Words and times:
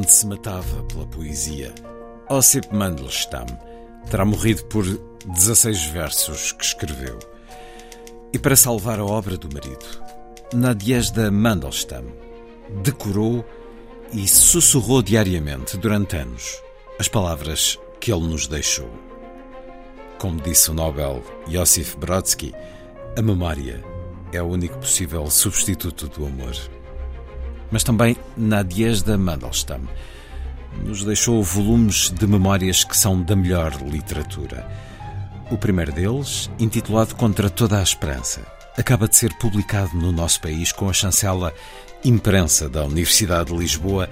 Onde 0.00 0.10
se 0.10 0.26
matava 0.26 0.82
pela 0.84 1.06
poesia, 1.06 1.74
Ossip 2.30 2.74
Mandelstam 2.74 3.44
terá 4.10 4.24
morrido 4.24 4.64
por 4.64 4.84
16 5.26 5.84
versos 5.88 6.52
que 6.52 6.64
escreveu. 6.64 7.18
E 8.32 8.38
para 8.38 8.56
salvar 8.56 8.98
a 8.98 9.04
obra 9.04 9.36
do 9.36 9.52
marido, 9.52 9.84
Nadiezda 10.54 11.30
Mandelstam 11.30 12.04
decorou 12.82 13.44
e 14.12 14.26
sussurrou 14.26 15.02
diariamente 15.02 15.76
durante 15.76 16.16
anos 16.16 16.62
as 16.98 17.06
palavras 17.06 17.78
que 18.00 18.10
ele 18.10 18.26
nos 18.26 18.46
deixou. 18.46 18.88
Como 20.18 20.40
disse 20.40 20.70
o 20.70 20.74
Nobel 20.74 21.22
Josif 21.46 21.94
Brodsky, 21.98 22.54
a 23.18 23.20
memória 23.20 23.84
é 24.32 24.40
o 24.40 24.46
único 24.46 24.78
possível 24.78 25.28
substituto 25.30 26.08
do 26.08 26.24
amor 26.24 26.56
mas 27.70 27.84
também 27.84 28.16
Nadiezda 28.36 29.16
Mandelstam. 29.16 29.80
Nos 30.84 31.04
deixou 31.04 31.42
volumes 31.42 32.10
de 32.10 32.26
memórias 32.26 32.84
que 32.84 32.96
são 32.96 33.20
da 33.20 33.34
melhor 33.34 33.72
literatura. 33.82 34.66
O 35.50 35.58
primeiro 35.58 35.92
deles, 35.92 36.50
intitulado 36.58 37.14
Contra 37.16 37.50
toda 37.50 37.78
a 37.78 37.82
Esperança, 37.82 38.40
acaba 38.78 39.08
de 39.08 39.16
ser 39.16 39.32
publicado 39.34 39.96
no 39.96 40.12
nosso 40.12 40.40
país 40.40 40.72
com 40.72 40.88
a 40.88 40.92
chancela 40.92 41.52
Imprensa 42.04 42.68
da 42.68 42.84
Universidade 42.84 43.52
de 43.52 43.58
Lisboa 43.58 44.08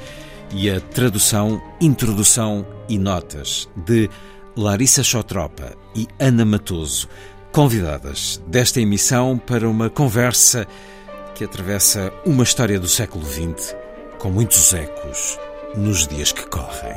e 0.52 0.70
a 0.70 0.80
tradução, 0.80 1.62
introdução 1.80 2.66
e 2.88 2.98
notas 2.98 3.68
de 3.76 4.10
Larissa 4.56 5.02
Chotropa 5.02 5.76
e 5.94 6.08
Ana 6.18 6.44
Matoso, 6.44 7.08
convidadas 7.52 8.42
desta 8.46 8.80
emissão 8.80 9.38
para 9.38 9.68
uma 9.68 9.88
conversa 9.88 10.66
que 11.38 11.44
atravessa 11.44 12.12
uma 12.26 12.42
história 12.42 12.80
do 12.80 12.88
século 12.88 13.24
XX 13.24 13.76
com 14.18 14.28
muitos 14.28 14.74
ecos 14.74 15.38
nos 15.76 16.08
dias 16.08 16.32
que 16.32 16.44
correm. 16.48 16.96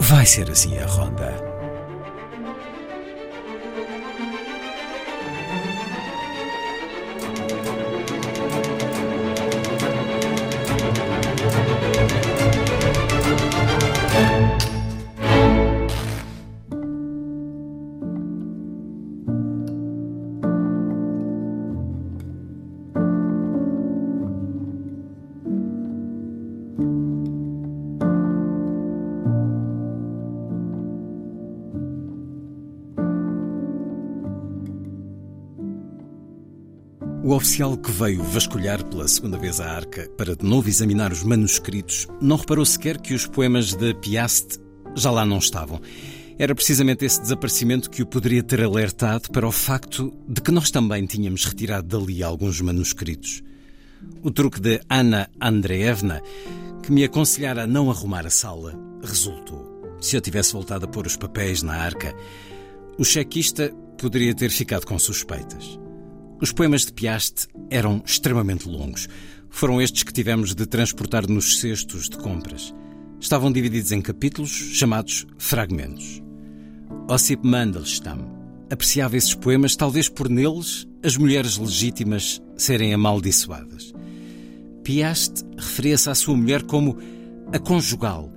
Vai 0.00 0.26
ser 0.26 0.50
assim 0.50 0.76
a 0.78 0.86
ronda. 0.86 1.49
Oficial 37.40 37.74
que 37.74 37.90
veio 37.90 38.22
vasculhar 38.22 38.84
pela 38.84 39.08
segunda 39.08 39.38
vez 39.38 39.60
a 39.60 39.70
arca 39.70 40.06
para 40.10 40.36
de 40.36 40.44
novo 40.44 40.68
examinar 40.68 41.10
os 41.10 41.22
manuscritos 41.22 42.06
não 42.20 42.36
reparou 42.36 42.66
sequer 42.66 42.98
que 42.98 43.14
os 43.14 43.26
poemas 43.26 43.72
de 43.72 43.94
Piast 43.94 44.58
já 44.94 45.10
lá 45.10 45.24
não 45.24 45.38
estavam. 45.38 45.80
Era 46.38 46.54
precisamente 46.54 47.06
esse 47.06 47.18
desaparecimento 47.18 47.88
que 47.88 48.02
o 48.02 48.06
poderia 48.06 48.42
ter 48.42 48.62
alertado 48.62 49.30
para 49.30 49.48
o 49.48 49.50
facto 49.50 50.12
de 50.28 50.42
que 50.42 50.50
nós 50.50 50.70
também 50.70 51.06
tínhamos 51.06 51.46
retirado 51.46 51.88
dali 51.88 52.22
alguns 52.22 52.60
manuscritos. 52.60 53.42
O 54.22 54.30
truque 54.30 54.60
de 54.60 54.78
Ana 54.86 55.30
Andreevna, 55.40 56.20
que 56.82 56.92
me 56.92 57.04
aconselhara 57.04 57.62
a 57.62 57.66
não 57.66 57.90
arrumar 57.90 58.26
a 58.26 58.30
sala, 58.30 58.78
resultou. 59.02 59.96
Se 59.98 60.14
eu 60.14 60.20
tivesse 60.20 60.52
voltado 60.52 60.84
a 60.84 60.88
pôr 60.88 61.06
os 61.06 61.16
papéis 61.16 61.62
na 61.62 61.72
arca, 61.72 62.14
o 62.98 63.04
chequista 63.04 63.72
poderia 63.96 64.34
ter 64.34 64.50
ficado 64.50 64.84
com 64.84 64.98
suspeitas. 64.98 65.80
Os 66.40 66.52
poemas 66.52 66.86
de 66.86 66.92
Piast 66.94 67.48
eram 67.68 68.02
extremamente 68.02 68.66
longos. 68.66 69.06
Foram 69.50 69.80
estes 69.82 70.02
que 70.02 70.12
tivemos 70.12 70.54
de 70.54 70.64
transportar 70.64 71.28
nos 71.28 71.60
cestos 71.60 72.08
de 72.08 72.16
compras. 72.16 72.74
Estavam 73.20 73.52
divididos 73.52 73.92
em 73.92 74.00
capítulos 74.00 74.50
chamados 74.50 75.26
fragmentos. 75.36 76.22
Ossip 77.10 77.46
Mandelstam 77.46 78.26
apreciava 78.70 79.18
esses 79.18 79.34
poemas, 79.34 79.76
talvez 79.76 80.08
por 80.08 80.30
neles 80.30 80.88
as 81.02 81.14
mulheres 81.18 81.58
legítimas 81.58 82.40
serem 82.56 82.94
amaldiçoadas. 82.94 83.92
Piast 84.82 85.44
referia-se 85.58 86.08
à 86.08 86.14
sua 86.14 86.36
mulher 86.36 86.62
como 86.62 86.96
a 87.52 87.58
conjugal 87.58 88.32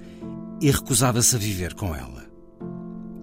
e 0.60 0.70
recusava-se 0.70 1.38
a 1.38 1.40
viver 1.40 1.74
com 1.74 1.96
ela. 1.96 2.26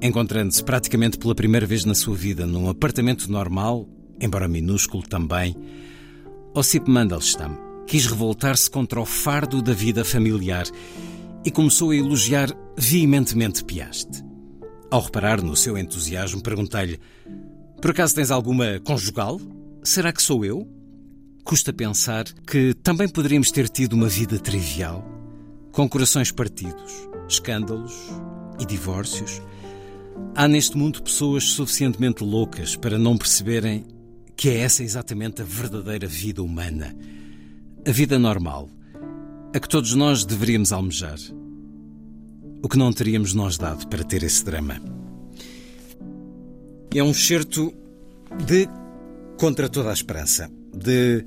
Encontrando-se 0.01 0.65
praticamente 0.65 1.19
pela 1.19 1.35
primeira 1.35 1.67
vez 1.67 1.85
na 1.85 1.95
sua 1.95 2.17
vida 2.17 2.47
num 2.47 2.71
apartamento 2.71 3.31
normal, 3.31 3.87
embora 4.21 4.49
minúsculo 4.49 5.03
também, 5.03 5.57
Ossip 6.55 6.91
Mandelstam 6.91 7.71
quis 7.87 8.07
revoltar-se 8.07 8.71
contra 8.71 9.01
o 9.01 9.05
fardo 9.05 9.61
da 9.61 9.73
vida 9.73 10.05
familiar 10.05 10.67
e 11.45 11.51
começou 11.51 11.91
a 11.91 11.97
elogiar 11.97 12.49
veementemente 12.77 13.65
Piast. 13.65 14.09
Ao 14.91 15.01
reparar 15.01 15.43
no 15.43 15.57
seu 15.57 15.79
entusiasmo, 15.79 16.43
perguntei-lhe: 16.43 17.01
Por 17.81 17.91
acaso 17.93 18.15
tens 18.15 18.31
alguma 18.31 18.81
conjugal? 18.81 19.41
Será 19.83 20.13
que 20.13 20.23
sou 20.23 20.45
eu? 20.45 20.69
Custa 21.45 21.73
pensar 21.73 22.25
que 22.47 22.75
também 22.75 23.09
poderíamos 23.09 23.51
ter 23.51 23.69
tido 23.69 23.95
uma 23.95 24.09
vida 24.09 24.39
trivial, 24.39 25.05
com 25.73 25.89
corações 25.89 26.31
partidos, 26.31 27.09
escândalos 27.29 27.95
e 28.61 28.67
divórcios. 28.67 29.41
Há 30.35 30.47
neste 30.47 30.77
mundo 30.77 31.03
pessoas 31.03 31.45
suficientemente 31.45 32.23
loucas 32.23 32.77
para 32.77 32.99
não 32.99 33.17
perceberem 33.17 33.85
que 34.41 34.49
é 34.49 34.61
essa 34.61 34.83
exatamente 34.83 35.43
a 35.43 35.45
verdadeira 35.45 36.07
vida 36.07 36.43
humana. 36.43 36.97
A 37.87 37.93
vida 37.93 38.19
normal, 38.19 38.71
a 39.55 39.61
que 39.61 39.69
todos 39.69 39.95
nós 39.95 40.25
deveríamos 40.25 40.73
almejar. 40.73 41.19
O 42.63 42.67
que 42.67 42.79
não 42.79 42.91
teríamos 42.91 43.35
nós 43.35 43.59
dado 43.59 43.87
para 43.89 44.03
ter 44.03 44.23
esse 44.23 44.43
drama. 44.43 44.81
É 46.95 47.05
um 47.05 47.13
certo 47.13 47.71
de 48.47 48.67
Contra 49.39 49.69
toda 49.69 49.91
a 49.91 49.93
Esperança, 49.93 50.51
de 50.75 51.23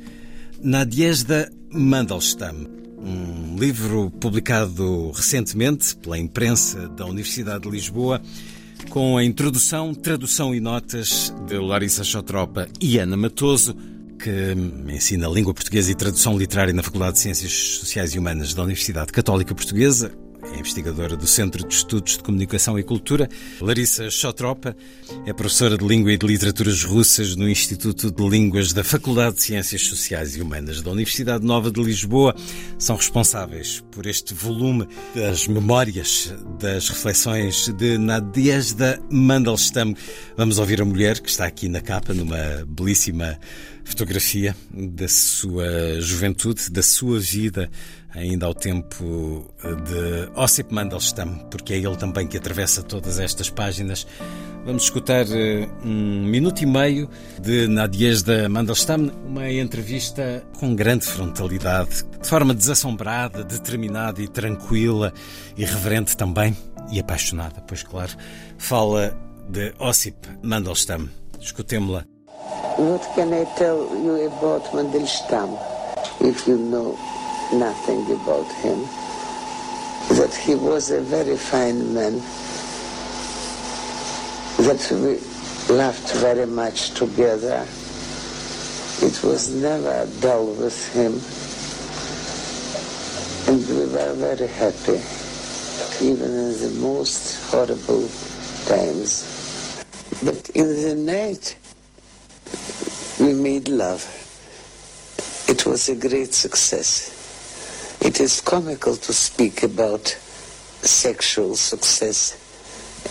Nadiezda 0.60 1.54
Mandelstam, 1.70 2.66
um 2.98 3.56
livro 3.60 4.10
publicado 4.10 5.12
recentemente 5.12 5.96
pela 5.98 6.18
imprensa 6.18 6.90
da 6.90 7.06
Universidade 7.06 7.66
de 7.66 7.70
Lisboa 7.70 8.20
com 8.90 9.18
a 9.18 9.24
introdução, 9.24 9.94
tradução 9.94 10.54
e 10.54 10.60
notas 10.60 11.34
de 11.48 11.58
Larissa 11.58 12.04
Chotropa 12.04 12.68
e 12.80 12.98
Ana 12.98 13.18
Matoso, 13.18 13.76
que 14.20 14.56
ensina 14.94 15.28
língua 15.28 15.54
portuguesa 15.54 15.92
e 15.92 15.96
tradução 15.96 16.38
literária 16.38 16.74
na 16.74 16.84
Faculdade 16.84 17.14
de 17.14 17.20
Ciências 17.20 17.52
Sociais 17.52 18.14
e 18.14 18.20
Humanas 18.20 18.54
da 18.54 18.64
Universidade 18.64 19.12
Católica 19.12 19.54
Portuguesa, 19.54 20.12
é 20.52 20.60
investigadora 20.60 21.16
do 21.16 21.26
Centro 21.28 21.68
de 21.68 21.74
Estudos 21.74 22.18
de 22.18 22.24
Comunicação 22.24 22.78
e 22.78 22.84
Cultura. 22.84 23.30
Larissa 23.62 24.10
Chotropa 24.10 24.76
é 25.26 25.34
professora 25.34 25.78
de 25.78 25.86
Língua 25.86 26.12
e 26.12 26.18
de 26.18 26.26
Literaturas 26.26 26.84
Russas 26.84 27.36
no 27.36 27.50
Instituto 27.50 28.12
de 28.12 28.30
Línguas 28.30 28.74
da 28.74 28.84
Faculdade 28.84 29.38
de 29.38 29.44
Ciências 29.44 29.86
Sociais 29.88 30.36
e 30.36 30.42
Humanas 30.42 30.82
da 30.82 30.92
Universidade 30.92 31.46
Nova 31.46 31.72
de 31.72 31.82
Lisboa. 31.82 32.36
São 32.78 32.96
responsáveis 32.96 33.84
por 33.92 34.06
este 34.06 34.34
volume 34.34 34.88
das 35.16 35.48
memórias, 35.48 36.34
das 36.60 36.90
reflexões 36.90 37.70
de 37.70 37.98
Nadiezda 37.98 39.02
Mandelstam. 39.10 39.94
Vamos 40.36 40.60
ouvir 40.60 40.82
a 40.82 40.86
mulher 40.86 41.20
que 41.20 41.30
está 41.30 41.46
aqui 41.46 41.70
na 41.70 41.82
capa, 41.82 42.14
numa 42.14 42.66
belíssima 42.68 43.40
fotografia 43.84 44.56
da 44.72 45.08
sua 45.08 46.00
juventude, 46.00 46.70
da 46.70 46.82
sua 46.82 47.20
vida, 47.20 47.70
ainda 48.12 48.46
ao 48.46 48.54
tempo 48.54 49.54
de 49.62 50.32
Ossip 50.36 50.74
Mandelstam, 50.74 51.48
porque 51.50 51.74
é 51.74 51.78
ele 51.78 51.96
também 51.96 52.28
que 52.28 52.38
atravessa 52.38 52.82
todas 52.84 53.20
estas 53.20 53.50
páginas. 53.50 54.06
Vamos 54.66 54.84
escutar 54.84 55.26
eh, 55.30 55.68
um 55.84 56.26
minuto 56.26 56.62
e 56.62 56.66
meio 56.66 57.10
de 57.42 57.68
Nadiezda 57.68 58.48
Mandelstam, 58.48 59.12
uma 59.26 59.52
entrevista 59.52 60.42
com 60.58 60.74
grande 60.74 61.06
frontalidade, 61.06 62.06
de 62.22 62.28
forma 62.28 62.54
desassombrada, 62.54 63.44
determinada 63.44 64.22
e 64.22 64.28
tranquila, 64.28 65.14
irreverente 65.58 66.16
também 66.16 66.56
e 66.92 67.00
apaixonada, 67.00 67.62
pois 67.68 67.84
claro. 67.84 68.14
Fala 68.58 69.18
de 69.50 69.74
Ossip 69.80 70.16
Mandelstam. 70.42 71.10
Escutemos-la. 71.42 72.13
What 72.78 73.02
can 73.16 73.34
I 73.34 73.46
tell 73.56 73.96
you 73.96 74.28
about 74.28 74.64
Mandelstam 74.74 75.58
if 76.20 76.48
you 76.48 76.58
know 76.58 76.98
nothing 77.54 78.04
about 78.12 78.52
him? 78.64 78.84
That 80.18 80.34
he 80.34 80.56
was 80.56 80.92
a 80.92 81.02
very 81.02 81.38
fine 81.38 81.94
man, 81.94 82.20
that 84.68 84.92
we 84.92 85.20
laughed 85.74 86.14
very 86.16 86.46
much 86.46 86.92
together. 86.92 87.66
It 89.02 89.24
was 89.24 89.54
never 89.56 90.08
dull 90.20 90.48
with 90.48 90.94
him, 90.94 91.14
and 93.48 93.68
we 93.70 93.86
were 93.94 94.14
very 94.14 94.48
happy, 94.48 95.02
even 96.06 96.32
in 96.32 96.60
the 96.60 96.80
most 96.82 97.50
horrible 97.50 98.10
times. 98.66 99.24
But 100.24 100.50
in 100.50 100.68
the 100.68 100.96
night, 100.96 101.56
we 103.24 103.34
made 103.34 103.70
love. 103.70 104.04
It 105.48 105.66
was 105.66 105.88
a 105.88 105.96
great 105.96 106.34
success. 106.34 107.98
It 108.02 108.20
is 108.20 108.42
comical 108.42 108.98
to 108.98 109.14
speak 109.14 109.64
about 109.64 110.06
sexual 110.08 111.56
success 111.56 112.34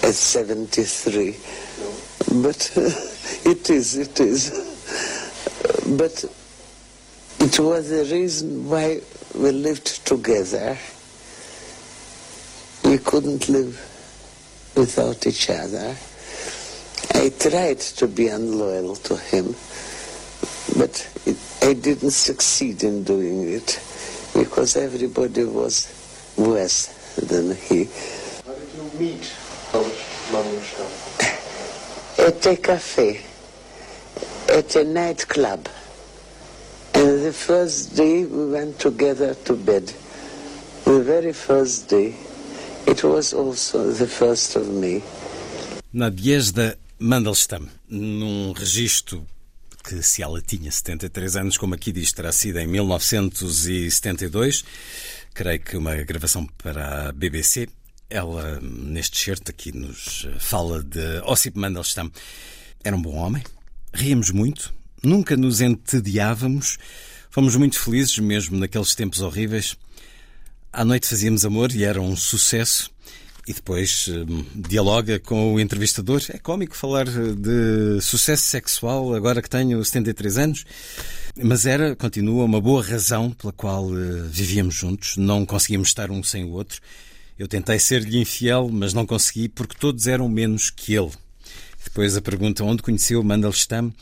at 0.05 0.12
73, 0.12 1.37
but 2.43 2.73
it 3.47 3.70
is, 3.70 3.97
it 3.97 4.20
is. 4.20 4.50
But 5.97 6.25
it 7.41 7.58
was 7.58 7.88
the 7.88 8.05
reason 8.15 8.69
why 8.69 9.00
we 9.35 9.50
lived 9.50 10.05
together. 10.06 10.76
We 12.85 12.99
couldn't 12.99 13.49
live 13.49 13.81
without 14.76 15.26
each 15.26 15.49
other. 15.49 15.97
I 17.15 17.31
tried 17.31 17.81
to 17.81 18.06
be 18.08 18.29
unloyal 18.29 18.97
to 18.97 19.17
him, 19.17 19.55
but 20.76 21.08
it, 21.26 21.36
I 21.62 21.74
didn't 21.74 22.10
succeed 22.12 22.82
in 22.82 23.04
doing 23.04 23.52
it 23.52 23.80
because 24.34 24.76
everybody 24.76 25.44
was 25.44 25.88
worse 26.36 27.14
than 27.16 27.54
he. 27.56 27.84
How 28.44 28.54
did 28.54 28.69
you 28.74 28.98
meet 28.98 29.32
Mandelstam? 30.32 30.88
At 32.26 32.46
a 32.46 32.56
cafe, 32.56 33.20
at 34.48 34.76
a 34.76 34.84
nightclub. 34.84 35.69
And 36.94 37.24
the 37.24 37.32
first 37.32 37.96
day 37.96 38.24
we 38.24 38.50
went 38.52 38.78
together 38.78 39.34
to 39.34 39.54
bed. 39.54 39.92
The 40.84 41.02
very 41.02 41.32
first 41.32 41.88
day, 41.88 42.14
it 42.86 43.02
was 43.02 43.32
also 43.32 43.90
the 43.90 44.06
first 44.06 44.56
of 44.56 44.69
May. 44.69 45.02
Nadiezda 45.94 46.76
Mandelstam, 47.00 47.69
num 47.88 48.54
registro 48.54 49.26
que 49.82 50.02
se 50.02 50.23
ela 50.23 50.40
tinha 50.40 50.70
73 50.70 51.37
anos, 51.37 51.58
como 51.58 51.75
aqui 51.75 51.93
diz, 51.93 52.12
terá 52.12 52.31
sido 52.32 52.58
em 52.58 52.67
1972, 52.67 54.64
creio 55.34 55.61
que 55.61 55.76
uma 55.76 55.94
gravação 55.96 56.46
para 56.46 57.08
a 57.08 57.12
BBC. 57.12 57.69
Ela, 58.08 58.61
neste 58.61 59.19
certo 59.19 59.50
aqui, 59.50 59.73
nos 59.73 60.26
fala 60.38 60.82
de 60.82 61.20
Ossip 61.25 61.58
Mandelstam. 61.58 62.11
Era 62.84 62.94
um 62.94 63.02
bom 63.02 63.17
homem, 63.17 63.43
ríamos 63.93 64.31
muito, 64.31 64.73
nunca 65.02 65.37
nos 65.37 65.61
entediávamos, 65.61 66.79
fomos 67.31 67.56
muito 67.56 67.79
felizes, 67.81 68.19
mesmo 68.19 68.58
naqueles 68.58 68.94
tempos 68.94 69.20
horríveis. 69.20 69.76
À 70.73 70.84
noite 70.84 71.08
fazíamos 71.08 71.44
amor 71.44 71.73
e 71.73 71.84
era 71.84 72.00
um 72.00 72.17
sucesso. 72.17 72.90
E 73.47 73.53
depois 73.53 74.06
hum, 74.09 74.44
dialoga 74.55 75.19
com 75.19 75.55
o 75.55 75.61
entrevistador. 75.61 76.23
É 76.29 76.39
cómico 76.39 76.77
falar 76.77 77.06
de 77.06 78.00
sucesso 78.00 78.44
sexual 78.44 79.15
agora 79.15 79.43
que 79.43 79.50
tenho 79.50 79.85
73 79.85 80.39
anos, 80.39 80.65
mas 81.37 81.67
era, 81.67 81.97
continua, 81.97 82.44
uma 82.44 82.61
boa 82.61 82.85
razão 82.85 83.33
pela 83.33 83.53
qual 83.53 83.87
uh, 83.87 84.29
vivíamos 84.29 84.77
juntos. 84.77 85.17
Não 85.17 85.44
conseguíamos 85.44 85.89
estar 85.89 86.11
um 86.11 86.23
sem 86.23 86.44
o 86.44 86.50
outro. 86.50 86.81
Eu 87.37 87.49
tentei 87.49 87.81
ser-lhe 87.81 88.21
infiel, 88.21 88.69
mas 88.71 88.94
não 88.94 89.05
consegui 89.05 89.49
porque 89.49 89.75
todos 89.77 90.06
eram 90.06 90.29
menos 90.29 90.71
que 90.71 90.94
ele. 90.94 91.11
Depois 91.83 92.17
a 92.17 92.23
pergunta 92.23 92.62
onde 92.62 92.83
conheceu 92.83 93.25
Mandelstam. 93.25 93.93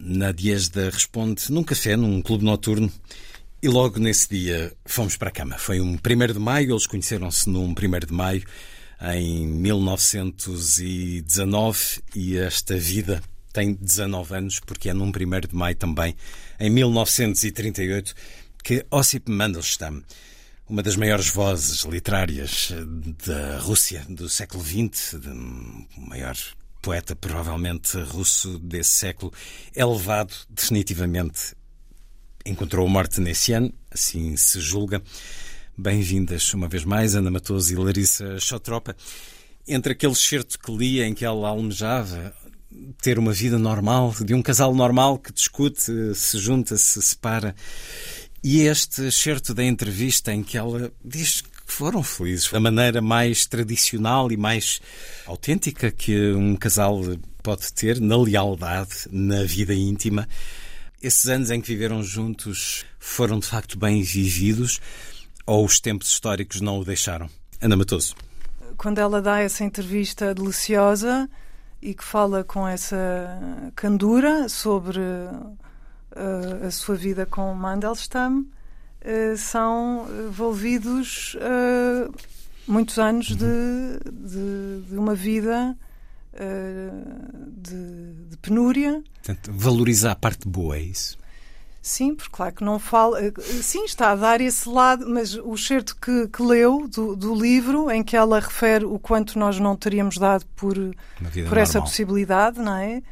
Nadiezda 0.00 0.90
responde 0.90 1.52
num 1.52 1.62
café, 1.62 1.94
num 1.94 2.20
clube 2.20 2.44
noturno. 2.44 2.90
E 3.62 3.68
logo 3.68 4.00
nesse 4.00 4.28
dia 4.30 4.72
fomos 4.84 5.16
para 5.16 5.28
a 5.28 5.32
cama. 5.32 5.58
Foi 5.58 5.80
um 5.80 5.92
1 5.92 6.32
de 6.32 6.38
maio, 6.40 6.72
eles 6.72 6.86
conheceram-se 6.88 7.48
num 7.48 7.66
1 7.66 7.74
de 8.06 8.12
maio 8.12 8.42
em 9.00 9.46
1919 9.46 12.02
e 12.14 12.36
esta 12.36 12.76
vida 12.76 13.22
tem 13.52 13.74
19 13.74 14.34
anos 14.34 14.60
porque 14.60 14.90
é 14.90 14.94
num 14.94 15.08
1 15.08 15.12
de 15.48 15.54
maio 15.54 15.76
também, 15.76 16.14
em 16.58 16.70
1938, 16.70 18.14
que 18.62 18.84
Ossip 18.90 19.30
Mandelstam, 19.30 20.02
uma 20.68 20.82
das 20.82 20.96
maiores 20.96 21.28
vozes 21.28 21.84
literárias 21.84 22.72
da 23.26 23.58
Rússia 23.58 24.04
do 24.08 24.28
século 24.28 24.62
XX, 24.62 25.14
o 25.14 25.86
maior 26.08 26.36
poeta 26.82 27.16
provavelmente 27.16 27.98
russo 27.98 28.58
desse 28.58 28.90
século, 28.90 29.32
é 29.74 29.84
levado 29.84 30.34
definitivamente 30.48 31.54
encontrou 32.44 32.86
a 32.86 32.90
morte 32.90 33.20
nesse 33.20 33.52
ano, 33.52 33.72
assim 33.90 34.36
se 34.36 34.60
julga. 34.60 35.02
Bem-vindas 35.82 36.52
uma 36.52 36.68
vez 36.68 36.84
mais, 36.84 37.14
Ana 37.14 37.30
Matoso 37.30 37.72
e 37.72 37.74
Larissa 37.74 38.38
Chotropa. 38.38 38.94
Entre 39.66 39.94
aquele 39.94 40.14
certo 40.14 40.58
que 40.58 40.70
lia 40.70 41.06
em 41.06 41.14
que 41.14 41.24
ela 41.24 41.48
almejava 41.48 42.34
ter 43.00 43.18
uma 43.18 43.32
vida 43.32 43.58
normal, 43.58 44.14
de 44.22 44.34
um 44.34 44.42
casal 44.42 44.74
normal 44.74 45.18
que 45.18 45.32
discute, 45.32 46.14
se 46.14 46.38
junta, 46.38 46.76
se 46.76 47.00
separa, 47.00 47.56
e 48.44 48.60
este 48.60 49.10
certo 49.10 49.54
da 49.54 49.64
entrevista 49.64 50.34
em 50.34 50.42
que 50.42 50.58
ela 50.58 50.92
diz 51.02 51.40
que 51.40 51.48
foram 51.72 52.02
felizes, 52.02 52.50
da 52.50 52.60
maneira 52.60 53.00
mais 53.00 53.46
tradicional 53.46 54.30
e 54.30 54.36
mais 54.36 54.82
autêntica 55.24 55.90
que 55.90 56.32
um 56.32 56.56
casal 56.56 57.00
pode 57.42 57.72
ter, 57.72 57.98
na 58.02 58.18
lealdade, 58.18 59.08
na 59.10 59.44
vida 59.44 59.72
íntima. 59.72 60.28
Esses 61.02 61.26
anos 61.28 61.50
em 61.50 61.58
que 61.58 61.68
viveram 61.68 62.02
juntos 62.02 62.84
foram 62.98 63.38
de 63.38 63.46
facto 63.46 63.78
bem 63.78 64.02
vividos 64.02 64.78
ou 65.50 65.64
os 65.64 65.80
tempos 65.80 66.06
históricos 66.12 66.60
não 66.60 66.78
o 66.78 66.84
deixaram? 66.84 67.28
Ana 67.60 67.76
Matoso. 67.76 68.14
Quando 68.76 68.98
ela 68.98 69.20
dá 69.20 69.40
essa 69.40 69.64
entrevista 69.64 70.32
deliciosa 70.32 71.28
e 71.82 71.92
que 71.92 72.04
fala 72.04 72.44
com 72.44 72.68
essa 72.68 72.96
candura 73.74 74.48
sobre 74.48 75.00
uh, 75.00 76.66
a 76.66 76.70
sua 76.70 76.94
vida 76.94 77.26
com 77.26 77.52
Mandelstam, 77.52 78.46
uh, 78.46 79.36
são 79.36 80.06
envolvidos 80.28 81.34
uh, 81.34 82.14
muitos 82.68 82.96
anos 83.00 83.26
de, 83.26 83.98
de, 84.08 84.82
de 84.88 84.96
uma 84.96 85.16
vida 85.16 85.76
de, 86.32 88.30
de, 88.30 88.36
penúria. 88.36 89.02
Portanto, 89.14 89.50
valorizar 89.52 90.12
a 90.12 90.14
parte 90.14 90.48
boa, 90.48 90.76
é 90.76 90.80
isso? 90.80 91.18
Sim, 91.82 92.14
porque 92.14 92.30
claro 92.30 92.54
que 92.54 92.64
não 92.64 92.78
fala. 92.78 93.18
Sim, 93.62 93.84
está 93.84 94.10
a 94.10 94.16
dar 94.16 94.40
esse 94.40 94.68
lado, 94.68 95.08
mas 95.08 95.34
o 95.34 95.56
certo 95.56 95.96
que, 95.96 96.28
que 96.28 96.42
leu 96.42 96.86
do, 96.86 97.16
do, 97.16 97.34
livro, 97.34 97.90
em 97.90 98.02
que 98.02 98.16
ela 98.16 98.38
refere 98.38 98.84
o 98.84 98.98
quanto 98.98 99.38
nós 99.38 99.58
não 99.58 99.74
teríamos 99.74 100.18
dado 100.18 100.44
por, 100.54 100.74
por 101.48 101.56
essa 101.56 101.80
possibilidade, 101.80 102.60
não 102.60 102.74
é? 102.74 103.02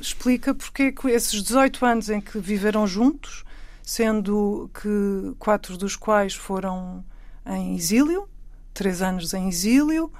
Explica 0.00 0.54
porque 0.54 0.84
é 0.84 0.92
que 0.92 1.08
esses 1.08 1.42
18 1.42 1.84
anos 1.84 2.08
em 2.08 2.20
que 2.20 2.38
viveram 2.38 2.86
juntos, 2.86 3.44
sendo 3.82 4.70
que 4.72 5.34
quatro 5.38 5.76
dos 5.76 5.94
quais 5.94 6.34
foram 6.34 7.04
em 7.44 7.76
exílio, 7.76 8.26
três 8.72 9.02
anos 9.02 9.34
em 9.34 9.48
exílio, 9.48 10.10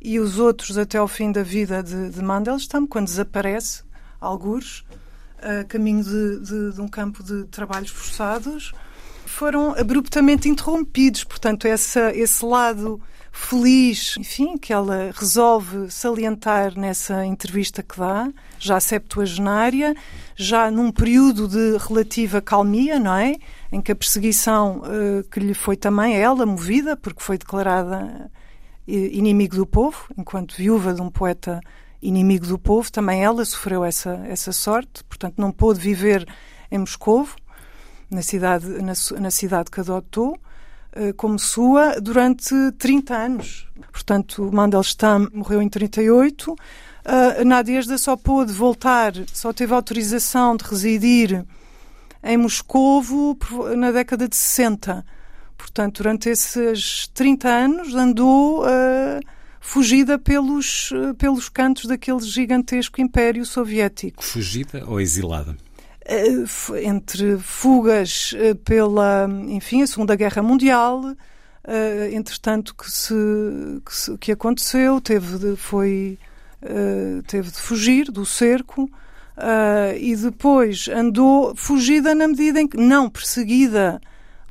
e 0.00 0.20
os 0.20 0.38
outros 0.38 0.76
até 0.76 0.98
ao 0.98 1.08
fim 1.08 1.32
da 1.32 1.42
vida 1.42 1.82
de, 1.82 2.10
de 2.10 2.22
Mandelstam, 2.22 2.86
quando 2.86 3.06
desaparece, 3.06 3.82
algures, 4.20 4.84
a 5.42 5.64
caminho 5.64 6.02
de, 6.02 6.40
de, 6.40 6.72
de, 6.74 6.80
um 6.80 6.88
campo 6.88 7.22
de 7.22 7.44
trabalhos 7.44 7.90
forçados. 7.90 8.72
foram 9.24 9.74
abruptamente 9.78 10.48
interrompidos. 10.48 11.24
Portanto, 11.24 11.66
essa, 11.66 12.14
esse 12.14 12.44
lado 12.44 13.00
feliz, 13.36 14.16
enfim, 14.18 14.56
que 14.56 14.72
ela 14.72 15.10
resolve 15.14 15.90
salientar 15.90 16.76
nessa 16.78 17.24
entrevista 17.24 17.82
que 17.82 17.98
dá, 17.98 18.32
já 18.58 18.80
septuagenária, 18.80 19.94
já 20.34 20.70
num 20.70 20.90
período 20.90 21.46
de 21.46 21.76
relativa 21.76 22.40
calmia, 22.40 22.98
não 22.98 23.14
é? 23.14 23.36
Em 23.70 23.80
que 23.82 23.92
a 23.92 23.96
perseguição 23.96 24.78
uh, 24.78 25.22
que 25.30 25.38
lhe 25.38 25.52
foi 25.52 25.76
também 25.76 26.16
ela 26.16 26.46
movida, 26.46 26.96
porque 26.96 27.22
foi 27.22 27.36
declarada 27.36 28.30
eh, 28.88 29.10
inimigo 29.12 29.56
do 29.56 29.66
povo, 29.66 30.06
enquanto 30.16 30.56
viúva 30.56 30.94
de 30.94 31.02
um 31.02 31.10
poeta 31.10 31.60
inimigo 32.00 32.46
do 32.46 32.58
povo, 32.58 32.90
também 32.90 33.24
ela 33.24 33.44
sofreu 33.44 33.84
essa, 33.84 34.20
essa 34.26 34.52
sorte, 34.52 35.02
portanto 35.04 35.34
não 35.38 35.50
pôde 35.50 35.80
viver 35.80 36.26
em 36.70 36.78
Moscovo, 36.78 37.36
na 38.10 38.22
cidade, 38.22 38.66
na, 38.82 38.92
na 39.20 39.30
cidade 39.30 39.70
que 39.70 39.80
adotou, 39.80 40.38
eh, 40.92 41.12
como 41.12 41.38
sua 41.38 42.00
durante 42.00 42.54
30 42.78 43.14
anos. 43.14 43.68
Portanto, 43.92 44.50
Mandelstam 44.52 45.28
morreu 45.32 45.60
em 45.60 45.68
38. 45.68 46.52
Uh, 46.52 47.44
Nadezhda 47.44 47.98
só 47.98 48.16
pôde 48.16 48.52
voltar, 48.52 49.12
só 49.32 49.52
teve 49.52 49.72
autorização 49.72 50.56
de 50.56 50.64
residir 50.64 51.44
em 52.22 52.36
Moscovo 52.36 53.38
na 53.76 53.92
década 53.92 54.26
de 54.26 54.34
60. 54.34 55.04
Portanto, 55.56 55.98
durante 55.98 56.30
esses 56.30 57.06
30 57.08 57.48
anos 57.48 57.94
andou 57.94 58.64
uh, 58.64 59.20
fugida 59.60 60.18
pelos, 60.18 60.90
uh, 60.90 61.14
pelos 61.14 61.48
cantos 61.48 61.86
daquele 61.86 62.20
gigantesco 62.20 63.00
império 63.00 63.44
soviético. 63.44 64.24
Fugida 64.24 64.84
ou 64.86 65.00
exilada? 65.00 65.56
Eh, 66.08 66.44
entre 66.84 67.36
fugas 67.38 68.32
eh, 68.36 68.54
pela, 68.54 69.28
enfim, 69.48 69.82
a 69.82 69.86
Segunda 69.88 70.14
Guerra 70.14 70.40
Mundial, 70.40 71.16
eh, 71.64 72.10
entretanto 72.12 72.76
que 72.76 72.88
se, 72.88 73.12
que, 73.84 73.96
se, 73.96 74.18
que 74.18 74.30
aconteceu, 74.30 75.00
teve 75.00 75.36
de, 75.36 75.56
foi, 75.56 76.16
teve 77.26 77.50
de 77.50 77.58
fugir 77.58 78.10
do 78.10 78.24
cerco 78.24 78.88
e 80.00 80.16
depois 80.16 80.88
andou 80.88 81.54
fugida 81.54 82.14
na 82.14 82.26
medida 82.28 82.60
em 82.60 82.68
que, 82.68 82.76
não 82.76 83.10
perseguida 83.10 84.00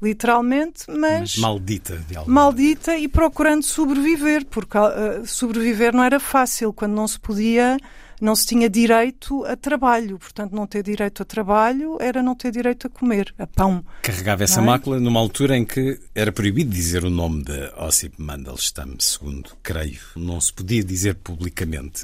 literalmente, 0.02 0.84
mas, 0.90 1.38
maldita 1.38 1.98
de 2.08 2.18
alguma 2.18 2.42
maldita 2.42 2.98
e 2.98 3.08
procurando 3.08 3.64
sobreviver, 3.64 4.46
porque 4.46 4.78
uh, 4.78 5.26
sobreviver 5.26 5.94
não 5.94 6.04
era 6.04 6.20
fácil 6.20 6.74
quando 6.74 6.94
não 6.94 7.08
se 7.08 7.20
podia 7.20 7.78
não 8.22 8.36
se 8.36 8.46
tinha 8.46 8.70
direito 8.70 9.44
a 9.46 9.56
trabalho. 9.56 10.18
Portanto, 10.18 10.54
não 10.54 10.66
ter 10.68 10.84
direito 10.84 11.22
a 11.22 11.26
trabalho 11.26 11.98
era 12.00 12.22
não 12.22 12.36
ter 12.36 12.52
direito 12.52 12.88
a 12.88 12.90
comer, 12.90 13.34
a 13.38 13.48
pão. 13.48 13.84
Carregava 14.02 14.44
essa 14.44 14.62
é? 14.62 14.64
mácula 14.64 15.00
numa 15.00 15.20
altura 15.20 15.58
em 15.58 15.66
que 15.66 16.00
era 16.14 16.32
proibido 16.32 16.70
dizer 16.70 17.04
o 17.04 17.10
nome 17.10 17.44
de 17.44 17.72
Ossip 17.78 18.22
Mandelstam, 18.22 18.96
segundo 19.00 19.52
creio. 19.62 20.00
Não 20.16 20.40
se 20.40 20.54
podia 20.54 20.84
dizer 20.84 21.16
publicamente. 21.16 22.04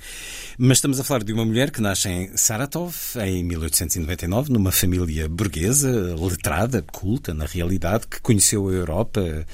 Mas 0.58 0.78
estamos 0.78 1.00
a 1.00 1.04
falar 1.04 1.24
de 1.24 1.34
uma 1.34 1.46
mulher 1.46 1.72
que 1.72 1.82
nasce 1.82 2.10
em 2.10 2.38
Saratov, 2.38 2.96
em 3.26 3.44
1899, 3.44 4.52
numa 4.52 4.72
família 4.72 5.28
burguesa, 5.28 6.16
letrada, 6.16 6.82
culta, 6.82 7.34
na 7.34 7.46
realidade, 7.46 8.08
que 8.08 8.22
conheceu 8.22 8.68
a 8.68 8.72
Europa, 8.72 9.46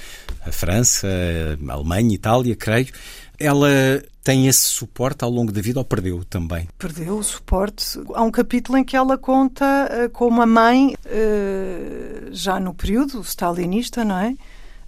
a 0.46 0.52
França, 0.52 1.08
a 1.08 1.74
Alemanha, 1.74 2.12
a 2.12 2.14
Itália, 2.14 2.56
creio. 2.56 2.88
Ela 3.40 4.02
tem 4.28 4.46
esse 4.46 4.66
suporte 4.66 5.24
ao 5.24 5.30
longo 5.30 5.54
da 5.54 5.62
vida 5.62 5.80
ou 5.80 5.86
perdeu 5.86 6.22
também? 6.26 6.68
Perdeu 6.78 7.18
o 7.18 7.24
suporte. 7.24 7.98
Há 8.14 8.24
um 8.24 8.30
capítulo 8.30 8.78
em 8.78 8.84
que 8.84 8.94
ela 8.94 9.18
conta 9.18 9.66
uh, 9.90 10.10
com 10.10 10.28
uma 10.28 10.46
mãe, 10.46 10.96
uh, 11.06 12.28
já 12.32 12.60
no 12.60 12.74
período 12.74 13.22
stalinista, 13.22 14.04
não 14.04 14.20
é? 14.20 14.36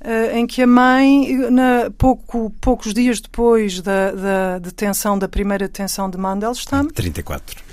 Uh, 0.01 0.35
em 0.35 0.45
que 0.45 0.61
a 0.61 0.67
mãe, 0.67 1.37
na, 1.49 1.89
pouco, 1.97 2.53
poucos 2.59 2.93
dias 2.93 3.21
depois 3.21 3.79
da, 3.79 4.11
da 4.11 4.59
detenção, 4.59 5.17
da 5.17 5.29
primeira 5.29 5.67
detenção 5.67 6.09
de 6.09 6.17
Mandelstam... 6.17 6.87
34. 6.87 7.63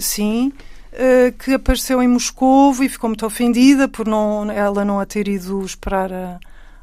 sim, 0.00 0.52
que 1.38 1.54
apareceu 1.54 2.00
em 2.02 2.08
Moscou 2.08 2.72
e 2.82 2.88
ficou 2.88 3.10
muito 3.10 3.26
ofendida 3.26 3.88
por 3.88 4.06
não, 4.06 4.50
ela 4.50 4.84
não 4.84 5.00
a 5.00 5.06
ter 5.06 5.26
ido 5.26 5.64
esperar 5.64 6.12
a 6.12 6.38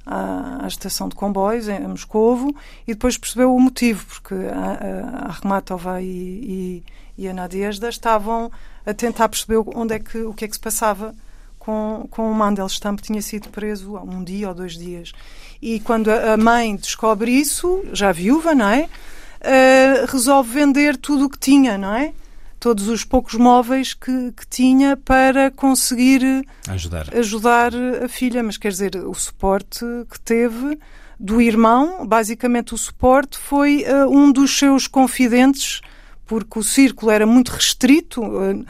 à, 0.05 0.63
à 0.63 0.67
estação 0.67 1.09
de 1.09 1.15
comboios 1.15 1.67
em 1.67 1.79
Moscovo 1.88 2.55
e 2.88 2.93
depois 2.93 3.17
percebeu 3.17 3.55
o 3.55 3.59
motivo, 3.59 4.05
porque 4.05 4.33
a, 4.33 5.25
a, 5.25 5.29
a 5.29 5.31
Rematova 5.31 6.01
e, 6.01 6.05
e, 6.07 6.83
e 7.17 7.27
a 7.27 7.33
Nadezhda 7.33 7.89
estavam 7.89 8.51
a 8.85 8.93
tentar 8.93 9.29
perceber 9.29 9.63
onde 9.75 9.95
é 9.95 10.00
que, 10.00 10.19
o 10.19 10.33
que 10.33 10.45
é 10.45 10.47
que 10.47 10.53
se 10.53 10.59
passava 10.59 11.13
com, 11.65 12.07
com 12.12 12.29
o 12.29 12.33
Mandelstam, 12.35 12.95
que 12.95 13.01
tinha 13.01 13.21
sido 13.21 13.50
preso 13.50 13.97
há 13.97 14.03
um 14.03 14.24
dia 14.24 14.50
ou 14.50 14.53
dois 14.53 14.74
dias. 14.77 15.12
E 15.62 15.79
quando 15.79 16.09
a 16.09 16.38
mãe 16.38 16.75
descobre 16.75 17.31
isso, 17.31 17.83
já 17.91 18.12
viúva, 18.12 18.53
não 18.53 18.69
é? 18.69 18.88
Uh, 19.41 20.05
resolve 20.12 20.51
vender 20.51 20.95
tudo 20.97 21.25
o 21.25 21.29
que 21.29 21.39
tinha, 21.39 21.77
não 21.77 21.93
é? 21.93 22.13
Todos 22.65 22.88
os 22.88 23.05
poucos 23.05 23.36
móveis 23.36 23.93
que, 23.93 24.31
que 24.31 24.48
tinha 24.50 24.98
para 24.98 25.51
conseguir 25.51 26.43
ajudar. 26.67 27.15
ajudar 27.15 27.72
a 28.03 28.10
filha. 28.10 28.41
Mas 28.41 28.57
quer 28.57 28.69
dizer, 28.69 28.95
o 28.95 29.13
suporte 29.13 29.86
que 30.10 30.19
teve 30.19 30.79
do 31.19 31.39
irmão, 31.39 32.07
basicamente 32.07 32.74
o 32.74 32.77
suporte 32.77 33.38
foi 33.38 33.84
uh, 33.84 34.10
um 34.10 34.31
dos 34.31 34.57
seus 34.57 34.88
confidentes, 34.88 35.79
porque 36.25 36.57
o 36.57 36.63
círculo 36.63 37.12
era 37.12 37.27
muito 37.27 37.50
restrito. 37.50 38.24
Uh, 38.24 38.65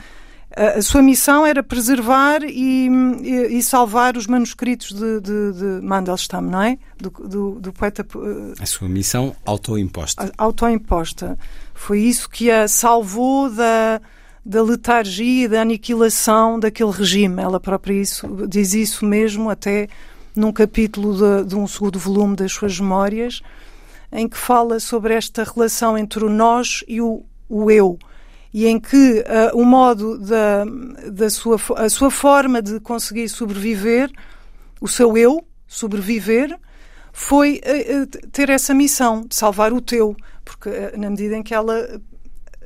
a 0.55 0.81
sua 0.81 1.01
missão 1.01 1.45
era 1.45 1.61
preservar 1.61 2.41
e, 2.43 2.87
e, 3.21 3.57
e 3.57 3.61
salvar 3.61 4.15
os 4.15 4.25
manuscritos 4.25 4.93
de, 4.93 5.19
de, 5.19 5.51
de, 5.51 5.85
Mandelstam, 5.85 6.41
não 6.41 6.61
é? 6.61 6.77
Do, 6.97 7.09
do, 7.09 7.59
do 7.59 7.73
poeta. 7.73 8.05
Uh, 8.15 8.53
a 8.57 8.65
sua 8.65 8.87
missão 8.87 9.35
autoimposta. 9.45 10.31
Autoimposta. 10.37 11.37
Foi 11.73 11.99
isso 11.99 12.29
que 12.29 12.49
a 12.49 12.69
salvou 12.69 13.49
da, 13.49 13.99
da 14.45 14.63
letargia 14.63 15.43
e 15.43 15.47
da 15.49 15.61
aniquilação 15.61 16.57
daquele 16.57 16.91
regime. 16.91 17.41
Ela 17.41 17.59
própria 17.59 17.93
isso, 17.93 18.25
diz 18.47 18.73
isso 18.73 19.05
mesmo 19.05 19.49
até 19.49 19.89
num 20.33 20.53
capítulo 20.53 21.17
de, 21.17 21.49
de 21.49 21.55
um 21.55 21.67
segundo 21.67 21.99
volume 21.99 22.33
das 22.37 22.53
suas 22.53 22.79
memórias, 22.79 23.41
em 24.09 24.25
que 24.25 24.37
fala 24.37 24.79
sobre 24.79 25.15
esta 25.15 25.43
relação 25.43 25.97
entre 25.97 26.23
o 26.23 26.29
nós 26.29 26.81
e 26.87 27.01
o, 27.01 27.25
o 27.49 27.69
eu 27.69 27.99
e 28.55 28.67
em 28.67 28.79
que 28.79 29.19
uh, 29.19 29.59
o 29.59 29.65
modo 29.65 30.17
da, 30.17 30.63
da 31.11 31.29
sua, 31.29 31.59
a 31.75 31.89
sua 31.89 32.09
forma 32.09 32.61
de 32.61 32.79
conseguir 32.79 33.27
sobreviver, 33.27 34.09
o 34.79 34.87
seu 34.87 35.17
eu, 35.17 35.45
sobreviver, 35.67 36.57
foi 37.11 37.59
uh, 37.59 38.29
ter 38.31 38.49
essa 38.49 38.73
missão 38.73 39.25
de 39.27 39.35
salvar 39.35 39.73
o 39.73 39.81
teu, 39.81 40.15
porque 40.45 40.69
uh, 40.69 40.97
na 40.97 41.09
medida 41.09 41.35
em 41.35 41.43
que 41.43 41.53
ela 41.53 41.99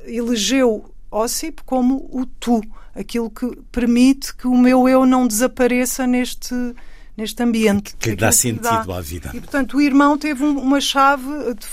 elegeu 0.04 0.94
Ossip 1.10 1.60
como 1.64 2.08
o 2.12 2.24
tu, 2.24 2.60
aquilo 2.94 3.28
que 3.28 3.50
permite 3.72 4.32
que 4.36 4.46
o 4.46 4.56
meu 4.56 4.88
eu 4.88 5.04
não 5.04 5.26
desapareça 5.26 6.06
neste 6.06 6.54
neste 7.20 7.42
ambiente. 7.42 7.94
Que 7.96 8.16
dá 8.16 8.32
sentido 8.32 8.62
dá. 8.62 8.96
à 8.96 9.00
vida. 9.00 9.30
E, 9.34 9.40
portanto, 9.40 9.76
o 9.76 9.80
irmão 9.80 10.16
teve 10.16 10.42
um, 10.42 10.58
uma 10.58 10.80
chave, 10.80 11.24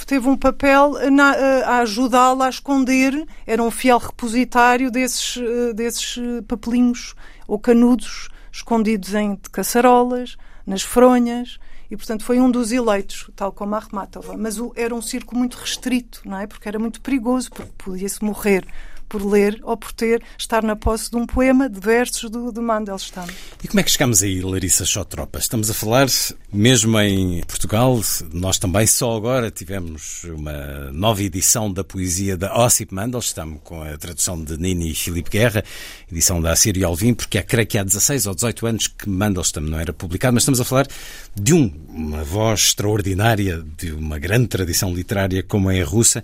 teve 0.06 0.27
um 0.27 0.36
papel 0.36 1.10
na, 1.10 1.32
a 1.66 1.77
ajudá-la 1.80 2.48
a 2.48 2.50
esconder, 2.50 3.25
era 3.46 3.63
um 3.63 3.72
fiel 3.72 3.98
repositário 3.98 4.92
desses, 4.92 5.38
eh, 5.38 5.74
desses 5.74 6.18
eh, 6.18 6.42
papelinhos 6.42 7.16
ou 7.48 7.58
canudos 7.58 8.27
escondidos 8.51 9.13
em 9.13 9.38
caçarolas, 9.51 10.36
nas 10.66 10.82
fronhas, 10.82 11.58
e 11.89 11.96
portanto 11.96 12.25
foi 12.25 12.42
um 12.42 12.51
dos 12.51 12.74
eleitos, 12.74 13.30
tal 13.34 13.54
como 13.54 13.74
a 13.75 13.77
Armatova. 13.77 14.36
Mas 14.38 14.60
o, 14.60 14.74
era 14.75 14.94
um 14.94 15.01
círculo 15.01 15.39
muito 15.39 15.56
restrito, 15.56 16.22
não 16.25 16.38
é? 16.38 16.46
Porque 16.46 16.68
era 16.68 16.77
muito 16.77 17.00
perigoso, 17.00 17.50
porque 17.51 17.72
podia-se 17.77 18.22
morrer 18.22 18.66
por 19.08 19.26
ler 19.26 19.60
ou 19.64 19.78
por 19.78 19.92
ter, 19.92 20.22
estar 20.38 20.64
na 20.64 20.76
posse 20.76 21.10
de 21.10 21.18
um 21.18 21.26
poema 21.26 21.70
de 21.70 21.80
versos 21.80 22.30
do, 22.30 22.52
do 22.52 22.62
Mandelstam. 22.62 23.28
E 23.64 23.68
como 23.68 23.80
é 23.80 23.84
que 23.84 23.92
chegamos 23.92 24.22
aí, 24.22 24.42
Larissa 24.42 24.86
Xotropa? 24.86 25.40
Estamos 25.40 25.70
a 25.70 25.74
falar, 25.74 26.08
mesmo 26.52 27.00
em 27.00 27.44
Portugal, 27.44 28.00
nós 28.32 28.58
também 28.58 28.86
só 28.86 29.16
agora 29.16 29.50
tivemos 29.52 30.24
uma 30.26 30.92
nova 30.92 31.24
edição 31.24 31.72
da 31.72 31.84
poesia 31.84 32.38
da 32.38 32.58
Ossip 32.58 32.94
Mandelstam, 32.94 33.58
com 33.64 33.82
a 33.82 33.98
tradução 33.98 34.44
de 34.44 34.58
Nini 34.58 34.92
e 34.92 34.96
Filipe 34.96 35.30
Guerra, 35.30 35.64
edição 36.12 36.42
da 36.42 36.52
Assírio 36.52 36.86
Alvim, 36.88 37.14
porque 37.14 37.38
há, 37.38 37.44
creio 37.44 37.68
que 37.68 37.78
há 37.78 37.84
16 37.84 38.28
ou 38.28 38.36
18 38.36 38.68
anos 38.68 38.88
que 38.88 39.10
Mandelstam 39.10 39.64
não 39.64 39.80
era 39.80 39.94
publicado, 39.94 40.34
mas 40.34 40.44
estamos 40.44 40.60
a 40.60 40.66
falar 40.66 40.88
de 41.36 41.54
um, 41.54 41.72
uma 41.90 42.24
voz 42.24 42.62
extraordinária, 42.62 43.64
de 43.78 43.92
uma 43.92 44.20
grande 44.20 44.48
tradição 44.48 44.94
literária 44.94 45.44
como 45.44 45.72
é 45.72 45.82
a 45.82 45.86
russa. 45.86 46.24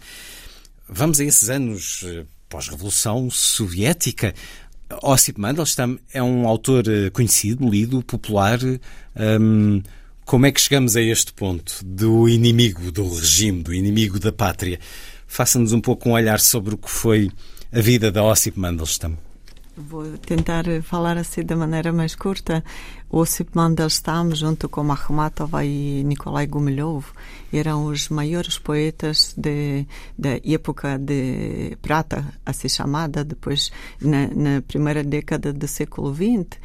Vamos 0.88 1.20
a 1.20 1.24
esses 1.24 1.50
anos 1.50 2.04
eh, 2.06 2.26
pós-revolução 2.54 3.32
soviética. 3.32 4.32
Ossip 5.02 5.42
Mandelstam 5.42 5.98
é 6.14 6.22
um 6.22 6.48
autor 6.48 6.88
eh, 6.88 7.10
conhecido, 7.10 7.68
lido, 7.68 8.04
popular. 8.04 8.60
Um, 9.42 9.82
como 10.24 10.46
é 10.46 10.52
que 10.52 10.62
chegamos 10.62 10.96
a 10.96 11.02
este 11.02 11.34
ponto 11.34 11.84
do 11.84 12.30
inimigo 12.30 12.92
do 12.92 13.10
regime, 13.10 13.64
do 13.64 13.74
inimigo 13.74 14.20
da 14.20 14.32
pátria? 14.32 14.80
Faça-nos 15.26 15.74
um 15.74 15.82
pouco 15.82 16.08
um 16.08 16.12
olhar 16.12 16.40
sobre 16.40 16.76
o 16.76 16.78
que 16.78 16.92
foi 16.92 17.32
a 17.72 17.82
vida 17.82 18.12
da 18.12 18.24
Ossip 18.24 18.60
Mandelstam. 18.60 19.18
Vou 19.76 20.16
tentar 20.20 20.66
falar 20.84 21.18
assim 21.18 21.44
da 21.44 21.56
maneira 21.56 21.92
mais 21.92 22.14
curta. 22.14 22.64
Osip 23.16 23.52
Mandelstam, 23.54 24.34
junto 24.34 24.68
com 24.68 24.92
Akhmatova 24.92 25.64
e 25.64 26.04
Nikolai 26.04 26.48
Gumilyov, 26.48 27.06
eram 27.54 27.86
os 27.86 28.10
maiores 28.10 28.58
poetas 28.58 29.36
da 29.38 30.30
época 30.44 30.98
de 30.98 31.78
prata, 31.80 32.26
assim 32.44 32.68
chamada, 32.68 33.24
depois 33.24 33.72
na, 34.02 34.28
na, 34.30 34.62
primeira 34.64 35.04
década 35.04 35.54
do 35.54 35.68
século 35.68 36.12
XX. 36.12 36.60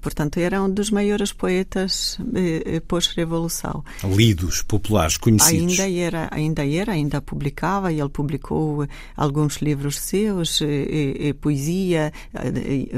Portanto, 0.00 0.38
eram 0.38 0.70
dos 0.70 0.90
maiores 0.90 1.32
poetas 1.32 2.18
eh, 2.34 2.80
pós-revolução. 2.80 3.84
Lidos, 4.02 4.62
populares, 4.62 5.16
conhecidos. 5.16 5.78
Ainda 5.78 5.90
era, 5.90 6.28
ainda 6.30 6.66
era, 6.66 6.92
ainda 6.92 7.20
publicava, 7.20 7.92
e 7.92 8.00
ele 8.00 8.08
publicou 8.08 8.86
alguns 9.16 9.56
livros 9.56 9.98
seus, 9.98 10.60
e, 10.60 11.28
e, 11.28 11.34
poesia, 11.34 12.12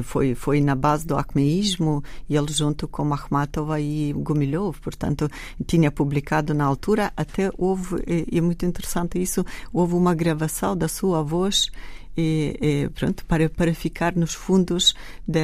foi, 0.04 0.34
foi 0.34 0.60
na 0.60 0.74
base 0.74 1.06
do 1.06 1.16
acmeísmo, 1.16 2.02
e 2.28 2.36
ele 2.36 2.52
junto 2.52 2.86
com 2.86 3.12
Akhmatova 3.12 3.80
e 3.80 4.12
Gumilyov, 4.12 4.78
portanto, 4.80 5.28
tinha 5.66 5.90
publicado 5.90 6.54
na 6.54 6.64
altura 6.64 7.12
até 7.16 7.50
houve, 7.58 7.96
é, 8.06 8.38
é 8.38 8.40
muito 8.40 8.64
interessante 8.64 9.20
isso, 9.20 9.44
houve 9.72 9.94
uma 9.94 10.14
gravação 10.14 10.76
da 10.76 10.88
sua 10.88 11.22
voz 11.22 11.70
e, 12.16 12.56
e, 12.60 12.88
pronto, 12.90 13.24
para, 13.24 13.48
para 13.48 13.74
ficar 13.74 14.14
nos 14.14 14.34
fundos 14.34 14.94
da 15.26 15.40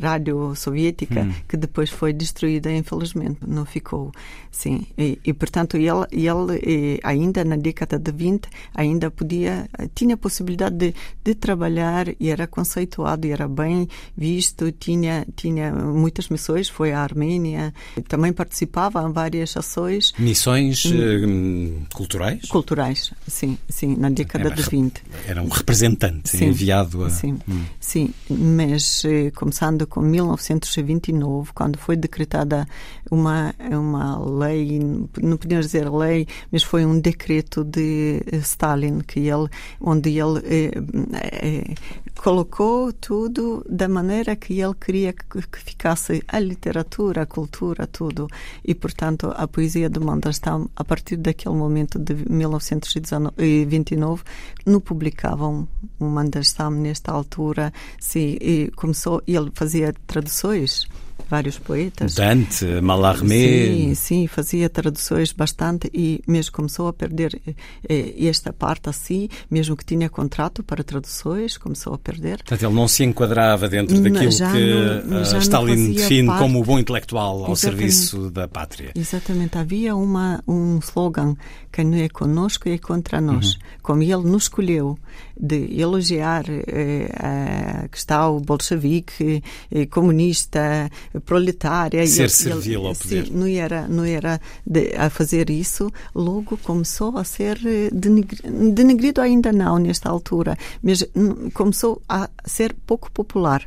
rádio 0.00 0.54
soviética, 0.54 1.22
hum. 1.22 1.32
que 1.48 1.56
depois 1.56 1.90
foi 1.90 2.12
destruída, 2.12 2.72
infelizmente, 2.72 3.40
não 3.46 3.64
ficou. 3.64 4.12
Sim, 4.50 4.86
e, 4.96 5.18
e 5.22 5.32
portanto, 5.34 5.76
ele, 5.76 6.06
ele 6.10 7.00
ainda 7.02 7.44
na 7.44 7.56
década 7.56 7.98
de 7.98 8.10
20, 8.10 8.48
ainda 8.74 9.10
podia, 9.10 9.68
tinha 9.94 10.16
possibilidade 10.16 10.76
de, 10.76 10.94
de 11.22 11.34
trabalhar 11.34 12.08
e 12.18 12.30
era 12.30 12.46
conceituado 12.46 13.26
e 13.26 13.32
era 13.32 13.46
bem 13.46 13.86
visto, 14.16 14.72
tinha, 14.72 15.26
tinha 15.36 15.70
muitas 15.72 16.30
missões, 16.30 16.68
foi 16.68 16.92
à 16.92 17.00
Arménia, 17.00 17.74
também 18.08 18.32
participava 18.32 19.02
em 19.02 19.12
várias 19.12 19.54
ações. 19.56 20.14
Missões 20.18 20.86
hum, 20.86 21.82
culturais? 21.92 22.48
Culturais, 22.48 23.12
sim, 23.28 23.58
sim, 23.68 23.94
na 23.96 24.08
década 24.08 24.46
era, 24.46 24.54
de 24.54 24.62
20. 24.62 25.02
Era 25.26 25.42
um 25.42 25.48
representante 25.48 26.05
sim, 26.24 26.46
enviado 26.46 27.04
a. 27.04 27.10
Sim, 27.10 27.38
hum. 27.48 27.64
sim, 27.78 28.10
mas 28.28 29.04
eh, 29.04 29.30
começando 29.30 29.86
com 29.86 30.00
1929, 30.00 31.52
quando 31.54 31.78
foi 31.78 31.96
decretada 31.96 32.66
uma, 33.10 33.54
uma 33.70 34.18
lei, 34.18 34.78
não 34.78 35.36
podemos 35.36 35.66
dizer 35.66 35.90
lei, 35.90 36.26
mas 36.50 36.62
foi 36.62 36.84
um 36.84 36.98
decreto 36.98 37.64
de 37.64 38.22
eh, 38.30 38.36
Stalin, 38.38 39.00
que 39.00 39.20
ele, 39.20 39.48
onde 39.80 40.18
ele 40.18 40.40
eh, 40.44 40.70
eh, 41.12 41.74
colocou 42.16 42.92
tudo 42.92 43.64
da 43.68 43.88
maneira 43.88 44.34
que 44.34 44.60
ele 44.60 44.74
queria 44.74 45.12
que, 45.12 45.42
que, 45.42 45.58
ficasse 45.58 46.22
a 46.26 46.38
literatura, 46.38 47.22
a 47.22 47.26
cultura, 47.26 47.86
tudo. 47.86 48.26
E, 48.64 48.74
portanto, 48.74 49.32
a 49.36 49.46
poesia 49.46 49.88
de 49.88 50.00
Mandelstam, 50.00 50.68
a 50.74 50.84
partir 50.84 51.16
daquele 51.16 51.54
momento 51.54 51.98
de 51.98 52.14
1929, 52.14 54.22
não 54.64 54.80
publicavam 54.80 55.68
o 55.98 56.04
Mandelstam 56.04 56.70
nesta 56.70 57.12
altura. 57.12 57.72
Sim, 57.98 58.36
e 58.40 58.70
começou, 58.76 59.22
ele 59.26 59.50
fazia 59.54 59.94
traduções 60.06 60.86
vários 61.28 61.58
poetas. 61.58 62.14
Dante, 62.14 62.64
Mallarmé. 62.80 63.66
Sim, 63.66 63.94
sim, 63.94 64.26
fazia 64.26 64.68
traduções 64.68 65.32
bastante 65.32 65.90
e 65.92 66.22
mesmo 66.26 66.52
começou 66.52 66.88
a 66.88 66.92
perder 66.92 67.40
eh, 67.88 68.14
esta 68.26 68.52
parte 68.52 68.88
assim, 68.88 69.28
mesmo 69.50 69.76
que 69.76 69.84
tinha 69.84 70.08
contrato 70.08 70.62
para 70.62 70.84
traduções, 70.84 71.56
começou 71.56 71.94
a 71.94 71.98
perder. 71.98 72.38
Portanto, 72.38 72.62
ele 72.62 72.74
não 72.74 72.86
se 72.86 73.04
enquadrava 73.04 73.68
dentro 73.68 74.00
daquilo 74.00 74.30
já 74.30 74.52
que 74.52 75.02
não, 75.04 75.20
uh, 75.20 75.38
Stalin 75.38 75.92
define 75.92 76.28
parte. 76.28 76.42
como 76.42 76.60
o 76.60 76.64
bom 76.64 76.78
intelectual 76.78 77.44
ao 77.44 77.52
Exatamente. 77.52 77.92
serviço 77.92 78.30
da 78.30 78.46
pátria. 78.46 78.92
Exatamente. 78.94 79.58
Havia 79.58 79.96
uma, 79.96 80.42
um 80.46 80.78
slogan 80.78 81.36
que 81.76 81.84
não 81.84 81.98
é 81.98 82.08
conosco, 82.08 82.70
é 82.70 82.78
contra 82.78 83.20
nós. 83.20 83.52
Uhum. 83.52 83.60
Como 83.82 84.02
ele 84.02 84.22
nos 84.22 84.44
escolheu 84.44 84.98
de 85.38 85.78
elogiar 85.78 86.44
eh, 86.48 87.10
a 87.14 87.88
questão 87.88 88.40
bolchevique, 88.40 89.42
eh, 89.70 89.84
comunista, 89.84 90.90
proletária. 91.26 92.06
Ser 92.06 92.30
servil 92.30 92.86
ao 92.86 92.94
poder. 92.94 93.26
Sim, 93.26 93.32
não 93.34 93.46
era, 93.46 93.86
não 93.86 94.04
era 94.04 94.40
de, 94.66 94.94
a 94.96 95.10
fazer 95.10 95.50
isso, 95.50 95.92
logo 96.14 96.56
começou 96.62 97.18
a 97.18 97.24
ser 97.24 97.60
eh, 97.66 97.90
denegrido, 97.92 98.72
denegrido 98.72 99.20
ainda 99.20 99.52
não 99.52 99.78
nesta 99.78 100.08
altura, 100.08 100.56
mas 100.82 101.04
começou 101.52 102.00
a 102.08 102.30
ser 102.46 102.74
pouco 102.86 103.10
popular 103.10 103.66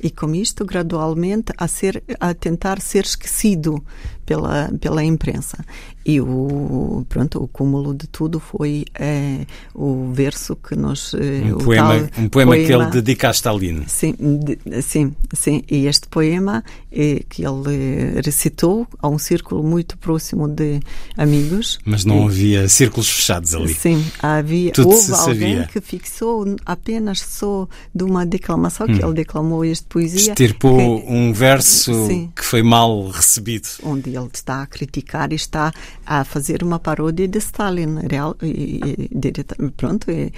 e 0.00 0.10
com 0.10 0.32
isto 0.34 0.64
gradualmente 0.64 1.52
a 1.56 1.66
ser 1.66 2.04
a 2.20 2.32
tentar 2.32 2.80
ser 2.80 3.04
esquecido 3.04 3.84
pela 4.28 4.70
pela 4.78 5.02
imprensa 5.02 5.64
e 6.04 6.20
o 6.20 7.04
pronto 7.08 7.42
o 7.42 7.48
cúmulo 7.48 7.94
de 7.94 8.06
tudo 8.06 8.38
foi 8.38 8.84
é, 8.94 9.46
o 9.74 10.12
verso 10.12 10.54
que 10.56 10.76
nós 10.76 11.14
eh, 11.14 11.52
um 11.54 11.58
poema 11.58 11.94
tal, 11.94 12.24
um 12.24 12.28
poema, 12.28 12.52
poema, 12.52 12.56
que 12.56 12.72
ele 12.72 12.86
dedica 12.86 13.28
a 13.28 13.30
Stalin 13.30 13.84
sim 13.86 14.14
de, 14.18 14.82
sim 14.82 15.14
sim 15.32 15.62
e 15.70 15.86
este 15.86 16.06
poema 16.08 16.62
é, 16.92 17.22
que 17.28 17.42
ele 17.44 18.20
recitou 18.24 18.86
a 19.00 19.08
um 19.08 19.18
círculo 19.18 19.62
muito 19.62 19.96
próximo 19.96 20.46
de 20.46 20.80
amigos 21.16 21.78
mas 21.84 22.04
não 22.04 22.24
e, 22.24 22.26
havia 22.26 22.68
círculos 22.68 23.08
fechados 23.08 23.54
ali 23.54 23.72
sim 23.72 24.04
havia 24.22 24.72
Tudo 24.72 24.90
houve 24.90 25.12
alguém 25.12 25.54
sabia. 25.56 25.68
que 25.72 25.80
fixou 25.80 26.44
apenas 26.66 27.20
só 27.20 27.66
de 27.94 28.04
uma 28.04 28.26
declamação 28.26 28.86
hum. 28.86 28.96
que 28.96 29.04
ele 29.04 29.14
declamou 29.14 29.64
este 29.64 29.86
poesia. 29.86 30.32
Estirpou 30.32 31.00
que, 31.00 31.12
um 31.12 31.32
verso 31.32 32.06
sim, 32.06 32.30
que 32.34 32.44
foi 32.44 32.62
mal 32.62 33.08
recebido. 33.08 33.68
Onde 33.82 34.16
ele 34.18 34.30
está 34.32 34.62
a 34.62 34.66
criticar 34.66 35.32
e 35.32 35.36
está 35.36 35.72
a 36.04 36.24
fazer 36.24 36.62
uma 36.62 36.78
paródia 36.78 37.26
de 37.26 37.38
Stalin. 37.38 38.00
Real, 38.08 38.36
e, 38.42 38.80
e, 38.82 39.70
pronto, 39.76 40.10
e, 40.10 40.32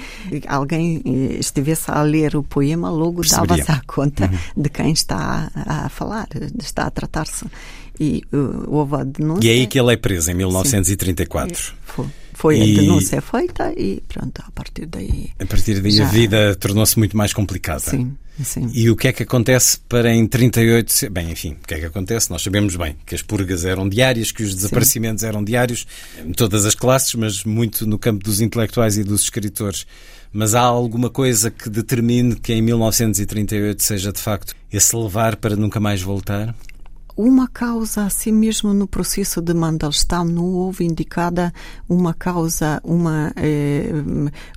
alguém 0.47 1.03
estivesse 1.39 1.91
a 1.91 2.03
ler 2.03 2.37
o 2.37 2.43
poema, 2.43 2.91
logo 2.91 3.23
dava-se 3.23 3.71
a 3.71 3.81
conta 3.87 4.27
uhum. 4.27 4.63
de 4.63 4.69
quem 4.69 4.93
está 4.93 5.51
a, 5.55 5.87
a 5.87 5.89
falar, 5.89 6.29
está 6.59 6.85
a 6.85 6.91
tratar-se. 6.91 7.47
E 7.99 8.23
uh, 8.33 8.65
houve 8.67 8.97
a 8.97 9.05
denúncia. 9.05 9.47
E 9.47 9.51
é 9.51 9.61
aí 9.61 9.67
que 9.67 9.79
ele 9.79 9.93
é 9.93 9.97
preso, 9.97 10.31
em 10.31 10.35
1934. 10.35 11.55
Sim. 11.55 11.73
Foi. 11.83 12.07
Foi 12.41 12.59
e... 12.59 12.73
a 12.73 12.81
denúncia 12.81 13.21
feita 13.21 13.71
e 13.77 14.03
pronto, 14.09 14.43
a 14.47 14.51
partir 14.53 14.87
daí. 14.87 15.29
A 15.39 15.45
partir 15.45 15.79
daí 15.79 15.93
já... 15.93 16.07
a 16.07 16.09
vida 16.09 16.57
tornou-se 16.57 16.99
muito 16.99 17.15
mais 17.15 17.35
complicada. 17.35 17.81
Sim. 17.81 18.17
Sim. 18.43 18.71
E 18.73 18.89
o 18.89 18.97
que 18.97 19.09
é 19.09 19.13
que 19.13 19.23
acontece 19.23 19.79
para 19.87 20.11
em 20.11 20.27
38... 20.27 21.11
Bem, 21.11 21.31
enfim, 21.31 21.59
o 21.63 21.67
que 21.67 21.75
é 21.75 21.81
que 21.81 21.85
acontece? 21.85 22.31
Nós 22.31 22.41
sabemos 22.41 22.75
bem 22.77 22.97
que 23.05 23.15
as 23.15 23.21
purgas 23.21 23.67
eram 23.67 23.87
diárias, 23.87 24.33
que 24.33 24.43
os 24.43 24.55
desaparecimentos 24.55 25.21
Sim. 25.21 25.27
eram 25.27 25.45
diários, 25.45 25.87
em 26.25 26.33
todas 26.33 26.65
as 26.65 26.75
classes, 26.75 27.15
mas 27.15 27.45
muito 27.45 27.87
no 27.87 27.99
campo 27.99 28.25
dos 28.25 28.41
intelectuais 28.41 28.97
e 28.97 29.05
dos 29.05 29.25
escritores. 29.25 29.87
Mas 30.33 30.55
há 30.55 30.63
alguma 30.63 31.11
coisa 31.11 31.51
que 31.51 31.69
determine 31.69 32.37
que 32.37 32.55
em 32.55 32.63
1938 32.63 33.83
seja 33.83 34.11
de 34.11 34.21
facto 34.21 34.55
esse 34.73 34.97
levar 34.97 35.37
para 35.37 35.55
nunca 35.55 35.79
mais 35.79 36.01
voltar? 36.01 36.55
Uma 37.17 37.49
causa 37.49 38.05
assim 38.05 38.33
mesmo 38.33 38.73
no 38.73 38.87
processo 38.87 39.41
de 39.41 39.55
Mandelstam 39.55 40.25
não 40.25 40.45
houve 40.45 40.85
indicada 40.85 41.53
uma 41.89 42.15
causa 42.15 42.81
uma 42.85 43.33
eh, 43.37 43.91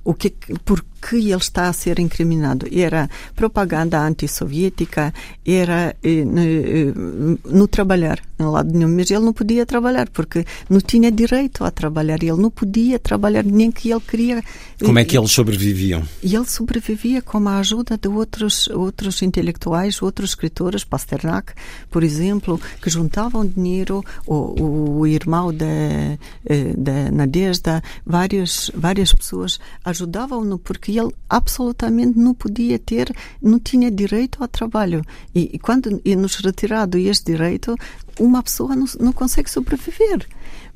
o 0.04 0.14
que 0.14 0.30
por 0.64 0.84
que 1.08 1.16
ele 1.16 1.36
está 1.36 1.68
a 1.68 1.72
ser 1.72 1.98
incriminado. 1.98 2.66
Era 2.72 3.10
propaganda 3.36 4.00
antissoviética, 4.00 5.12
era 5.44 5.94
eh, 6.02 6.24
no, 6.24 7.68
trabalhar, 7.68 8.20
no 8.38 8.52
lado 8.52 8.72
nenhum. 8.72 8.88
Mas 8.88 9.10
ele 9.10 9.20
não 9.20 9.32
podia 9.32 9.66
trabalhar, 9.66 10.08
porque 10.08 10.46
não 10.68 10.80
tinha 10.80 11.12
direito 11.12 11.62
a 11.62 11.70
trabalhar. 11.70 12.22
Ele 12.22 12.40
não 12.40 12.50
podia 12.50 12.98
trabalhar 12.98 13.44
nem 13.44 13.70
que 13.70 13.90
ele 13.90 14.00
queria. 14.00 14.42
Como 14.82 14.98
é 14.98 15.04
que 15.04 15.16
eles 15.16 15.30
sobreviviam? 15.30 16.02
E 16.22 16.34
ele 16.34 16.46
sobrevivia 16.46 17.20
com 17.20 17.46
a 17.48 17.58
ajuda 17.58 17.98
de 17.98 18.08
outros, 18.08 18.68
outros 18.68 19.20
intelectuais, 19.20 20.00
outros 20.00 20.30
escritores, 20.30 20.84
Pasternak, 20.84 21.52
por 21.90 22.02
exemplo, 22.02 22.58
que 22.80 22.88
juntavam 22.88 23.46
dinheiro, 23.46 24.02
o, 24.26 25.00
o 25.00 25.06
irmão 25.06 25.52
da, 25.52 25.66
eh, 25.66 26.74
da 26.76 27.10
Nadezhda, 27.10 27.82
várias, 28.06 28.70
várias 28.74 29.12
pessoas 29.12 29.60
ajudavam-no 29.84 30.58
porque 30.58 30.93
ele 30.98 31.14
absolutamente 31.28 32.18
não 32.18 32.34
podia 32.34 32.78
ter, 32.78 33.14
não 33.40 33.58
tinha 33.58 33.90
direito 33.90 34.42
ao 34.42 34.48
trabalho. 34.48 35.04
E, 35.34 35.50
e 35.54 35.58
quando 35.58 36.00
é 36.04 36.16
nos 36.16 36.36
retirado 36.36 36.98
este 36.98 37.32
direito, 37.32 37.76
uma 38.18 38.42
pessoa 38.42 38.74
não, 38.74 38.86
não 39.00 39.12
consegue 39.12 39.50
sobreviver, 39.50 40.26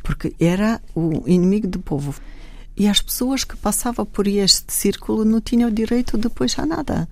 porque 0.03 0.35
era 0.39 0.81
o 0.95 1.23
inimigo 1.27 1.67
do 1.67 1.79
povo. 1.79 2.15
E 2.77 2.87
as 2.87 3.03
pessoas 3.03 3.43
que 3.43 3.57
passavam 3.57 4.07
por 4.07 4.29
este 4.29 4.73
círculo 4.73 5.25
não 5.25 5.41
tinham 5.41 5.71
direito 5.71 6.17
depois 6.17 6.57
a 6.59 6.65
nada. 6.65 7.09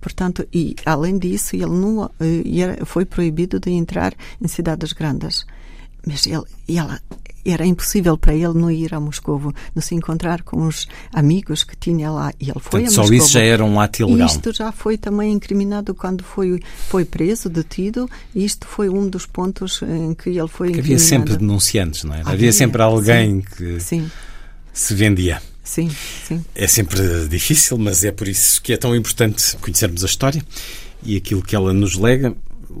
Portanto, 0.00 0.46
e 0.52 0.74
além 0.84 1.18
disso, 1.18 1.54
ele 1.54 1.66
não 1.66 2.10
eh, 2.18 2.84
foi 2.84 3.04
proibido 3.04 3.60
de 3.60 3.70
entrar 3.70 4.14
em 4.40 4.48
cidades 4.48 4.92
grandes. 4.92 5.46
Mas 6.04 6.26
ele, 6.26 6.42
ela 6.68 7.00
era 7.44 7.66
impossível 7.66 8.16
para 8.16 8.34
ele 8.34 8.54
não 8.54 8.70
ir 8.70 8.94
a 8.94 9.00
Moscovo, 9.00 9.52
não 9.74 9.82
se 9.82 9.94
encontrar 9.94 10.42
com 10.42 10.66
os 10.66 10.86
amigos 11.12 11.64
que 11.64 11.76
tinha 11.76 12.10
lá. 12.10 12.32
E 12.40 12.50
ele 12.50 12.60
foi 12.60 12.82
Portanto, 12.82 12.98
a 12.98 13.02
Moscovo. 13.02 13.08
Só 13.08 13.14
isso 13.14 13.32
já 13.32 13.40
era 13.40 13.64
um 13.64 13.80
ato 13.80 14.02
ilegal. 14.02 14.26
Isto 14.26 14.52
já 14.52 14.70
foi 14.70 14.96
também 14.96 15.32
incriminado 15.32 15.94
quando 15.94 16.22
foi, 16.22 16.60
foi 16.88 17.04
preso, 17.04 17.48
detido. 17.48 18.08
Isto 18.34 18.66
foi 18.66 18.88
um 18.88 19.08
dos 19.08 19.26
pontos 19.26 19.82
em 19.82 20.14
que 20.14 20.30
ele 20.30 20.48
foi 20.48 20.78
Havia 20.78 20.98
sempre 20.98 21.36
denunciantes, 21.36 22.04
não 22.04 22.14
é? 22.14 22.20
Havia, 22.20 22.32
Havia 22.32 22.52
sempre 22.52 22.82
alguém 22.82 23.40
sim, 23.40 23.56
que 23.56 23.80
sim. 23.80 24.10
se 24.72 24.94
vendia. 24.94 25.42
Sim, 25.64 25.90
sim. 26.26 26.44
É 26.54 26.66
sempre 26.66 27.28
difícil, 27.28 27.78
mas 27.78 28.04
é 28.04 28.10
por 28.10 28.26
isso 28.26 28.60
que 28.60 28.72
é 28.72 28.76
tão 28.76 28.94
importante 28.96 29.56
conhecermos 29.58 30.02
a 30.02 30.06
história 30.06 30.44
e 31.02 31.16
aquilo 31.16 31.42
que 31.42 31.54
ela 31.54 31.72
nos 31.72 31.94
lega. 31.94 32.34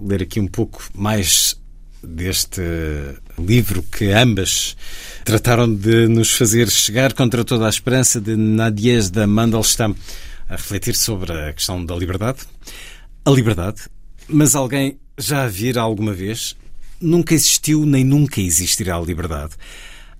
Ler 0.04 0.22
aqui 0.22 0.40
um 0.40 0.46
pouco 0.46 0.82
mais 0.94 1.56
deste 2.02 2.60
livro 3.38 3.82
que 3.82 4.12
ambas 4.12 4.76
trataram 5.24 5.72
de 5.72 6.08
nos 6.08 6.32
fazer 6.32 6.70
chegar 6.70 7.12
contra 7.12 7.44
toda 7.44 7.66
a 7.66 7.70
esperança 7.70 8.20
de 8.20 8.36
Nadiezda 8.36 9.26
Mandelstam 9.26 9.94
a 10.48 10.56
refletir 10.56 10.94
sobre 10.94 11.32
a 11.32 11.52
questão 11.52 11.84
da 11.84 11.94
liberdade. 11.94 12.40
A 13.24 13.30
liberdade, 13.30 13.82
mas 14.28 14.54
alguém 14.54 14.98
já 15.18 15.44
a 15.44 15.48
vir 15.48 15.78
alguma 15.78 16.12
vez? 16.12 16.56
Nunca 17.00 17.34
existiu 17.34 17.86
nem 17.86 18.04
nunca 18.04 18.40
existirá 18.40 18.96
a 18.96 19.00
liberdade. 19.00 19.54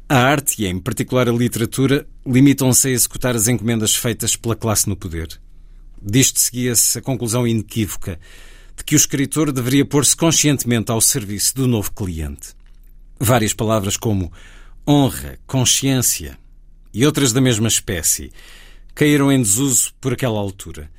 A 0.08 0.16
arte, 0.16 0.62
e 0.62 0.66
em 0.66 0.78
particular 0.78 1.28
a 1.28 1.32
literatura, 1.32 2.06
limitam-se 2.26 2.88
a 2.88 2.90
executar 2.90 3.34
as 3.34 3.48
encomendas 3.48 3.94
feitas 3.94 4.36
pela 4.36 4.56
classe 4.56 4.88
no 4.88 4.96
poder. 4.96 5.40
Disto 6.00 6.40
seguia-se 6.40 6.98
a 6.98 7.02
conclusão 7.02 7.46
inequívoca 7.46 8.18
de 8.76 8.84
que 8.84 8.94
o 8.94 8.96
escritor 8.96 9.52
deveria 9.52 9.84
pôr-se 9.84 10.16
conscientemente 10.16 10.90
ao 10.90 11.00
serviço 11.00 11.54
do 11.54 11.68
novo 11.68 11.92
cliente. 11.92 12.54
Várias 13.24 13.52
palavras 13.52 13.96
como 13.96 14.32
honra, 14.84 15.38
consciência 15.46 16.36
e 16.92 17.06
outras 17.06 17.32
da 17.32 17.40
mesma 17.40 17.68
espécie 17.68 18.32
caíram 18.96 19.30
em 19.30 19.40
desuso 19.40 19.94
por 20.00 20.12
aquela 20.12 20.40
altura. 20.40 20.90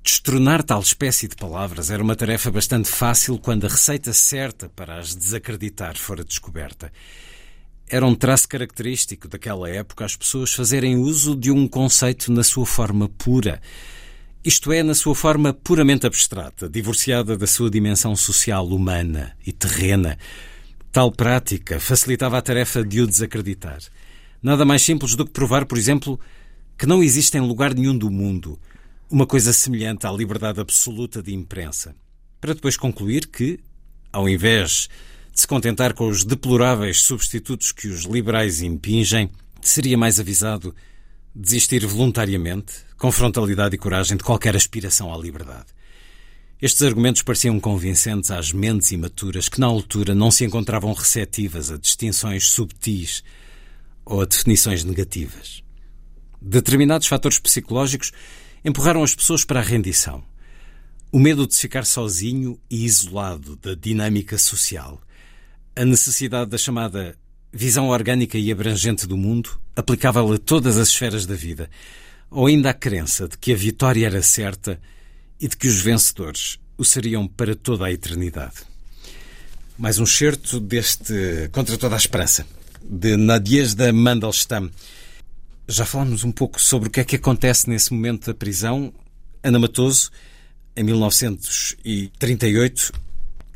Destronar 0.00 0.62
tal 0.62 0.80
espécie 0.80 1.26
de 1.26 1.34
palavras 1.34 1.90
era 1.90 2.00
uma 2.00 2.14
tarefa 2.14 2.52
bastante 2.52 2.88
fácil 2.88 3.36
quando 3.36 3.64
a 3.66 3.68
receita 3.68 4.12
certa 4.12 4.68
para 4.68 4.96
as 4.96 5.12
desacreditar 5.16 5.98
fora 5.98 6.22
descoberta. 6.22 6.92
Era 7.88 8.06
um 8.06 8.14
traço 8.14 8.48
característico 8.48 9.26
daquela 9.26 9.68
época 9.68 10.04
as 10.04 10.14
pessoas 10.14 10.54
fazerem 10.54 10.94
uso 10.94 11.34
de 11.34 11.50
um 11.50 11.66
conceito 11.66 12.30
na 12.30 12.44
sua 12.44 12.64
forma 12.64 13.08
pura, 13.08 13.60
isto 14.44 14.70
é, 14.70 14.84
na 14.84 14.94
sua 14.94 15.16
forma 15.16 15.52
puramente 15.52 16.06
abstrata, 16.06 16.68
divorciada 16.68 17.36
da 17.36 17.48
sua 17.48 17.68
dimensão 17.68 18.14
social 18.14 18.68
humana 18.68 19.36
e 19.44 19.50
terrena. 19.50 20.16
Tal 20.96 21.12
prática 21.12 21.78
facilitava 21.78 22.38
a 22.38 22.40
tarefa 22.40 22.82
de 22.82 23.02
o 23.02 23.06
desacreditar. 23.06 23.80
Nada 24.42 24.64
mais 24.64 24.80
simples 24.80 25.14
do 25.14 25.26
que 25.26 25.30
provar, 25.30 25.66
por 25.66 25.76
exemplo, 25.76 26.18
que 26.78 26.86
não 26.86 27.02
existe 27.02 27.36
em 27.36 27.42
lugar 27.42 27.74
nenhum 27.74 27.98
do 27.98 28.10
mundo 28.10 28.58
uma 29.10 29.26
coisa 29.26 29.52
semelhante 29.52 30.06
à 30.06 30.10
liberdade 30.10 30.58
absoluta 30.58 31.22
de 31.22 31.34
imprensa, 31.34 31.94
para 32.40 32.54
depois 32.54 32.78
concluir 32.78 33.26
que, 33.26 33.60
ao 34.10 34.26
invés 34.26 34.88
de 35.34 35.38
se 35.42 35.46
contentar 35.46 35.92
com 35.92 36.08
os 36.08 36.24
deploráveis 36.24 37.02
substitutos 37.02 37.72
que 37.72 37.88
os 37.88 38.04
liberais 38.04 38.62
impingem, 38.62 39.28
seria 39.60 39.98
mais 39.98 40.18
avisado 40.18 40.74
desistir 41.34 41.84
voluntariamente, 41.84 42.72
com 42.96 43.12
frontalidade 43.12 43.74
e 43.74 43.78
coragem, 43.78 44.16
de 44.16 44.24
qualquer 44.24 44.56
aspiração 44.56 45.12
à 45.12 45.18
liberdade. 45.18 45.66
Estes 46.60 46.82
argumentos 46.82 47.20
pareciam 47.20 47.60
convincentes 47.60 48.30
às 48.30 48.50
mentes 48.50 48.90
imaturas 48.90 49.46
que, 49.46 49.60
na 49.60 49.66
altura, 49.66 50.14
não 50.14 50.30
se 50.30 50.42
encontravam 50.42 50.92
receptivas 50.94 51.70
a 51.70 51.76
distinções 51.76 52.48
subtis 52.48 53.22
ou 54.06 54.22
a 54.22 54.24
definições 54.24 54.82
negativas. 54.82 55.62
Determinados 56.40 57.08
fatores 57.08 57.38
psicológicos 57.38 58.10
empurraram 58.64 59.02
as 59.02 59.14
pessoas 59.14 59.44
para 59.44 59.60
a 59.60 59.62
rendição. 59.62 60.24
O 61.12 61.18
medo 61.18 61.46
de 61.46 61.54
ficar 61.54 61.84
sozinho 61.84 62.58
e 62.70 62.86
isolado 62.86 63.56
da 63.56 63.74
dinâmica 63.74 64.38
social. 64.38 64.98
A 65.74 65.84
necessidade 65.84 66.50
da 66.50 66.56
chamada 66.56 67.18
visão 67.52 67.88
orgânica 67.88 68.38
e 68.38 68.50
abrangente 68.50 69.06
do 69.06 69.16
mundo, 69.16 69.60
aplicável 69.74 70.32
a 70.32 70.38
todas 70.38 70.78
as 70.78 70.88
esferas 70.88 71.26
da 71.26 71.34
vida, 71.34 71.68
ou 72.30 72.46
ainda 72.46 72.70
a 72.70 72.74
crença 72.74 73.28
de 73.28 73.36
que 73.36 73.52
a 73.52 73.56
vitória 73.56 74.06
era 74.06 74.22
certa 74.22 74.80
e 75.40 75.48
de 75.48 75.56
que 75.56 75.68
os 75.68 75.80
vencedores 75.80 76.58
o 76.78 76.84
seriam 76.84 77.26
para 77.26 77.56
toda 77.56 77.86
a 77.86 77.92
eternidade. 77.92 78.56
Mais 79.78 79.98
um 79.98 80.06
certo 80.06 80.60
deste 80.60 81.50
Contra 81.52 81.76
toda 81.76 81.94
a 81.94 81.98
Esperança, 81.98 82.46
de 82.82 83.14
Nadiezda 83.16 83.92
Mandelstam. 83.92 84.70
Já 85.68 85.84
falámos 85.84 86.24
um 86.24 86.32
pouco 86.32 86.58
sobre 86.60 86.88
o 86.88 86.92
que 86.92 87.00
é 87.00 87.04
que 87.04 87.16
acontece 87.16 87.68
nesse 87.68 87.92
momento 87.92 88.26
da 88.26 88.34
prisão. 88.34 88.92
Ana 89.42 89.58
Matoso, 89.58 90.10
em 90.74 90.82
1938, 90.82 92.92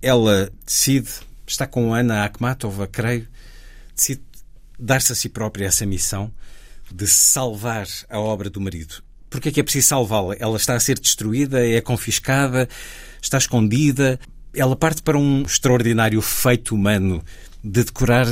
ela 0.03 0.53
decide, 0.65 1.09
está 1.47 1.67
com 1.67 1.95
Ana 1.95 2.25
Akhmatova, 2.25 2.87
creio, 2.87 3.27
decide 3.95 4.23
dar-se 4.79 5.13
a 5.13 5.15
si 5.15 5.29
própria 5.29 5.67
essa 5.67 5.85
missão 5.87 6.33
de 6.93 7.07
salvar 7.07 7.87
a 8.09 8.19
obra 8.19 8.51
do 8.51 8.61
marido. 8.61 9.03
Por 9.31 9.41
que 9.41 9.49
é 9.49 9.53
que 9.53 9.61
é 9.61 9.63
preciso 9.63 9.89
salvá-la? 9.89 10.35
Ela 10.39 10.57
está 10.57 10.75
a 10.75 10.81
ser 10.81 10.99
destruída, 10.99 11.65
é 11.65 11.81
confiscada, 11.81 12.69
está 13.23 13.39
escondida. 13.39 14.19
Ela 14.53 14.75
parte 14.75 15.03
para 15.03 15.17
um 15.17 15.43
extraordinário 15.43 16.21
feito 16.21 16.75
humano 16.75 17.23
de 17.63 17.85
decorar 17.85 18.27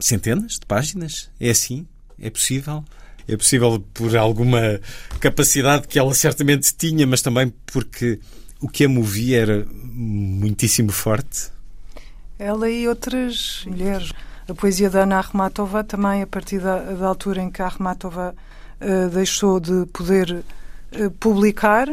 centenas 0.00 0.54
de 0.54 0.66
páginas? 0.66 1.30
É 1.38 1.50
assim? 1.50 1.86
É 2.18 2.30
possível? 2.30 2.82
É 3.28 3.36
possível 3.36 3.84
por 3.92 4.16
alguma 4.16 4.80
capacidade 5.20 5.86
que 5.86 5.98
ela 5.98 6.14
certamente 6.14 6.74
tinha, 6.74 7.06
mas 7.06 7.20
também 7.20 7.52
porque 7.66 8.18
o 8.60 8.68
que 8.68 8.84
a 8.84 8.88
movia 8.88 9.42
era 9.42 9.66
muitíssimo 9.70 10.90
forte? 10.90 11.50
Ela 12.38 12.70
e 12.70 12.88
outras 12.88 13.64
mulheres 13.66 14.10
a 14.48 14.54
poesia 14.54 14.88
da 14.88 15.02
Ana 15.02 15.18
Armatova 15.18 15.84
também 15.84 16.22
a 16.22 16.26
partir 16.26 16.58
da, 16.58 16.78
da 16.78 17.06
altura 17.06 17.42
em 17.42 17.50
que 17.50 17.60
a 17.60 17.66
Armatova 17.66 18.34
deixou 19.12 19.58
de 19.60 19.86
poder 19.92 20.44
uh, 20.94 21.10
publicar, 21.12 21.88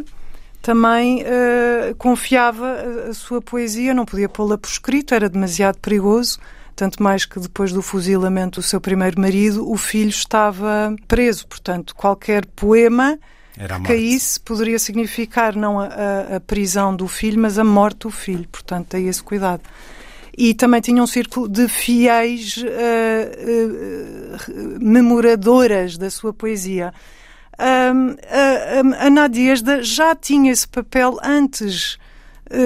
também 0.61 1.23
uh, 1.23 1.95
confiava 1.97 3.07
a, 3.09 3.13
sua 3.13 3.41
poesia, 3.41 3.93
não 3.93 4.05
podia 4.05 4.29
pô-la 4.29 4.57
por 4.57 4.69
escrito, 4.69 5.13
era 5.13 5.29
demasiado 5.29 5.77
perigoso, 5.77 6.39
tanto 6.75 7.01
mais 7.01 7.25
que 7.25 7.39
depois 7.39 7.71
do 7.71 7.81
fuzilamento 7.81 8.59
do 8.59 8.63
seu 8.63 8.81
primeiro 8.81 9.19
marido, 9.19 9.69
o 9.69 9.77
filho 9.77 10.09
estava 10.09 10.95
preso, 11.07 11.47
portanto, 11.47 11.95
qualquer 11.95 12.45
poema 12.47 13.17
que 13.53 13.87
caísse 13.87 14.39
poderia 14.39 14.77
significar 14.77 15.55
não 15.55 15.79
a, 15.79 15.85
a, 15.85 16.35
a 16.35 16.39
prisão 16.39 16.95
do 16.95 17.07
filho, 17.07 17.39
mas 17.39 17.57
a 17.57 17.63
morte 17.63 17.99
do 17.99 18.11
filho, 18.11 18.47
portanto, 18.51 18.87
tem 18.87 19.07
esse 19.07 19.23
cuidado 19.23 19.61
e 20.37 20.53
também 20.53 20.81
tinha 20.81 21.01
um 21.01 21.07
círculo 21.07 21.47
de 21.47 21.67
fiéis 21.67 22.57
uh, 22.57 22.65
uh, 24.51 24.79
memoradoras 24.79 25.97
da 25.97 26.09
sua 26.09 26.33
poesia. 26.33 26.93
Um, 27.57 28.15
a, 28.99 29.05
a 29.05 29.09
Nadiezda 29.09 29.81
já 29.81 30.13
tinha 30.13 30.51
esse 30.51 30.67
papel 30.67 31.17
antes, 31.23 31.97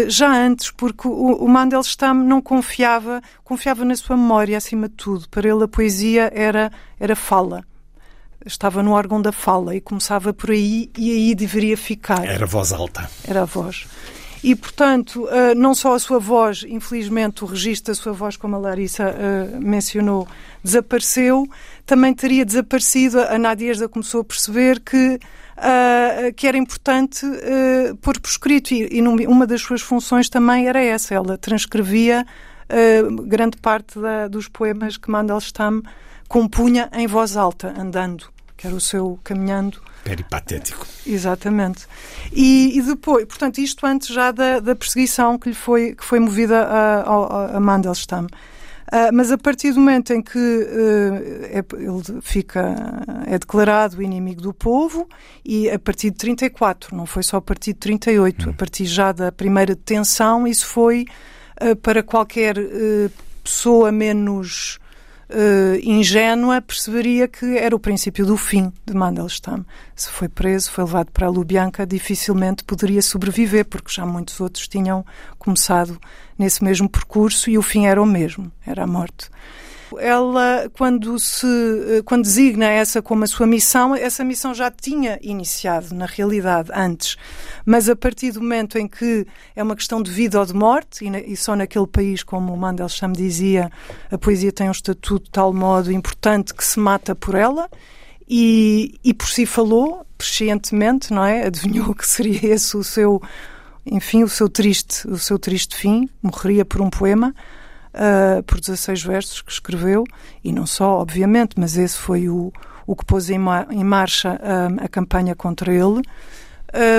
já 0.08 0.34
antes, 0.34 0.72
porque 0.72 1.08
o, 1.08 1.48
Mandelstam 1.48 2.16
não 2.16 2.42
confiava, 2.42 3.22
confiava 3.44 3.86
na 3.86 3.96
sua 3.96 4.18
memória 4.18 4.58
acima 4.58 4.90
de 4.90 4.96
tudo. 4.96 5.30
Para 5.30 5.48
ele 5.48 5.64
a 5.64 5.68
poesia 5.68 6.32
era, 6.34 6.72
era 7.00 7.16
fala 7.16 7.64
estava 8.46 8.82
no 8.82 8.92
órgão 8.92 9.22
da 9.22 9.32
fala 9.32 9.76
e 9.76 9.82
começava 9.82 10.34
por 10.34 10.52
aí 10.52 10.90
e 10.98 11.12
aí 11.12 11.36
deveria 11.36 11.78
ficar. 11.78 12.26
Era 12.26 12.46
voz 12.46 12.72
alta. 12.72 13.10
Era 13.28 13.42
a 13.42 13.46
voz. 13.46 13.86
E, 14.44 14.56
portanto, 14.56 15.26
uh, 15.26 15.54
não 15.56 15.76
só 15.76 15.96
a 15.96 16.00
sua 16.00 16.20
voz, 16.20 16.64
infelizmente, 16.68 17.44
o 17.44 17.48
registro 17.48 17.94
da 17.94 17.96
sua 17.96 18.14
voz, 18.14 18.38
como 18.38 18.56
a 18.56 18.60
Larissa 18.60 19.12
uh, 19.12 19.62
mencionou, 19.62 20.28
desapareceu, 20.64 21.48
também 21.86 22.14
teria 22.14 22.46
desaparecido. 22.46 23.20
A 23.20 23.38
Nadiezda 23.38 23.90
começou 23.90 24.22
a 24.22 24.24
perceber 24.24 24.80
que, 24.80 25.20
uh, 25.58 26.34
que 26.36 26.48
era 26.48 26.58
importante 26.58 27.26
pôr 28.02 28.20
por 28.20 28.30
escrito, 28.30 28.74
e 28.74 29.02
uma 29.28 29.46
das 29.46 29.62
suas 29.62 29.82
funções 29.82 30.30
também 30.30 30.68
era 30.68 30.82
essa. 30.82 31.14
Ela 31.14 31.38
transcrevia 31.38 32.26
grande 33.26 33.58
parte 33.58 34.00
da, 34.00 34.28
dos 34.28 34.48
poemas 34.48 34.96
que 34.96 35.10
Mandelstam 35.10 35.82
compunha 36.28 36.88
em 36.94 37.08
voz 37.08 37.36
alta, 37.36 37.74
andando, 37.76 38.26
que 38.60 38.68
era 38.68 38.76
o 38.76 38.82
seu 38.82 39.18
caminhando 39.24 39.82
Peripatético. 40.04 40.86
Exatamente. 41.06 41.86
E, 42.32 42.78
e, 42.78 42.82
depois, 42.82 43.26
portanto, 43.26 43.60
isto 43.60 43.86
antes 43.86 44.08
já 44.08 44.32
da, 44.32 44.60
da 44.60 44.76
perseguição 44.76 45.38
que 45.38 45.50
lhe 45.50 45.56
foi, 45.56 45.94
que 45.94 46.04
foi 46.04 46.20
movida 46.20 46.62
a, 46.64 47.02
a, 47.02 47.58
a 47.58 47.60
Mandelstam. 47.60 48.26
Uh, 48.26 49.14
mas 49.14 49.32
a 49.32 49.38
partir 49.38 49.72
do 49.72 49.80
momento 49.80 50.12
em 50.12 50.22
que 50.22 50.38
uh, 50.40 51.46
é, 51.52 51.64
ele 51.74 52.22
fica, 52.22 52.76
é 53.28 53.38
declarado 53.38 54.02
inimigo 54.02 54.42
do 54.42 54.52
povo, 54.52 55.08
e 55.46 55.70
a 55.70 55.78
partir 55.78 56.10
de 56.10 56.18
34, 56.18 56.96
não 56.96 57.06
foi 57.06 57.22
só 57.22 57.38
a 57.38 57.42
partir 57.42 57.74
de 57.74 57.80
38, 57.80 58.48
hum. 58.48 58.50
a 58.50 58.54
partir 58.54 58.86
já 58.86 59.12
da 59.12 59.32
primeira 59.32 59.76
detenção, 59.76 60.48
isso 60.48 60.66
foi 60.66 61.06
uh, 61.62 61.76
para 61.76 62.02
qualquer 62.02 62.56
pessoa 63.44 63.92
menos 63.92 64.80
uh, 65.30 65.80
ingênua, 65.84 66.62
perceberia 66.62 67.28
que 67.28 67.58
era 67.58 67.76
o 67.76 67.80
princípio 67.80 68.26
do 68.26 68.36
fim 68.36 68.74
de 68.86 68.94
Mandelstam. 68.94 69.66
Se 69.96 70.10
foi 70.10 70.28
preso, 70.28 70.72
foi 70.72 70.84
levado 70.84 71.12
para 71.12 71.28
a 71.28 71.30
Lubyanka, 71.30 71.86
dificilmente 71.86 72.64
poderia 72.64 73.02
sobreviver, 73.02 73.66
porque 73.66 73.94
já 73.94 74.06
muitos 74.06 74.40
outros 74.40 74.68
tinham 74.68 75.06
começado 75.38 76.00
nesse 76.38 76.64
mesmo 76.64 76.90
percurso 76.90 77.50
e 77.50 77.58
o 77.58 77.62
fim 77.62 77.86
era 77.86 78.02
o 78.02 78.06
mesmo, 78.06 78.52
era 78.66 78.84
a 78.84 78.88
morte 78.88 79.30
ela, 79.98 80.70
quando, 80.74 81.18
se, 81.18 81.48
eh, 81.48 82.02
quando 82.04 82.24
designa 82.24 82.66
essa 82.66 83.02
como 83.02 83.24
a 83.24 83.28
sua 83.28 83.48
missão, 83.48 83.96
essa 83.96 84.24
missão 84.24 84.54
já 84.54 84.70
tinha 84.70 85.18
iniciado, 85.22 85.96
na 85.96 86.06
realidade, 86.06 86.70
antes. 86.74 87.18
Mas 87.66 87.90
a 87.90 87.96
partir 87.96 88.32
do 88.32 88.42
momento 88.42 88.78
em 88.78 88.88
que 88.88 89.26
é 89.56 89.64
uma 89.64 89.76
questão 89.76 90.02
de 90.02 90.12
vida 90.12 90.40
ou 90.40 90.46
de 90.46 90.54
morte, 90.54 91.06
e, 91.06 91.34
e 91.34 91.36
só 91.36 91.56
naquele 91.56 91.88
país, 91.88 92.24
como 92.24 92.54
o 92.54 92.58
Mandelstam 92.58 93.12
dizia, 93.12 93.72
a 94.12 94.18
poesia 94.18 94.52
tem 94.52 94.68
um 94.68 94.72
estatuto 94.72 95.26
de 95.26 95.32
tal 95.32 95.54
modo 95.54 95.92
importante 95.92 96.54
que 96.54 96.66
se 96.66 96.80
mata 96.80 97.16
por 97.16 97.36
ela, 97.36 97.70
e, 98.30 99.00
e 99.04 99.14
por 99.14 99.28
si 99.28 99.46
falou, 99.46 100.06
prescientemente, 100.18 101.12
não 101.12 101.26
é? 101.26 101.48
Adivinhou 101.48 101.96
que 101.96 102.06
seria 102.06 102.54
esse 102.54 102.78
o 102.78 102.84
seu, 102.84 103.22
enfim, 103.86 104.24
o 104.24 104.30
seu 104.30 104.48
triste, 104.48 105.08
o 105.08 105.18
seu 105.18 105.40
triste 105.40 105.76
fim, 105.76 106.08
morreria 106.22 106.64
por 106.64 106.82
um 106.82 106.90
poema 106.90 107.34
uh, 107.94 108.44
por 108.44 108.60
16 108.60 109.04
versos 109.04 109.42
que 109.42 109.52
escreveu, 109.52 110.04
e 110.44 110.52
não 110.52 110.66
só, 110.66 111.00
obviamente, 111.00 111.56
mas 111.58 111.78
esse 111.78 111.98
foi 111.98 112.30
o, 112.30 112.52
o 112.86 112.96
que 112.96 113.06
pôs 113.06 113.30
em, 113.30 113.38
ma 113.38 113.68
em 113.70 113.84
marcha 113.84 114.40
um, 114.42 114.84
a 114.84 114.88
campanha 114.88 115.36
contra 115.36 115.74
ele. 115.74 116.02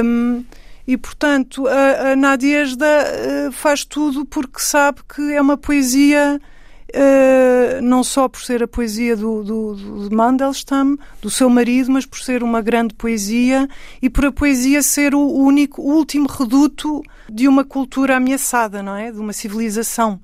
Um, 0.05 0.44
e, 0.87 0.96
portanto, 0.96 1.66
a, 1.66 2.12
a 2.12 2.16
Nadiesda 2.16 2.87
uh, 2.87 3.53
faz 3.53 3.85
tudo 3.85 4.24
porque 4.24 4.61
sabe 4.61 5.00
que 5.14 5.33
é 5.33 5.40
uma 5.40 5.57
poesia, 5.57 6.40
uh, 6.88 7.83
não 7.83 8.03
só 8.03 8.29
por 8.29 8.40
ser 8.40 8.62
a 8.62 8.68
poesia 8.68 9.16
do, 9.16 9.44
do, 9.44 9.74
do, 9.74 10.09
de 10.09 10.14
Mandelstam, 10.14 10.96
do 11.22 11.31
seu 11.31 11.48
marido, 11.48 11.92
mas 11.92 12.07
por 12.07 12.18
ser 12.18 12.42
uma 12.42 12.61
grande 12.61 12.94
poesia 12.94 13.68
e 14.03 14.11
por 14.11 14.26
a 14.26 14.33
poesia 14.33 14.83
ser 14.83 15.14
o 15.14 15.20
único, 15.20 15.81
o 15.81 15.94
último 15.94 16.26
reduto 16.29 17.03
de 17.29 17.46
uma 17.46 17.64
cultura 17.64 18.16
ameaçada, 18.16 18.83
não 18.83 18.96
é? 18.96 19.12
De 19.12 19.18
uma 19.18 19.33
civilização 19.33 20.20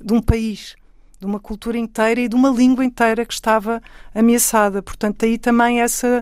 de 0.00 0.12
um 0.12 0.20
país, 0.20 0.76
de 1.18 1.26
uma 1.26 1.40
cultura 1.40 1.76
inteira 1.76 2.20
e 2.20 2.28
de 2.28 2.34
uma 2.34 2.50
língua 2.50 2.84
inteira 2.84 3.24
que 3.24 3.34
estava 3.34 3.82
ameaçada. 4.14 4.82
Portanto, 4.82 5.24
aí 5.24 5.38
também 5.38 5.80
essa, 5.80 6.20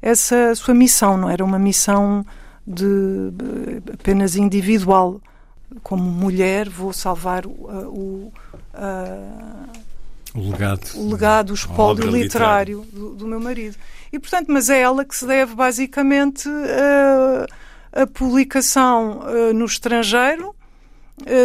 essa 0.00 0.54
sua 0.54 0.74
missão, 0.74 1.16
não 1.16 1.28
era 1.28 1.44
uma 1.44 1.58
missão 1.58 2.24
de 2.66 3.32
apenas 3.92 4.36
individual. 4.36 5.20
Como 5.82 6.02
mulher, 6.02 6.68
vou 6.68 6.94
salvar 6.94 7.46
o, 7.46 7.50
o, 7.50 8.32
o 10.34 10.50
legado, 10.50 10.86
o 10.94 11.10
legado, 11.10 11.50
o 11.50 11.54
espólio 11.54 12.10
literário 12.10 12.86
do, 12.90 13.14
do, 13.14 13.26
meu 13.26 13.38
marido. 13.38 13.76
E, 14.10 14.18
portanto, 14.18 14.46
mas 14.48 14.70
é 14.70 14.80
ela 14.80 15.04
que 15.04 15.14
se 15.14 15.26
deve 15.26 15.54
basicamente 15.54 16.48
a, 17.92 18.02
a 18.02 18.06
publicação 18.06 19.20
no 19.54 19.66
estrangeiro 19.66 20.54
eh, 20.54 20.57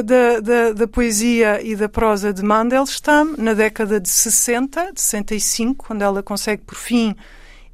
da, 0.03 0.39
da, 0.39 0.73
da, 0.73 0.87
poesia 0.87 1.61
e 1.61 1.75
da 1.75 1.89
prosa 1.89 2.33
de 2.33 2.43
Mandelstam 2.43 3.35
na 3.37 3.53
década 3.53 3.99
de 3.99 4.09
60, 4.09 4.93
de 4.93 5.01
65, 5.01 5.85
quando 5.87 6.01
ela 6.01 6.23
consegue, 6.23 6.61
por 6.63 6.75
fim. 6.75 7.15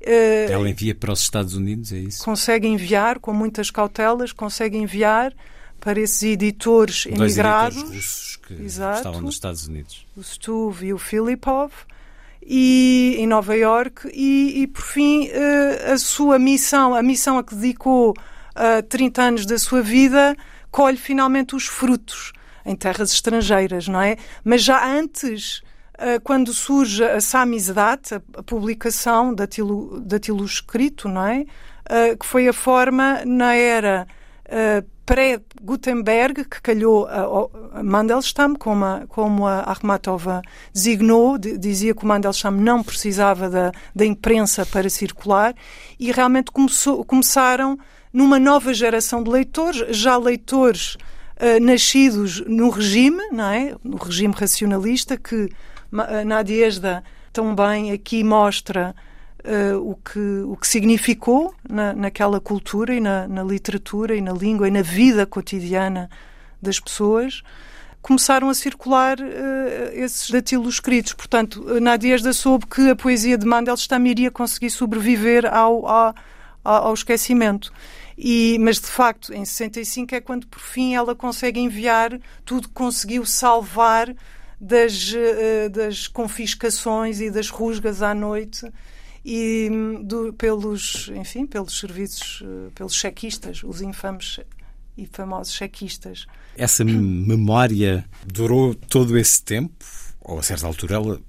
Uh, 0.01 0.51
ela 0.51 0.69
envia 0.69 0.95
para 0.95 1.11
os 1.11 1.19
Estados 1.19 1.55
Unidos, 1.55 1.91
é 1.91 1.97
isso? 1.97 2.23
Consegue 2.23 2.67
enviar, 2.67 3.19
com 3.19 3.33
muitas 3.33 3.69
cautelas, 3.69 4.31
consegue 4.31 4.77
enviar 4.77 5.33
para 5.79 5.99
esses 5.99 6.23
editores 6.23 7.05
Dois 7.05 7.33
emigrados. 7.33 7.77
Editores 7.77 8.05
russos 8.05 8.39
que 8.47 8.53
exato, 8.63 8.97
estavam 8.97 9.21
nos 9.21 9.35
Estados 9.35 9.67
Unidos. 9.67 10.05
O 10.15 10.23
Stuve 10.23 10.87
e 10.87 10.93
o 10.93 10.97
Filipov. 10.97 11.71
E, 12.41 13.15
em 13.19 13.27
Nova 13.27 13.55
York 13.55 14.09
e, 14.11 14.61
e 14.61 14.67
por 14.67 14.81
fim 14.81 15.27
uh, 15.27 15.93
a 15.93 15.97
sua 15.97 16.39
missão, 16.39 16.95
a 16.95 17.03
missão 17.03 17.37
a 17.37 17.43
que 17.43 17.53
dedicou 17.53 18.11
uh, 18.11 18.81
30 18.87 19.21
anos 19.21 19.45
da 19.45 19.59
sua 19.59 19.81
vida 19.81 20.35
colhe 20.71 20.97
finalmente 20.97 21.55
os 21.55 21.65
frutos 21.65 22.33
em 22.65 22.75
terras 22.75 23.11
estrangeiras, 23.11 23.87
não 23.87 24.01
é? 24.01 24.17
Mas 24.43 24.63
já 24.63 24.85
antes, 24.85 25.61
eh, 25.97 26.19
quando 26.19 26.53
surge 26.53 27.03
a 27.03 27.19
Samizdat, 27.19 28.15
a 28.35 28.43
publicação 28.43 29.33
daquilo, 29.33 29.99
daquilo 30.01 30.45
escrito, 30.45 31.07
não 31.07 31.25
é? 31.25 31.45
Eh, 31.89 32.15
que 32.15 32.25
foi 32.25 32.47
a 32.47 32.53
forma 32.53 33.23
na 33.25 33.55
era 33.55 34.07
eh, 34.45 34.83
pré-Gutenberg, 35.09 36.45
que 36.45 36.61
calhou 36.61 37.07
a, 37.07 37.81
Mandelstam, 37.81 38.55
como 38.55 38.85
a, 38.85 39.07
como 39.07 39.47
a 39.47 39.61
Akhmatova 39.61 40.43
designou, 40.71 41.35
dizia 41.39 41.95
que 41.95 42.03
o 42.03 42.07
Mandelstam 42.07 42.51
não 42.51 42.83
precisava 42.83 43.49
da, 43.49 43.71
da 43.95 44.05
imprensa 44.05 44.67
para 44.67 44.87
circular, 44.87 45.55
e 45.99 46.11
realmente 46.11 46.51
começou, 46.51 47.03
começaram 47.03 47.79
numa 48.11 48.39
nova 48.39 48.73
geração 48.73 49.23
de 49.23 49.29
leitores, 49.29 49.95
já 49.95 50.17
leitores 50.17 50.95
uh, 50.95 51.59
nascidos 51.61 52.41
no 52.45 52.69
regime, 52.69 53.21
não 53.31 53.45
é? 53.45 53.75
No 53.83 53.97
regime 53.97 54.33
racionalista, 54.35 55.17
que 55.17 55.35
uh, 55.45 56.25
Nadiesda 56.25 57.03
também 57.31 57.91
aqui 57.91 58.23
mostra 58.23 58.95
uh, 59.43 59.77
o, 59.77 59.95
que, 59.95 60.19
o 60.19 60.57
que 60.57 60.67
significou 60.67 61.53
na, 61.67 61.93
naquela 61.93 62.39
cultura 62.39 62.93
e 62.93 62.99
na, 62.99 63.27
na, 63.27 63.43
literatura 63.43 64.15
e 64.15 64.21
na 64.21 64.33
língua 64.33 64.67
e 64.67 64.71
na 64.71 64.81
vida 64.81 65.25
cotidiana 65.25 66.09
das 66.61 66.79
pessoas. 66.79 67.41
Começaram 68.01 68.49
a 68.49 68.53
circular 68.53 69.19
uh, 69.19 69.23
esses 69.93 70.29
datilos 70.31 70.75
escritos. 70.75 71.13
Portanto, 71.13 71.63
Nadiesda 71.79 72.33
soube 72.33 72.65
que 72.65 72.89
a 72.89 72.95
poesia 72.95 73.37
de 73.37 73.45
Mandelstam 73.45 74.05
iria 74.07 74.31
conseguir 74.31 74.69
sobreviver 74.69 75.45
ao, 75.45 75.85
ao, 75.85 76.15
ao 76.63 76.93
esquecimento. 76.93 77.71
E, 78.21 78.57
mas 78.59 78.81
de 78.81 78.87
facto, 78.87 79.33
em 79.33 79.45
65 79.45 80.13
é 80.13 80.19
quando 80.19 80.45
por 80.45 80.59
fim 80.59 80.93
ela 80.93 81.15
consegue 81.15 81.57
enviar 81.57 82.19
tudo 82.43 82.67
que 82.67 82.73
conseguiu 82.73 83.25
salvar 83.25 84.13
das, 84.59 85.13
uh, 85.13 85.69
das 85.71 86.05
confiscações 86.05 87.21
e 87.21 87.31
das 87.31 87.49
rusgas 87.49 88.01
à 88.01 88.13
noite 88.13 88.69
e 89.23 89.69
do, 90.03 90.33
pelos, 90.33 91.09
enfim, 91.15 91.45
pelos 91.45 91.79
serviços, 91.79 92.41
uh, 92.41 92.69
pelos 92.75 92.93
chequistas, 92.93 93.63
os 93.63 93.81
infames 93.81 94.41
e 94.97 95.05
famosos 95.05 95.53
chequistas. 95.53 96.25
Essa 96.57 96.83
memória 96.83 98.03
durou 98.25 98.75
todo 98.75 99.17
esse 99.17 99.41
tempo? 99.41 99.85
Ou 100.19 100.39
a 100.39 100.43
certa 100.43 100.67
altura 100.67 100.95
ela 100.95 101.21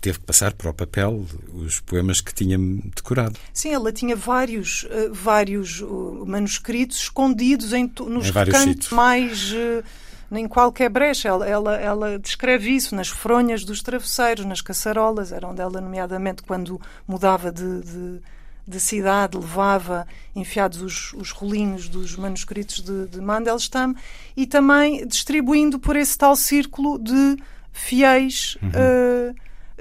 teve 0.00 0.18
que 0.18 0.24
passar 0.24 0.52
para 0.52 0.70
o 0.70 0.74
papel 0.74 1.26
os 1.54 1.80
poemas 1.80 2.20
que 2.20 2.34
tinha 2.34 2.58
decorado. 2.94 3.38
Sim, 3.52 3.72
ela 3.72 3.92
tinha 3.92 4.16
vários, 4.16 4.84
uh, 4.84 5.12
vários 5.12 5.80
uh, 5.80 6.24
manuscritos 6.26 6.98
escondidos 6.98 7.72
em, 7.72 7.90
nos 8.06 8.28
em 8.28 8.32
cantos 8.32 8.90
mais. 8.90 9.52
Uh, 9.52 9.84
em 10.32 10.46
qualquer 10.46 10.88
brecha. 10.88 11.28
Ela, 11.28 11.48
ela, 11.48 11.76
ela, 11.76 12.18
descreve 12.18 12.70
isso 12.70 12.94
nas 12.94 13.08
fronhas 13.08 13.64
dos 13.64 13.82
travesseiros, 13.82 14.44
nas 14.44 14.60
caçarolas, 14.60 15.32
era 15.32 15.46
onde 15.48 15.60
ela, 15.60 15.80
nomeadamente, 15.80 16.42
quando 16.42 16.80
mudava 17.06 17.50
de, 17.50 17.80
de, 17.80 18.20
de 18.66 18.80
cidade, 18.80 19.36
levava 19.36 20.06
enfiados 20.34 20.80
os, 20.80 21.12
os 21.14 21.30
rolinhos 21.30 21.88
dos 21.88 22.14
manuscritos 22.14 22.80
de, 22.80 23.08
de 23.08 23.20
Mandelstam 23.20 23.94
e 24.36 24.46
também 24.46 25.04
distribuindo 25.06 25.80
por 25.80 25.96
esse 25.96 26.16
tal 26.16 26.36
círculo 26.36 26.96
de 26.96 27.36
fiéis. 27.72 28.56
Uhum 28.62 29.34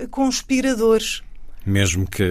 conspiradores. 0.08 1.22
Mesmo 1.66 2.08
que 2.08 2.24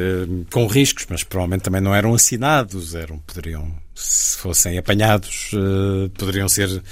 com 0.50 0.66
riscos, 0.66 1.06
mas 1.08 1.22
provavelmente 1.22 1.62
também 1.62 1.80
não 1.80 1.94
eram 1.94 2.14
assinados, 2.14 2.94
eram, 2.94 3.18
poderiam, 3.18 3.72
se 3.94 4.38
fossem 4.38 4.78
apanhados, 4.78 5.50
uh, 5.52 6.08
poderiam 6.10 6.48
ser 6.48 6.82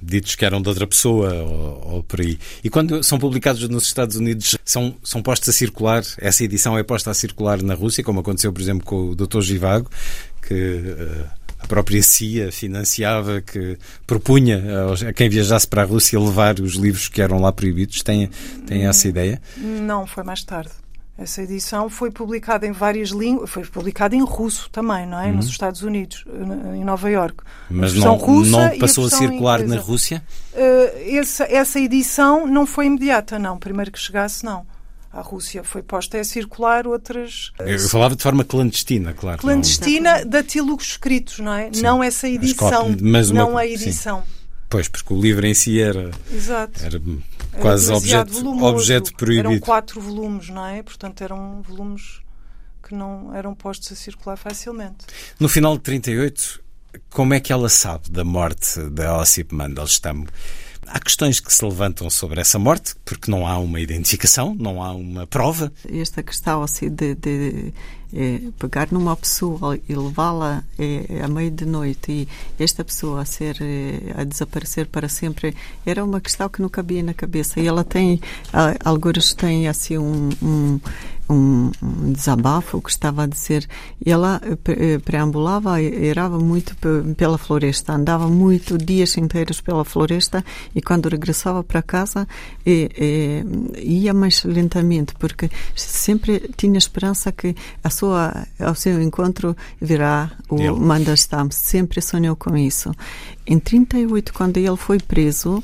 ditos 0.00 0.34
que 0.34 0.44
eram 0.44 0.60
de 0.60 0.68
outra 0.68 0.86
pessoa 0.86 1.32
ou, 1.34 1.94
ou, 1.94 2.02
por 2.02 2.20
aí. 2.20 2.38
E 2.62 2.70
quando 2.70 3.02
são 3.02 3.18
publicados 3.18 3.66
nos 3.68 3.84
Estados 3.84 4.16
Unidos, 4.16 4.56
são, 4.64 4.96
são 5.02 5.22
postos 5.22 5.48
a 5.48 5.52
circular, 5.52 6.02
essa 6.18 6.44
edição 6.44 6.76
é 6.76 6.82
posta 6.82 7.10
a 7.10 7.14
circular 7.14 7.62
na 7.62 7.74
Rússia, 7.74 8.04
como 8.04 8.20
aconteceu, 8.20 8.52
por 8.52 8.60
exemplo, 8.60 8.84
com 8.84 9.10
o 9.10 9.14
Dr. 9.14 9.40
Givago, 9.40 9.90
que 10.42 10.54
uh, 10.54 11.37
própria 11.68 12.02
CIA 12.02 12.50
financiava, 12.50 13.40
que 13.40 13.78
propunha 14.06 14.60
a 15.08 15.12
quem 15.12 15.28
viajasse 15.28 15.68
para 15.68 15.82
a 15.82 15.84
Rússia 15.84 16.18
levar 16.18 16.58
os 16.58 16.74
livros 16.74 17.08
que 17.08 17.22
eram 17.22 17.40
lá 17.40 17.52
proibidos. 17.52 18.02
Tem, 18.02 18.28
tem 18.66 18.86
essa 18.86 19.06
ideia? 19.06 19.40
Não, 19.56 20.06
foi 20.06 20.24
mais 20.24 20.42
tarde. 20.42 20.70
Essa 21.16 21.42
edição 21.42 21.90
foi 21.90 22.12
publicada 22.12 22.64
em 22.64 22.70
várias 22.70 23.10
línguas, 23.10 23.50
foi 23.50 23.64
publicada 23.64 24.14
em 24.14 24.24
russo 24.24 24.70
também, 24.70 25.04
não 25.04 25.20
é? 25.20 25.26
Uhum. 25.26 25.36
Nos 25.36 25.46
Estados 25.46 25.82
Unidos, 25.82 26.24
em 26.74 26.84
Nova 26.84 27.10
York. 27.10 27.42
Mas 27.68 27.92
não, 27.94 28.16
não 28.16 28.78
passou 28.78 29.04
a, 29.04 29.06
a 29.08 29.10
circular 29.10 29.60
inglesa. 29.60 29.74
na 29.74 29.80
Rússia? 29.80 30.22
Uh, 30.52 31.16
essa, 31.18 31.44
essa 31.44 31.80
edição 31.80 32.46
não 32.46 32.64
foi 32.64 32.86
imediata, 32.86 33.36
não. 33.36 33.58
Primeiro 33.58 33.90
que 33.90 33.98
chegasse, 33.98 34.44
não 34.44 34.64
à 35.12 35.20
Rússia 35.20 35.64
foi 35.64 35.82
posta 35.82 36.18
a 36.18 36.24
circular 36.24 36.86
outras. 36.86 37.52
Eu 37.58 37.78
falava 37.80 38.14
de 38.14 38.22
forma 38.22 38.44
clandestina, 38.44 39.12
claro. 39.12 39.38
Clandestina 39.38 40.20
não... 40.20 40.28
datilogos 40.28 40.90
escritos, 40.90 41.38
não 41.38 41.52
é? 41.52 41.70
Sim. 41.72 41.82
Não 41.82 42.02
essa 42.02 42.28
edição, 42.28 42.94
mas 43.00 43.30
uma... 43.30 43.42
não 43.42 43.58
a 43.58 43.66
edição. 43.66 44.22
Sim. 44.22 44.38
Pois, 44.70 44.86
porque 44.86 45.14
o 45.14 45.20
livro 45.20 45.46
em 45.46 45.54
si 45.54 45.80
era, 45.80 46.10
Exato. 46.30 46.84
era 46.84 47.00
quase 47.58 47.86
era 47.86 47.96
objeto, 47.96 48.46
objeto 48.46 49.14
proibido. 49.14 49.48
Eram 49.48 49.60
quatro 49.60 49.98
volumes, 49.98 50.50
não 50.50 50.66
é? 50.66 50.82
Portanto, 50.82 51.22
eram 51.22 51.62
volumes 51.62 52.20
que 52.86 52.94
não 52.94 53.34
eram 53.34 53.54
postos 53.54 53.92
a 53.92 53.94
circular 53.94 54.36
facilmente. 54.36 55.06
No 55.40 55.48
final 55.48 55.74
de 55.76 55.82
38, 55.84 56.62
como 57.10 57.32
é 57.32 57.40
que 57.40 57.50
ela 57.52 57.70
sabe 57.70 58.10
da 58.10 58.24
morte 58.24 58.78
da 58.90 59.16
Ossip 59.18 59.54
Mandelstam? 59.54 60.26
Há 60.90 60.98
questões 61.00 61.40
que 61.40 61.52
se 61.52 61.64
levantam 61.64 62.08
sobre 62.10 62.40
essa 62.40 62.58
morte, 62.58 62.94
porque 63.04 63.30
não 63.30 63.46
há 63.46 63.58
uma 63.58 63.80
identificação, 63.80 64.54
não 64.58 64.82
há 64.82 64.92
uma 64.92 65.26
prova. 65.26 65.72
Esta 65.90 66.22
questão 66.22 66.62
assim 66.62 66.88
de, 66.88 67.14
de 67.14 67.72
é, 68.12 68.40
pegar 68.58 68.88
numa 68.90 69.14
pessoa 69.16 69.78
e 69.88 69.94
levá-la 69.94 70.62
é, 70.78 71.22
à 71.22 71.28
meia 71.28 71.50
de 71.50 71.66
noite 71.66 72.26
e 72.58 72.62
esta 72.62 72.82
pessoa 72.82 73.20
a 73.20 73.24
ser 73.24 73.56
é, 73.60 74.20
a 74.20 74.24
desaparecer 74.24 74.86
para 74.86 75.08
sempre 75.08 75.54
era 75.84 76.02
uma 76.02 76.20
questão 76.20 76.48
que 76.48 76.62
não 76.62 76.70
cabia 76.70 77.02
na 77.02 77.12
cabeça 77.12 77.60
e 77.60 77.66
ela 77.66 77.84
tem 77.84 78.20
alguns 78.82 79.34
têm 79.34 79.68
assim 79.68 79.98
um, 79.98 80.30
um 80.42 80.80
um, 81.28 81.70
um, 81.82 82.12
desabafo 82.12 82.80
que 82.80 82.90
estava 82.90 83.24
a 83.24 83.26
dizer. 83.26 83.66
Ela 84.04 84.40
eh, 84.44 84.98
preambulava, 84.98 85.80
erava 85.82 86.38
muito 86.38 86.76
pela 87.16 87.38
floresta, 87.38 87.92
andava 87.92 88.28
muito 88.28 88.78
dias 88.78 89.16
inteiros 89.16 89.60
pela 89.60 89.84
floresta 89.84 90.44
e 90.74 90.80
quando 90.80 91.08
regressava 91.08 91.62
para 91.62 91.82
casa 91.82 92.26
e, 92.64 92.90
e, 93.76 94.04
ia 94.04 94.14
mais 94.14 94.42
lentamente 94.44 95.14
porque 95.18 95.50
sempre 95.74 96.50
tinha 96.56 96.78
esperança 96.78 97.32
que 97.32 97.54
a 97.82 97.90
sua, 97.90 98.46
ao 98.58 98.74
seu 98.74 99.00
encontro 99.02 99.56
virá 99.80 100.30
o 100.48 100.58
ele. 100.60 100.70
Mandelstam. 100.72 101.50
Sempre 101.50 102.00
sonhou 102.00 102.36
com 102.36 102.56
isso. 102.56 102.92
Em 103.46 103.58
38, 103.58 104.32
quando 104.32 104.56
ele 104.58 104.76
foi 104.76 104.98
preso, 104.98 105.62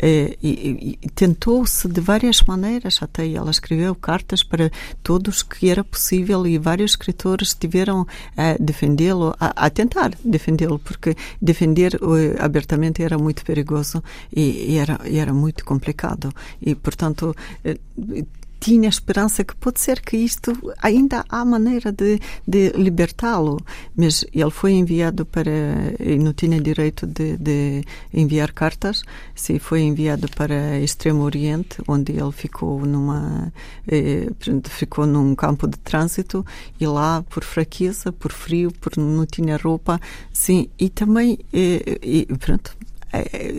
eh, 0.00 0.36
e, 0.42 0.98
e 1.02 1.08
tentou-se 1.10 1.86
de 1.86 2.00
várias 2.00 2.42
maneiras, 2.42 2.98
até 3.02 3.28
ela 3.30 3.50
escreveu 3.50 3.94
cartas 3.94 4.42
para 4.42 4.70
todos 5.02 5.42
que 5.42 5.68
era 5.68 5.84
possível 5.84 6.46
e 6.46 6.58
vários 6.58 6.92
escritores 6.92 7.54
tiveram 7.54 8.06
a 8.36 8.56
defendê-lo, 8.58 9.34
a, 9.38 9.66
a, 9.66 9.70
tentar 9.70 10.12
defendê-lo, 10.24 10.78
porque 10.78 11.14
defender 11.40 11.94
uh, 11.96 12.42
abertamente 12.42 13.02
era 13.02 13.18
muito 13.18 13.44
perigoso 13.44 14.02
e, 14.34 14.72
e, 14.72 14.76
era, 14.78 14.98
era 15.04 15.34
muito 15.34 15.64
complicado. 15.64 16.32
E, 16.62 16.74
portanto, 16.74 17.36
uh, 17.64 18.26
tinha 18.60 18.88
esperança 18.88 19.42
que 19.42 19.56
pode 19.56 19.80
ser 19.80 20.00
que 20.00 20.18
isto 20.18 20.52
ainda 20.82 21.24
há 21.28 21.44
maneira 21.44 21.90
de, 21.90 22.20
de 22.46 22.68
libertá-lo, 22.76 23.58
mas 23.96 24.24
ele 24.34 24.50
foi 24.50 24.72
enviado 24.72 25.24
para 25.24 25.50
e 25.98 26.18
não 26.18 26.34
tinha 26.34 26.60
direito 26.60 27.06
de, 27.06 27.38
de 27.38 27.82
enviar 28.12 28.52
cartas, 28.52 29.02
se 29.34 29.58
foi 29.58 29.80
enviado 29.80 30.28
para 30.36 30.78
Extremo 30.78 31.22
Oriente, 31.22 31.78
onde 31.88 32.12
ele 32.12 32.32
ficou 32.32 32.84
numa 32.84 33.50
eh, 33.88 34.28
ficou 34.64 35.06
num 35.06 35.34
campo 35.34 35.66
de 35.66 35.78
trânsito 35.78 36.44
e 36.78 36.86
lá 36.86 37.24
por 37.30 37.42
fraqueza, 37.42 38.12
por 38.12 38.32
frio, 38.32 38.70
por 38.72 38.96
não 38.98 39.24
tinha 39.24 39.56
roupa, 39.56 39.98
sim, 40.32 40.68
e 40.78 40.90
também 40.90 41.38
eh, 41.52 41.98
e, 42.02 42.26
pronto 42.38 42.76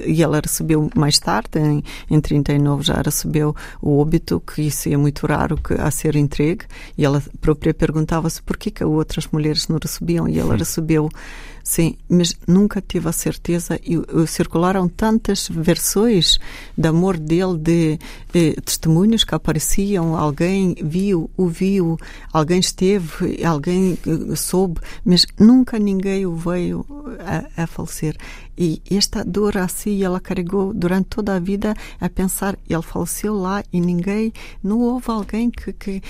e 0.06 0.22
ela 0.24 0.40
recebeu 0.40 0.90
mais 0.96 1.20
tarde, 1.20 1.50
em, 1.60 1.84
em 2.10 2.22
39 2.22 2.84
já 2.84 3.02
recebeu 3.02 3.56
o 3.82 4.00
óbito, 4.00 4.40
que 4.40 4.62
isso 4.64 4.90
é 4.90 4.98
muito 4.98 5.26
raro 5.28 5.58
que, 5.58 5.74
a 5.74 5.90
ser 5.92 6.16
entregue, 6.16 6.66
e 6.98 7.06
ela 7.06 7.22
própria 7.40 7.74
perguntava-se 7.74 8.42
por 8.42 8.58
que, 8.58 8.72
que 8.72 8.84
outras 8.84 9.28
mulheres 9.28 9.68
não 9.68 9.78
recebiam, 9.82 10.28
e 10.28 10.40
ela 10.40 10.56
recebeu 10.56 11.10
Sim, 11.64 11.96
mas 12.10 12.36
nunca 12.48 12.82
tive 12.82 13.10
a 13.10 13.12
certeza. 13.12 13.80
E, 13.84 14.02
circularam 14.28 14.88
tantas 14.88 15.48
versões 15.50 16.40
de 16.78 16.88
amor 16.88 17.18
dele, 17.18 17.58
de, 17.58 18.00
de, 18.34 18.54
testemunhos 18.62 19.24
que 19.24 19.36
apareciam, 19.36 20.16
alguém 20.16 20.76
viu, 20.82 21.30
ouviu, 21.38 21.98
alguém 22.32 22.60
esteve, 22.60 23.44
alguém 23.44 23.98
eh, 24.06 24.36
soube, 24.36 24.80
mas 25.06 25.26
nunca 25.40 25.78
ninguém 25.78 26.26
o 26.26 26.36
veio 26.36 26.86
a, 27.20 27.64
a 27.64 27.68
falecer. 27.68 28.18
E 28.58 28.82
esta 28.92 29.24
dor 29.24 29.58
assim 29.58 30.04
ela 30.04 30.20
carregou 30.20 30.74
durante 30.74 31.08
toda 31.08 31.36
a 31.36 31.40
vida 31.40 31.74
a 32.00 32.10
pensar, 32.10 32.58
ele 32.70 32.82
faleceu 32.82 33.34
lá 33.34 33.64
e 33.72 33.80
ninguém, 33.82 34.32
não 34.62 34.80
houve 34.80 35.10
alguém 35.10 35.50
que, 35.50 35.74
que 35.74 36.02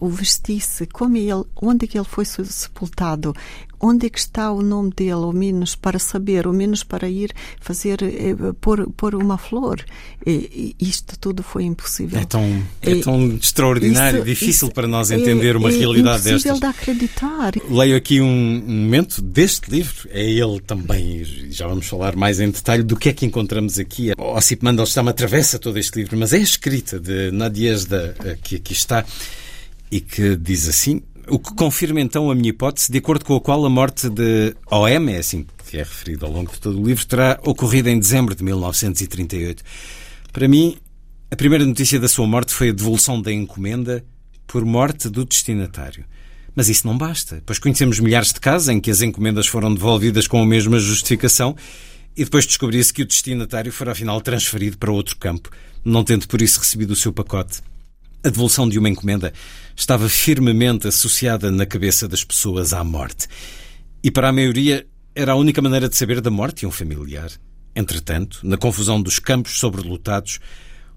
o 0.00 0.08
vestisse, 0.08 0.86
como 0.86 1.16
ele, 1.16 1.44
onde 1.54 1.86
que 1.86 1.98
ele 1.98 2.04
foi 2.04 2.24
sepultado, 2.24 3.34
onde 3.80 4.06
é 4.06 4.10
que 4.10 4.18
está 4.18 4.52
o 4.52 4.62
nome 4.62 4.92
dele, 4.94 5.12
ao 5.12 5.32
menos 5.32 5.74
para 5.74 5.98
saber, 5.98 6.46
ao 6.46 6.52
menos 6.52 6.84
para 6.84 7.08
ir 7.08 7.32
fazer, 7.60 8.02
eh, 8.02 8.34
pôr, 8.60 8.90
pôr 8.90 9.14
uma 9.14 9.38
flor. 9.38 9.82
E, 10.26 10.76
isto 10.78 11.18
tudo 11.18 11.42
foi 11.42 11.64
impossível. 11.64 12.20
É 12.20 12.24
tão, 12.24 12.62
é 12.82 12.96
tão 12.96 13.28
extraordinário, 13.28 14.18
isso, 14.18 14.26
difícil 14.26 14.68
isso 14.68 14.74
para 14.74 14.86
nós 14.86 15.10
entender 15.10 15.54
é, 15.54 15.58
uma 15.58 15.70
é 15.70 15.76
realidade. 15.76 16.28
É 16.28 16.32
impossível 16.32 16.60
de 16.60 16.66
acreditar. 16.66 17.52
Leio 17.70 17.96
aqui 17.96 18.20
um 18.20 18.62
momento 18.66 19.22
deste 19.22 19.70
livro, 19.70 20.08
é 20.10 20.22
ele 20.22 20.60
também, 20.60 21.24
já 21.50 21.66
vamos 21.66 21.86
falar 21.86 22.14
mais 22.14 22.38
em 22.38 22.50
detalhe 22.50 22.82
do 22.82 22.96
que 22.96 23.08
é 23.08 23.12
que 23.12 23.24
encontramos 23.24 23.78
aqui. 23.78 24.12
O 24.18 24.34
Ossip 24.34 24.62
Mandelstam 24.62 25.08
atravessa 25.08 25.58
todo 25.58 25.78
este 25.78 25.98
livro, 25.98 26.18
mas 26.18 26.34
é 26.34 26.36
a 26.36 26.40
escrita 26.40 27.00
de 27.00 27.30
Nadiezda 27.30 28.14
eh, 28.24 28.36
que 28.42 28.56
aqui 28.56 28.72
está 28.74 29.04
e 29.90 30.00
que 30.00 30.36
diz 30.36 30.68
assim: 30.68 31.02
o 31.30 31.38
que 31.38 31.54
confirma 31.54 32.00
então 32.00 32.30
a 32.30 32.34
minha 32.34 32.50
hipótese, 32.50 32.90
de 32.90 32.98
acordo 32.98 33.24
com 33.24 33.36
a 33.36 33.40
qual 33.40 33.64
a 33.64 33.70
morte 33.70 34.10
de 34.10 34.54
OM, 34.70 35.08
é 35.08 35.18
assim 35.18 35.46
que 35.70 35.76
é 35.76 35.84
referido 35.84 36.26
ao 36.26 36.32
longo 36.32 36.50
de 36.50 36.60
todo 36.60 36.80
o 36.80 36.84
livro, 36.84 37.06
terá 37.06 37.38
ocorrido 37.44 37.88
em 37.88 37.98
dezembro 37.98 38.34
de 38.34 38.42
1938. 38.42 39.62
Para 40.32 40.48
mim, 40.48 40.76
a 41.30 41.36
primeira 41.36 41.64
notícia 41.64 42.00
da 42.00 42.08
sua 42.08 42.26
morte 42.26 42.52
foi 42.52 42.70
a 42.70 42.72
devolução 42.72 43.22
da 43.22 43.32
encomenda 43.32 44.04
por 44.48 44.64
morte 44.64 45.08
do 45.08 45.24
destinatário. 45.24 46.04
Mas 46.56 46.68
isso 46.68 46.84
não 46.84 46.98
basta, 46.98 47.40
pois 47.46 47.60
conhecemos 47.60 48.00
milhares 48.00 48.32
de 48.32 48.40
casos 48.40 48.68
em 48.68 48.80
que 48.80 48.90
as 48.90 49.00
encomendas 49.00 49.46
foram 49.46 49.72
devolvidas 49.72 50.26
com 50.26 50.42
a 50.42 50.46
mesma 50.46 50.80
justificação 50.80 51.54
e 52.16 52.24
depois 52.24 52.44
descobria-se 52.46 52.92
que 52.92 53.02
o 53.02 53.06
destinatário 53.06 53.72
fora 53.72 53.92
afinal 53.92 54.20
transferido 54.20 54.76
para 54.76 54.90
outro 54.90 55.16
campo, 55.18 55.50
não 55.84 56.02
tendo 56.02 56.26
por 56.26 56.42
isso 56.42 56.58
recebido 56.58 56.90
o 56.90 56.96
seu 56.96 57.12
pacote. 57.12 57.62
A 58.22 58.28
devolução 58.28 58.68
de 58.68 58.78
uma 58.78 58.90
encomenda 58.90 59.32
estava 59.74 60.06
firmemente 60.06 60.86
associada 60.86 61.50
na 61.50 61.64
cabeça 61.64 62.06
das 62.06 62.22
pessoas 62.22 62.74
à 62.74 62.84
morte. 62.84 63.26
E 64.04 64.10
para 64.10 64.28
a 64.28 64.32
maioria 64.32 64.86
era 65.14 65.32
a 65.32 65.36
única 65.36 65.62
maneira 65.62 65.88
de 65.88 65.96
saber 65.96 66.20
da 66.20 66.30
morte 66.30 66.60
de 66.60 66.66
um 66.66 66.70
familiar. 66.70 67.30
Entretanto, 67.74 68.40
na 68.42 68.58
confusão 68.58 69.00
dos 69.00 69.18
campos 69.18 69.58
sobrelotados, 69.58 70.38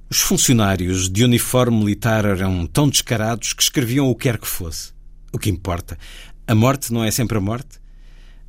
os 0.10 0.20
funcionários 0.20 1.10
de 1.10 1.24
uniforme 1.24 1.78
militar 1.78 2.26
eram 2.26 2.68
tão 2.68 2.90
descarados 2.90 3.54
que 3.54 3.64
escreviam 3.64 4.10
o 4.10 4.16
que 4.16 4.24
quer 4.24 4.38
que 4.38 4.48
fosse. 4.48 4.92
O 5.32 5.40
que 5.40 5.50
importa, 5.50 5.98
a 6.46 6.54
morte 6.54 6.92
não 6.92 7.06
é 7.06 7.10
sempre 7.10 7.38
a 7.38 7.42
morte. 7.42 7.80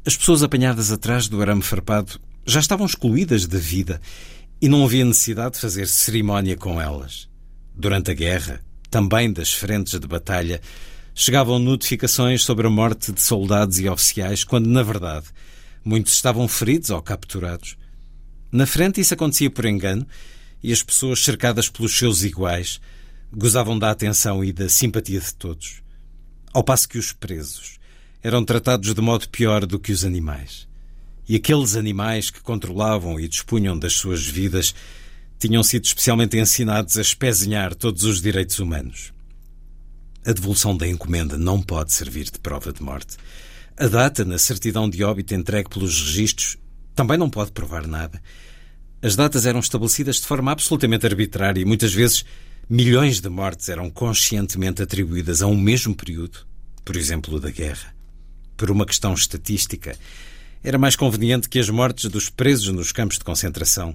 As 0.04 0.16
pessoas 0.16 0.42
apanhadas 0.42 0.90
atrás 0.90 1.28
do 1.28 1.40
arame 1.40 1.62
farpado 1.62 2.20
já 2.44 2.58
estavam 2.58 2.86
excluídas 2.86 3.46
da 3.46 3.58
vida 3.58 4.00
e 4.60 4.68
não 4.68 4.84
havia 4.84 5.04
necessidade 5.04 5.54
de 5.54 5.60
fazer 5.60 5.86
cerimónia 5.86 6.56
com 6.56 6.80
elas. 6.80 7.32
Durante 7.74 8.10
a 8.10 8.14
guerra, 8.14 8.64
também 8.88 9.32
das 9.32 9.52
frentes 9.52 9.98
de 9.98 10.06
batalha, 10.06 10.60
chegavam 11.14 11.58
notificações 11.58 12.42
sobre 12.42 12.66
a 12.66 12.70
morte 12.70 13.12
de 13.12 13.20
soldados 13.20 13.78
e 13.80 13.88
oficiais, 13.88 14.44
quando, 14.44 14.68
na 14.68 14.82
verdade, 14.82 15.26
muitos 15.84 16.12
estavam 16.12 16.46
feridos 16.46 16.90
ou 16.90 17.02
capturados. 17.02 17.76
Na 18.52 18.66
frente, 18.66 19.00
isso 19.00 19.14
acontecia 19.14 19.50
por 19.50 19.64
engano 19.64 20.06
e 20.62 20.72
as 20.72 20.82
pessoas, 20.82 21.22
cercadas 21.22 21.68
pelos 21.68 21.96
seus 21.96 22.22
iguais, 22.22 22.80
gozavam 23.32 23.78
da 23.78 23.90
atenção 23.90 24.44
e 24.44 24.52
da 24.52 24.68
simpatia 24.68 25.20
de 25.20 25.34
todos. 25.34 25.82
Ao 26.52 26.62
passo 26.62 26.88
que 26.88 26.98
os 26.98 27.12
presos 27.12 27.78
eram 28.22 28.44
tratados 28.44 28.94
de 28.94 29.00
modo 29.00 29.28
pior 29.28 29.66
do 29.66 29.78
que 29.78 29.92
os 29.92 30.04
animais. 30.04 30.68
E 31.28 31.36
aqueles 31.36 31.74
animais 31.74 32.30
que 32.30 32.40
controlavam 32.40 33.18
e 33.18 33.26
dispunham 33.26 33.78
das 33.78 33.94
suas 33.94 34.24
vidas 34.24 34.74
tinham 35.38 35.62
sido 35.62 35.84
especialmente 35.84 36.38
ensinados 36.38 36.96
a 36.96 37.02
espezinhar 37.02 37.74
todos 37.74 38.04
os 38.04 38.20
direitos 38.20 38.58
humanos. 38.58 39.12
A 40.26 40.32
devolução 40.32 40.76
da 40.76 40.88
encomenda 40.88 41.36
não 41.36 41.60
pode 41.60 41.92
servir 41.92 42.24
de 42.24 42.38
prova 42.38 42.72
de 42.72 42.82
morte. 42.82 43.16
A 43.76 43.86
data 43.88 44.24
na 44.24 44.38
certidão 44.38 44.88
de 44.88 45.04
óbito 45.04 45.34
entregue 45.34 45.68
pelos 45.68 46.00
registros 46.00 46.56
também 46.94 47.18
não 47.18 47.28
pode 47.28 47.52
provar 47.52 47.86
nada. 47.86 48.22
As 49.02 49.16
datas 49.16 49.44
eram 49.44 49.60
estabelecidas 49.60 50.16
de 50.16 50.26
forma 50.26 50.50
absolutamente 50.50 51.04
arbitrária 51.04 51.60
e 51.60 51.64
muitas 51.64 51.92
vezes 51.92 52.24
milhões 52.70 53.20
de 53.20 53.28
mortes 53.28 53.68
eram 53.68 53.90
conscientemente 53.90 54.82
atribuídas 54.82 55.42
a 55.42 55.46
um 55.46 55.56
mesmo 55.56 55.94
período, 55.94 56.38
por 56.82 56.96
exemplo, 56.96 57.38
da 57.38 57.50
guerra. 57.50 57.94
Por 58.56 58.70
uma 58.70 58.86
questão 58.86 59.12
estatística, 59.12 59.94
era 60.62 60.78
mais 60.78 60.96
conveniente 60.96 61.50
que 61.50 61.58
as 61.58 61.68
mortes 61.68 62.08
dos 62.08 62.30
presos 62.30 62.72
nos 62.72 62.92
campos 62.92 63.18
de 63.18 63.24
concentração 63.24 63.94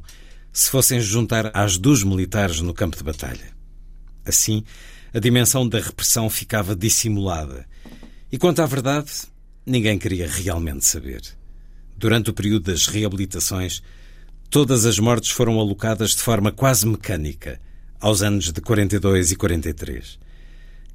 se 0.52 0.70
fossem 0.70 1.00
juntar 1.00 1.52
às 1.54 1.78
dos 1.78 2.04
militares 2.04 2.62
no 2.62 2.74
campo 2.74 2.98
de 2.98 3.04
batalha. 3.04 3.54
Assim, 4.26 4.64
a 5.14 5.20
dimensão 5.20 5.68
da 5.68 5.80
repressão 5.80 6.30
ficava 6.30 6.76
dissimulada. 6.76 7.66
E 8.32 8.38
quanto 8.38 8.62
à 8.62 8.66
verdade, 8.66 9.12
ninguém 9.66 9.98
queria 9.98 10.28
realmente 10.28 10.86
saber. 10.86 11.22
Durante 11.98 12.30
o 12.30 12.34
período 12.34 12.72
das 12.72 12.88
reabilitações, 12.88 13.82
Todas 14.50 14.84
as 14.88 14.98
mortes 14.98 15.30
foram 15.30 15.60
alocadas 15.60 16.16
de 16.16 16.24
forma 16.24 16.52
quase 16.52 16.88
mecânica, 16.88 17.62
aos 18.00 18.24
anos 18.24 18.52
de 18.52 18.60
42 18.60 19.32
e 19.32 19.36
43. 19.36 20.18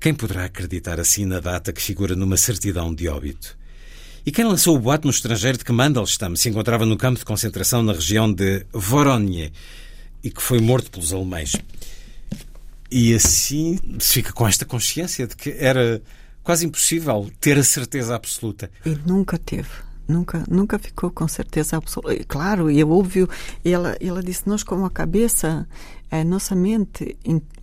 Quem 0.00 0.12
poderá 0.12 0.46
acreditar 0.46 0.98
assim 0.98 1.24
na 1.24 1.38
data 1.38 1.72
que 1.72 1.80
figura 1.80 2.16
numa 2.16 2.36
certidão 2.36 2.92
de 2.92 3.06
óbito? 3.06 3.56
E 4.26 4.32
quem 4.32 4.44
lançou 4.44 4.74
o 4.74 4.78
boato 4.78 5.06
no 5.06 5.10
estrangeiro 5.10 5.58
de 5.58 5.64
que 5.64 5.72
Mandelstam 5.72 6.34
se 6.34 6.48
encontrava 6.48 6.86
no 6.86 6.96
campo 6.96 7.18
de 7.18 7.24
concentração 7.26 7.82
na 7.82 7.92
região 7.92 8.32
de 8.32 8.64
Voronezh 8.72 9.52
e 10.22 10.30
que 10.30 10.42
foi 10.42 10.60
morto 10.60 10.90
pelos 10.90 11.12
alemães? 11.12 11.52
E 12.90 13.14
assim 13.14 13.78
se 13.98 14.14
fica 14.14 14.32
com 14.32 14.48
esta 14.48 14.64
consciência 14.64 15.26
de 15.26 15.36
que 15.36 15.50
era 15.58 16.00
quase 16.42 16.64
impossível 16.64 17.30
ter 17.38 17.58
a 17.58 17.62
certeza 17.62 18.14
absoluta. 18.14 18.70
E 18.86 18.96
nunca 19.06 19.36
teve. 19.36 19.68
Nunca, 20.08 20.42
nunca 20.48 20.78
ficou 20.78 21.10
com 21.10 21.28
certeza 21.28 21.76
absoluta. 21.76 22.24
Claro, 22.24 22.70
e 22.70 22.80
é 22.80 22.84
óbvio, 22.84 23.28
ela, 23.64 23.96
ela 24.00 24.22
disse: 24.22 24.46
Nós, 24.46 24.62
com 24.62 24.84
a 24.84 24.90
cabeça, 24.90 25.66
a 26.20 26.24
nossa 26.24 26.54
mente 26.54 27.16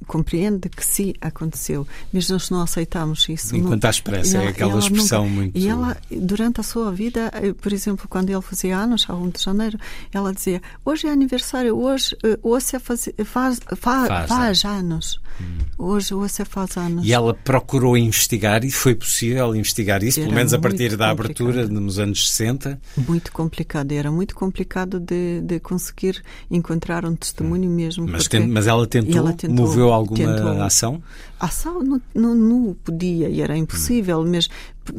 compreende 0.08 0.68
que 0.68 0.86
sim 0.86 1.14
aconteceu, 1.22 1.88
mas 2.12 2.30
nós 2.30 2.50
não 2.50 2.62
aceitamos 2.62 3.28
isso. 3.30 3.56
Enquanto 3.56 3.84
não, 3.84 3.88
há 3.88 3.92
esperança, 3.92 4.38
é 4.38 4.48
aquela 4.48 4.80
expressão 4.80 5.24
nunca, 5.24 5.36
muito. 5.36 5.58
E 5.58 5.68
ela, 5.68 5.98
durante 6.10 6.60
a 6.60 6.64
sua 6.64 6.92
vida, 6.92 7.32
eh, 7.34 7.54
por 7.54 7.72
exemplo, 7.72 8.08
quando 8.10 8.30
ele 8.30 8.42
fazia 8.42 8.78
anos, 8.78 9.06
a 9.08 9.16
1 9.16 9.30
de 9.30 9.42
janeiro, 9.42 9.78
ela 10.12 10.34
dizia: 10.34 10.62
Hoje 10.84 11.08
é 11.08 11.12
aniversário, 11.12 11.78
hoje, 11.78 12.16
eh, 12.24 12.38
hoje 12.42 12.80
faz, 12.80 13.10
faz, 13.26 13.60
faz, 13.78 14.08
faz, 14.08 14.28
faz 14.28 14.66
anos. 14.66 15.22
Hum. 15.40 15.58
Hoje, 15.78 16.14
hoje 16.14 16.46
faz 16.46 16.78
anos. 16.78 17.06
E 17.06 17.14
ela 17.14 17.34
procurou 17.34 17.98
investigar 17.98 18.64
e 18.66 18.72
foi 18.72 18.96
possível 18.96 19.56
investigar 19.56 20.04
isso, 20.04 20.20
era 20.20 20.28
pelo 20.28 20.36
menos 20.36 20.54
a 20.54 20.60
partir 20.60 20.98
da 20.98 21.10
abertura 21.10 21.68
nos 21.68 22.00
anos 22.00 22.30
60. 22.30 22.80
Muito 23.08 23.32
complicado, 23.32 23.92
era 23.92 24.12
muito 24.12 24.36
complicado 24.36 25.00
de, 25.00 25.42
de 25.42 25.60
conseguir 25.60 26.22
encontrar 26.50 27.06
um 27.06 27.16
testemunho 27.16 27.70
hum. 27.70 27.76
mesmo. 27.76 28.08
Mas, 28.08 28.28
mas 28.48 28.68
ela 28.68 28.86
tentou, 28.88 29.18
ela 29.18 29.34
tentou 29.34 29.56
moveu 29.56 29.92
alguma 29.92 30.18
tentou, 30.18 30.62
ação? 30.62 31.02
Ação 31.40 31.82
não, 31.84 32.02
não, 32.14 32.36
não, 32.36 32.76
podia 32.84 33.28
e 33.28 33.42
era 33.42 33.58
impossível, 33.58 34.20
hum. 34.20 34.30
mas 34.32 34.50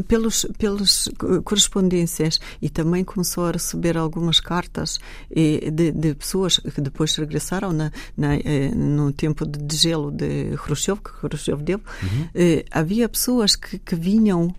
pelos, 0.09 0.47
pelas 0.59 1.09
correspondências 1.45 2.41
e 2.61 2.69
também 2.69 3.05
começou 3.05 3.47
a 3.47 3.53
receber 3.53 3.97
algumas 3.97 4.41
cartas 4.41 4.99
de, 5.31 5.93
de 5.93 6.15
pessoas 6.15 6.59
que 6.59 6.81
depois 6.81 7.15
regressaram 7.17 7.73
na, 7.73 7.93
na, 8.17 8.37
eh, 8.37 8.73
no 8.75 9.13
tempo 9.13 9.47
de 9.47 9.77
gelo 9.77 10.11
de 10.11 10.57
Khrushchev, 10.57 11.01
que 11.01 11.11
Khrushchev 11.13 11.63
deu. 11.63 11.81
Uhum. 12.03 12.29
Eh, 12.35 12.65
havia 12.71 13.09
pessoas 13.09 13.55
que, 13.57 13.79
que 13.79 13.95
vinham 13.95 14.55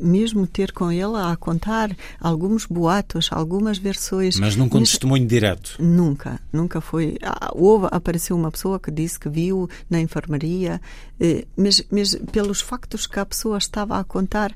mesmo 0.00 0.46
ter 0.46 0.72
com 0.72 0.90
ela 0.90 1.32
a 1.32 1.36
contar 1.36 1.96
alguns 2.20 2.66
boatos, 2.66 3.28
algumas 3.32 3.78
versões. 3.78 4.38
Mas 4.38 4.56
nunca 4.56 4.78
um 4.78 4.80
testemunho 4.80 5.26
direto? 5.26 5.76
Nunca, 5.78 6.40
nunca 6.52 6.80
foi. 6.80 7.16
Ah, 7.22 7.50
houve, 7.54 7.88
apareceu 7.90 8.36
uma 8.36 8.50
pessoa 8.50 8.78
que 8.78 8.90
disse 8.90 9.18
que 9.18 9.28
viu 9.28 9.68
na 9.88 10.00
enfermaria, 10.00 10.80
eh, 11.20 11.46
mas, 11.56 11.82
mas 11.90 12.14
pelos 12.32 12.60
factos 12.60 13.06
que 13.06 13.18
a 13.18 13.26
pessoa 13.26 13.58
estava 13.58 13.98
a 13.98 14.04
contar, 14.04 14.54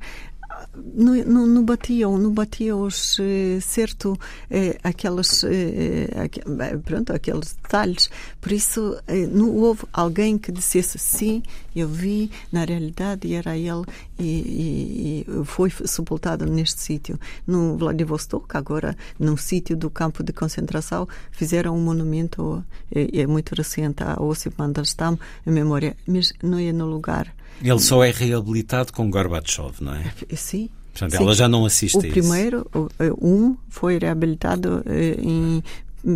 não, 0.95 1.65
batiam, 1.65 2.19
não 2.19 2.33
batiam 2.33 2.83
os, 2.83 3.19
eh, 3.21 3.59
certo 3.61 4.19
eh, 4.51 4.79
aquelas, 4.83 5.45
eh, 5.45 6.09
eh 6.13 6.77
pronto, 6.85 7.13
aqueles 7.13 7.55
detalhes. 7.55 8.11
Por 8.41 8.53
isso, 8.53 8.97
eh, 9.07 9.27
não 9.27 9.55
houve 9.57 9.85
alguém 9.93 10.39
que 10.39 10.53
dissesse 10.53 10.99
sim, 10.99 11.43
eu 11.75 11.89
vi, 11.89 12.31
na 12.53 12.65
realidade 12.65 13.33
era 13.33 13.57
ele 13.57 13.85
e, 14.19 15.25
e, 15.27 15.27
e 15.27 15.45
foi 15.45 15.71
sepultado 15.71 16.47
neste 16.47 16.81
sítio. 16.81 17.19
No 17.47 17.77
Vladivostok, 17.77 18.57
agora, 18.57 18.97
no 19.19 19.37
sítio 19.37 19.77
do 19.77 19.91
campo 19.91 20.23
de 20.23 20.33
concentração, 20.33 21.09
fizeram 21.31 21.77
um 21.77 21.81
monumento, 21.81 22.65
é, 22.95 23.21
é 23.23 23.27
muito 23.27 23.55
recente, 23.55 24.03
a 24.03 24.21
Osip 24.23 24.55
Mandelstam, 24.59 25.19
em 25.47 25.51
memória, 25.51 25.97
mas 26.07 26.33
não 26.43 26.59
é 26.59 26.73
no 26.73 26.87
lugar 26.87 27.33
ele 27.63 27.81
só 27.81 28.03
é 28.05 28.11
reabilitado 28.11 28.93
com 28.93 29.11
Gorbachev, 29.11 29.75
não 29.81 29.95
é? 29.95 30.13
Sim. 30.37 30.69
Portanto, 30.93 31.15
ela 31.21 31.35
já 31.35 31.49
não 31.49 31.65
assiste 31.65 31.97
o 31.97 32.01
a 32.01 32.07
isso. 32.07 32.13
primeiro, 32.13 32.71
eh, 33.01 33.13
um, 33.21 33.57
foi 33.69 33.99
reabilitado 33.99 34.83
eh, 34.87 35.17
em 35.19 35.63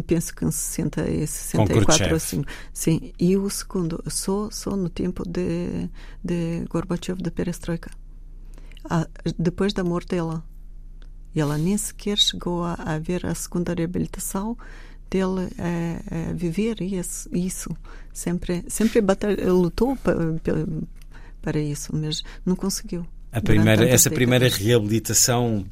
penso 0.06 0.34
que 0.34 0.44
em 0.44 0.50
60, 0.50 1.04
64 1.26 2.14
assim. 2.14 2.44
Sim, 2.72 3.12
e 3.18 3.36
o 3.36 3.48
segundo 3.48 4.02
só 4.06 4.50
só 4.50 4.76
no 4.76 4.88
tempo 4.88 5.24
de 5.26 5.88
de 6.22 6.64
Gorbachev 6.68 7.20
de 7.20 7.30
Perestroika. 7.30 7.90
Ah, 8.84 9.06
depois 9.38 9.72
da 9.72 9.82
morte 9.82 10.10
dela. 10.10 10.44
Ela 11.34 11.56
nem 11.56 11.76
sequer 11.76 12.18
chegou 12.18 12.64
a, 12.64 12.74
a 12.74 12.98
ver 12.98 13.24
a 13.24 13.34
segunda 13.34 13.72
reabilitação 13.72 14.56
dele 15.10 15.48
a, 15.58 16.30
a 16.30 16.32
viver 16.32 16.80
isso, 16.82 17.28
isso. 17.32 17.76
Sempre 18.12 18.64
sempre 18.68 19.00
batalha, 19.00 19.52
lutou 19.52 19.96
para 21.40 21.58
isso, 21.58 21.94
mas 21.94 22.22
não 22.44 22.54
conseguiu. 22.56 23.06
A 23.32 23.40
primeira, 23.40 23.88
essa 23.88 24.10
primeira 24.10 24.48
reabilitação 24.48 25.64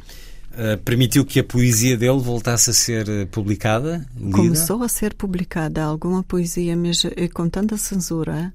uh, 0.52 0.78
permitiu 0.84 1.24
que 1.24 1.40
a 1.40 1.44
poesia 1.44 1.96
dele 1.96 2.18
voltasse 2.18 2.70
a 2.70 2.72
ser 2.72 3.08
eh, 3.08 3.24
publicada? 3.26 4.06
Lida? 4.14 4.36
Começou 4.36 4.82
a 4.82 4.88
ser 4.88 5.14
publicada 5.14 5.82
alguma 5.82 6.22
poesia, 6.22 6.76
mas 6.76 7.04
eh, 7.04 7.28
com 7.28 7.48
tanta 7.48 7.76
censura 7.78 8.52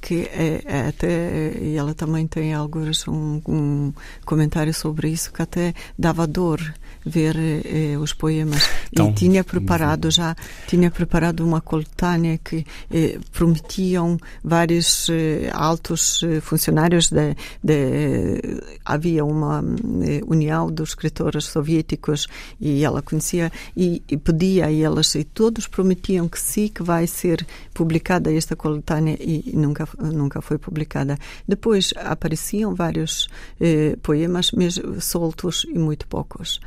que 0.00 0.28
é, 0.32 0.62
é 0.64 0.88
até 0.88 1.58
e 1.60 1.76
ela 1.76 1.94
também 1.94 2.26
tem 2.26 2.52
alguns 2.52 3.06
um, 3.06 3.40
um, 3.46 3.92
comentário 4.24 4.74
sobre 4.74 5.08
isso 5.08 5.32
que 5.32 5.40
até 5.40 5.74
dava 5.96 6.26
dor 6.26 6.60
ver 7.06 7.36
eh, 7.36 7.96
os 7.96 8.12
poemas. 8.12 8.68
Então, 8.92 9.10
e 9.10 9.12
tinha 9.14 9.44
preparado 9.44 10.10
já 10.10 10.34
tinha 10.66 10.90
preparado 10.90 11.40
uma 11.40 11.60
coletânea 11.60 12.38
que 12.38 12.66
eh, 12.90 13.18
prometiam 13.32 14.18
vários 14.42 15.08
eh, 15.08 15.50
altos 15.52 16.22
eh, 16.22 16.40
funcionários 16.40 17.10
de, 17.10 17.36
de 17.62 18.60
havia 18.84 19.24
uma 19.24 19.62
eh, 20.02 20.20
união 20.26 20.70
dos 20.70 20.90
escritores 20.90 21.44
soviéticos 21.44 22.26
e 22.60 22.84
ela 22.84 23.02
conhecia 23.02 23.52
e, 23.76 24.02
e 24.08 24.16
pedia 24.16 24.66
a 24.66 24.72
elas 24.72 25.14
e 25.14 25.24
todos 25.24 25.66
prometiam 25.66 26.28
que 26.28 26.40
sim 26.40 26.68
que 26.68 26.82
vai 26.82 27.06
ser 27.06 27.46
publicada 27.74 28.32
esta 28.32 28.56
coletânea 28.56 29.16
e 29.20 29.52
nunca 29.54 29.88
nunca 29.98 30.40
foi 30.40 30.58
publicada. 30.58 31.18
Depois 31.46 31.92
apareciam 31.96 32.74
vários 32.74 33.28
eh, 33.60 33.96
poemas 34.02 34.50
mas 34.52 34.80
soltos 35.00 35.66
e 35.68 35.78
muito 35.78 36.06
poucos 36.06 36.60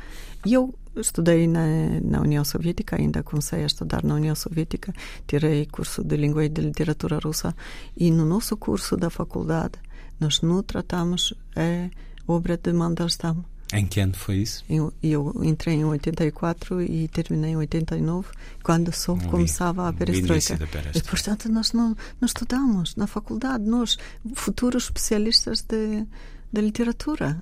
e 0.44 0.54
eu 0.54 0.74
estudei 0.96 1.46
na, 1.46 1.64
na 2.02 2.20
União 2.20 2.44
Soviética, 2.44 2.96
ainda 2.96 3.22
comecei 3.22 3.62
a 3.62 3.66
estudar 3.66 4.02
na 4.02 4.14
União 4.14 4.34
Soviética, 4.34 4.92
tirei 5.26 5.66
curso 5.66 6.02
de 6.02 6.16
língua 6.16 6.44
e 6.44 6.48
de 6.48 6.60
literatura 6.60 7.18
russa 7.18 7.54
e 7.96 8.10
no 8.10 8.24
nosso 8.24 8.56
curso 8.56 8.96
da 8.96 9.10
faculdade 9.10 9.78
nós 10.18 10.42
não 10.42 10.62
tratamos 10.62 11.34
a 11.56 11.90
obra 12.30 12.56
de 12.56 12.72
Mandelstam. 12.72 13.44
Em 13.72 13.86
que 13.86 14.00
ano 14.00 14.14
foi 14.14 14.38
isso? 14.38 14.64
Eu, 14.68 14.92
eu 15.00 15.32
entrei 15.44 15.76
em 15.76 15.84
84 15.84 16.82
e 16.82 17.06
terminei 17.08 17.52
em 17.52 17.56
89, 17.56 18.28
quando 18.64 18.92
só 18.92 19.14
no 19.14 19.28
começava 19.28 19.88
a 19.88 19.92
perestroika. 19.92 20.58
E, 20.92 21.00
portanto, 21.02 21.48
nós 21.48 21.72
não, 21.72 21.96
não 22.20 22.26
estudamos 22.26 22.96
na 22.96 23.06
faculdade, 23.06 23.64
nós, 23.64 23.96
futuros 24.34 24.84
especialistas 24.84 25.62
de, 25.62 26.04
de 26.52 26.60
literatura. 26.60 27.40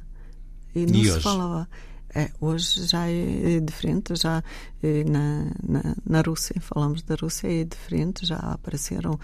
E 0.75 0.85
não 0.85 1.01
e 1.01 1.05
se 1.05 1.13
hoje? 1.13 1.23
falava. 1.23 1.69
É, 2.15 2.31
hoje 2.41 2.87
já 2.87 3.07
é, 3.07 3.57
é 3.57 3.61
diferente, 3.61 4.15
já 4.17 4.43
é, 4.83 5.05
na, 5.05 5.45
na, 5.63 5.95
na, 6.07 6.21
Rússia, 6.23 6.59
falamos 6.61 7.03
da 7.03 7.15
Rússia, 7.15 7.49
é 7.49 7.65
diferente, 7.65 8.25
já 8.25 8.37
apareceram 8.37 9.19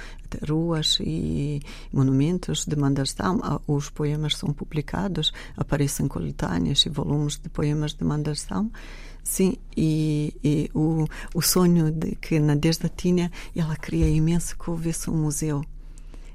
ruas 0.47 0.99
e 1.01 1.63
monumentos 1.93 2.67
de 2.67 2.77
Mandelstam, 2.77 3.41
os 3.67 3.89
poemas 3.89 4.37
são 4.37 4.53
publicados, 4.53 5.33
aparecem 5.57 6.07
coletâneas 6.07 6.85
e 6.85 6.91
volumes 6.91 7.39
de 7.39 7.49
poemas 7.49 7.95
de 7.95 8.05
Mandelstam, 8.05 8.71
Sim, 9.25 9.57
e, 9.75 10.37
e, 10.45 10.71
o, 10.75 11.07
o 11.35 11.41
sonho 11.41 11.91
de 11.91 12.15
que 12.17 12.39
Nadezhda 12.39 12.91
tinha, 12.95 13.33
ela 13.57 13.75
queria 13.75 14.07
imenso 14.07 14.55
que 14.59 14.69
houvesse 14.69 15.09
um 15.09 15.17
museu 15.17 15.65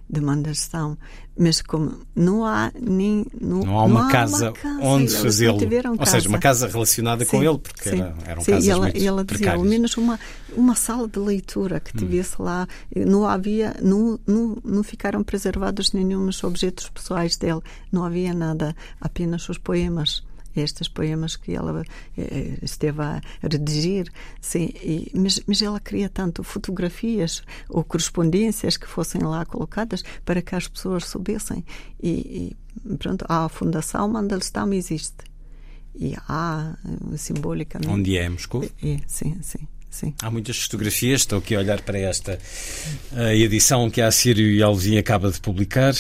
demandação, 0.10 0.98
mas 1.38 1.62
como 1.62 2.00
não 2.16 2.44
há 2.44 2.72
nem 2.80 3.26
não, 3.40 3.60
não 3.60 3.80
há 3.80 3.84
uma, 3.84 4.04
não 4.04 4.10
casa, 4.10 4.48
há 4.48 4.50
uma 4.50 4.54
casa. 4.54 4.82
onde 4.82 5.16
fazê-lo, 5.16 5.60
ou 6.00 6.06
seja, 6.06 6.28
uma 6.28 6.40
casa. 6.40 6.68
relacionada 6.68 7.24
sim, 7.24 7.32
com 7.32 7.44
ele, 7.44 7.58
porque 7.60 7.90
sim, 7.90 8.02
era, 8.02 8.16
eram 8.26 8.42
sim, 8.42 8.52
casas 8.52 8.66
e 8.66 8.72
ela, 8.72 8.82
muito 8.82 9.04
ela 9.04 9.24
dizia 9.24 9.54
ao 9.54 9.64
menos 9.64 9.96
uma 9.98 10.20
uma 10.56 10.76
sala 10.76 11.08
de 11.08 11.20
leitura 11.20 11.80
que 11.80 11.96
hum. 11.96 12.00
tivesse 12.00 12.42
hum. 12.42 12.46
lá, 12.46 12.68
não 12.96 13.26
havia, 13.26 13.76
não, 13.82 14.20
não, 14.26 14.58
não 14.64 14.84
ficaram 14.84 15.24
preservados 15.24 15.94
nenhum 15.94 16.30
objetos 16.44 16.90
pessoais 16.90 17.38
dele, 17.38 17.62
não 17.92 18.04
havia 18.04 18.34
nada, 18.34 18.76
apenas 19.00 19.48
os 19.48 19.58
poemas 19.58 20.24
estes 20.56 20.88
poemas 20.88 21.36
que 21.36 21.54
ela 21.54 21.84
eh, 22.18 22.58
esteve 22.62 23.02
a 23.02 23.22
redigir, 23.42 24.12
sim, 24.42 24.72
e, 24.76 25.12
mas, 25.16 25.42
mas 25.46 25.62
ela 25.62 25.80
queria 25.80 26.10
tanto 26.10 26.44
fotografias 26.44 27.44
ou 27.70 27.84
correspondências 27.84 28.78
que 28.78 28.88
fossem 28.88 29.22
lá 29.22 29.46
colocadas 29.46 30.04
para 30.26 30.42
que 30.42 30.56
as 30.56 30.68
pessoas 30.68 31.06
soubessem. 31.06 31.66
E, 32.02 32.56
e 32.86 32.98
pronto, 32.98 33.26
a 33.28 33.48
Fundação 33.50 34.08
Mandelstam 34.08 34.74
existe. 34.74 35.30
E 35.96 36.16
há, 36.28 36.78
simbolicamente... 37.18 37.92
Onde 37.92 38.18
é, 38.18 38.30
Moscou? 38.30 38.64
É, 38.82 39.00
sim, 39.08 39.38
sim. 39.42 39.68
Sim. 39.90 40.14
Há 40.22 40.30
muitas 40.30 40.62
fotografias, 40.62 41.22
estou 41.22 41.40
aqui 41.40 41.56
a 41.56 41.60
olhar 41.60 41.82
para 41.82 41.98
esta 41.98 42.38
a 43.12 43.34
edição 43.34 43.90
que 43.90 44.00
a 44.02 44.12
Sírio 44.12 44.46
e 44.46 44.62
Alvim 44.62 44.98
acaba 44.98 45.32
de 45.32 45.42
publicar, 45.42 45.96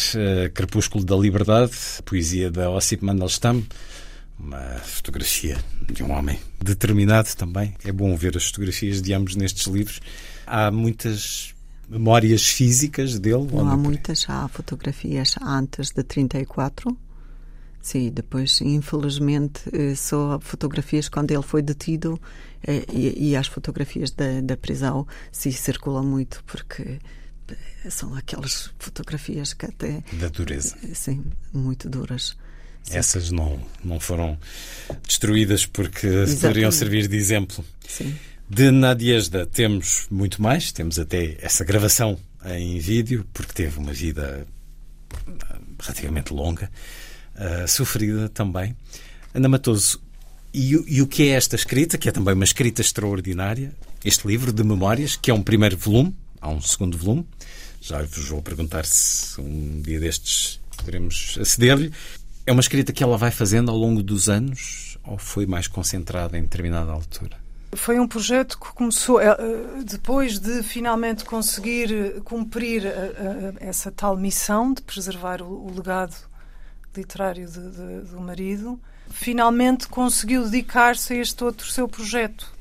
Crepúsculo 0.54 1.04
da 1.04 1.16
Liberdade, 1.16 1.74
poesia 2.06 2.52
da 2.52 2.70
Ossip 2.70 3.04
Mandelstam, 3.04 3.64
uma 4.40 4.80
fotografia 4.80 5.58
de 5.92 6.02
um 6.02 6.12
homem 6.12 6.40
determinado 6.64 7.36
também. 7.36 7.76
É 7.84 7.92
bom 7.92 8.16
ver 8.16 8.38
as 8.38 8.46
fotografias 8.46 9.02
de 9.02 9.14
ambos 9.14 9.36
nestes 9.36 9.68
livros. 9.68 10.00
Há 10.48 10.72
muitas 10.72 11.54
memórias 11.90 12.48
físicas 12.48 13.20
dele? 13.20 13.48
Não 13.52 13.70
há 13.70 13.76
muitas, 13.76 14.26
há 14.30 14.48
fotografias 14.48 15.36
antes 15.42 15.92
de 15.92 16.04
34. 16.04 16.98
Sim, 17.82 18.12
depois, 18.12 18.60
infelizmente, 18.62 19.64
eh, 19.72 19.96
só 19.96 20.40
fotografias 20.42 21.08
quando 21.08 21.32
ele 21.32 21.42
foi 21.42 21.62
detido 21.62 22.20
eh, 22.62 22.86
e, 22.92 23.30
e 23.30 23.36
as 23.36 23.48
fotografias 23.48 24.12
da, 24.12 24.42
da 24.42 24.58
prisão 24.58 25.08
se 25.32 25.52
circulam 25.52 26.04
muito, 26.04 26.44
porque 26.46 27.00
eh, 27.48 27.90
são 27.90 28.14
aquelas 28.16 28.74
fotografias 28.78 29.54
que 29.54 29.66
até. 29.66 30.04
Da 30.20 30.28
dureza. 30.28 30.78
Sim, 30.94 31.24
muito 31.54 31.90
duras. 31.90 32.36
Sim. 32.90 32.98
Essas 32.98 33.30
não, 33.30 33.60
não 33.84 34.00
foram 34.00 34.38
destruídas 35.08 35.66
porque 35.66 36.08
Exatamente. 36.08 36.42
poderiam 36.42 36.72
servir 36.72 37.08
de 37.08 37.16
exemplo. 37.16 37.64
Sim. 37.88 38.16
De 38.50 38.72
Nadiesda 38.72 39.46
temos 39.46 40.08
muito 40.10 40.42
mais, 40.42 40.72
temos 40.72 40.98
até 40.98 41.38
essa 41.40 41.64
gravação 41.64 42.18
em 42.46 42.80
vídeo, 42.80 43.26
porque 43.32 43.54
teve 43.54 43.78
uma 43.78 43.94
vida 43.94 44.48
ah, 45.42 45.60
relativamente 45.80 46.34
longa, 46.34 46.72
uh, 47.36 47.68
sofrida 47.68 48.28
também. 48.30 48.76
Ana 49.36 49.48
Matoso, 49.48 50.02
e, 50.52 50.72
e, 50.88 51.02
o 51.02 51.06
que 51.06 51.30
é 51.30 51.34
esta 51.34 51.56
escrita, 51.56 51.96
que 51.96 52.10
é 52.10 52.12
também 52.12 52.34
uma 52.34 52.44
escrita 52.44 52.82
extraordinária, 52.82 53.72
este 54.04 54.28
livro 54.28 54.52
de 54.52 54.64
memórias, 54.64 55.16
que 55.16 55.30
é 55.30 55.34
um 55.34 55.44
primeiro 55.44 55.78
volume, 55.78 56.16
há 56.42 56.50
um 56.50 56.60
segundo 56.60 56.98
volume, 56.98 57.28
já 57.82 58.02
vos 58.02 58.30
vou 58.30 58.42
perguntar 58.42 58.84
se 58.84 59.40
um 59.40 59.80
dia 59.82 60.00
destes 60.00 60.60
poderemos 60.76 61.38
aceder-lhe. 61.40 61.92
É 62.46 62.52
uma 62.52 62.62
escrita 62.62 62.92
que 62.92 63.04
ela 63.04 63.18
vai 63.18 63.32
fazendo 63.32 63.70
ao 63.70 63.78
longo 63.78 64.02
dos 64.02 64.30
anos 64.30 64.98
ou 65.04 65.18
foi 65.18 65.46
mais 65.46 65.68
concentrada 65.68 66.38
em 66.38 66.42
determinada 66.42 66.92
altura? 66.92 67.38
Foi 67.74 68.00
um 68.00 68.08
projeto 68.08 68.60
que 68.60 68.74
começou 68.74 69.22
eh, 69.22 69.28
eh, 69.28 69.84
depois 69.86 70.40
de 70.40 70.64
finalmente 70.64 71.24
conseguir 71.24 72.20
cumprir 72.24 72.84
eh, 72.86 73.54
essa 73.60 73.92
tal 73.92 74.18
missão 74.18 74.74
de 74.74 74.82
preservar 74.82 75.42
o 75.44 75.72
legado 75.76 76.16
literário 76.96 77.48
de, 77.48 77.70
de, 77.70 78.10
do 78.10 78.20
marido. 78.20 78.80
Finalmente 79.12 79.88
conseguiu 79.88 80.44
dedicar-se 80.44 81.14
a 81.14 81.18
este 81.18 81.44
outro 81.44 81.68
seu 81.68 81.88
projeto. 81.88 82.52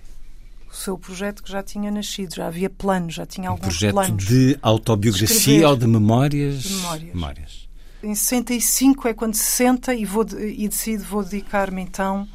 O 0.70 0.74
seu 0.74 0.98
projeto 0.98 1.42
que 1.42 1.50
já 1.50 1.62
tinha 1.62 1.90
nascido, 1.90 2.34
já 2.34 2.46
havia 2.46 2.68
planos, 2.68 3.14
já 3.14 3.24
tinha 3.24 3.48
alguns 3.48 3.66
um 3.66 3.68
projeto 3.70 3.94
planos. 3.94 4.24
de 4.26 4.58
autobiografia 4.60 5.36
Escrever. 5.36 5.66
ou 5.66 5.76
de 5.76 5.86
memórias? 5.86 6.62
De 6.62 6.74
memórias. 6.74 7.14
memórias. 7.14 7.67
Em 8.02 8.14
65 8.14 9.08
é 9.08 9.14
quando 9.14 9.34
se 9.34 9.44
senta 9.44 9.94
e, 9.94 10.04
vou, 10.04 10.24
e 10.38 10.68
decide 10.68 11.02
vou 11.02 11.24
dedicar-me 11.24 11.82
então 11.82 12.28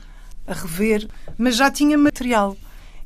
a 0.46 0.54
rever, 0.54 1.08
mas 1.38 1.56
já 1.56 1.72
tinha 1.72 1.98
material 1.98 2.58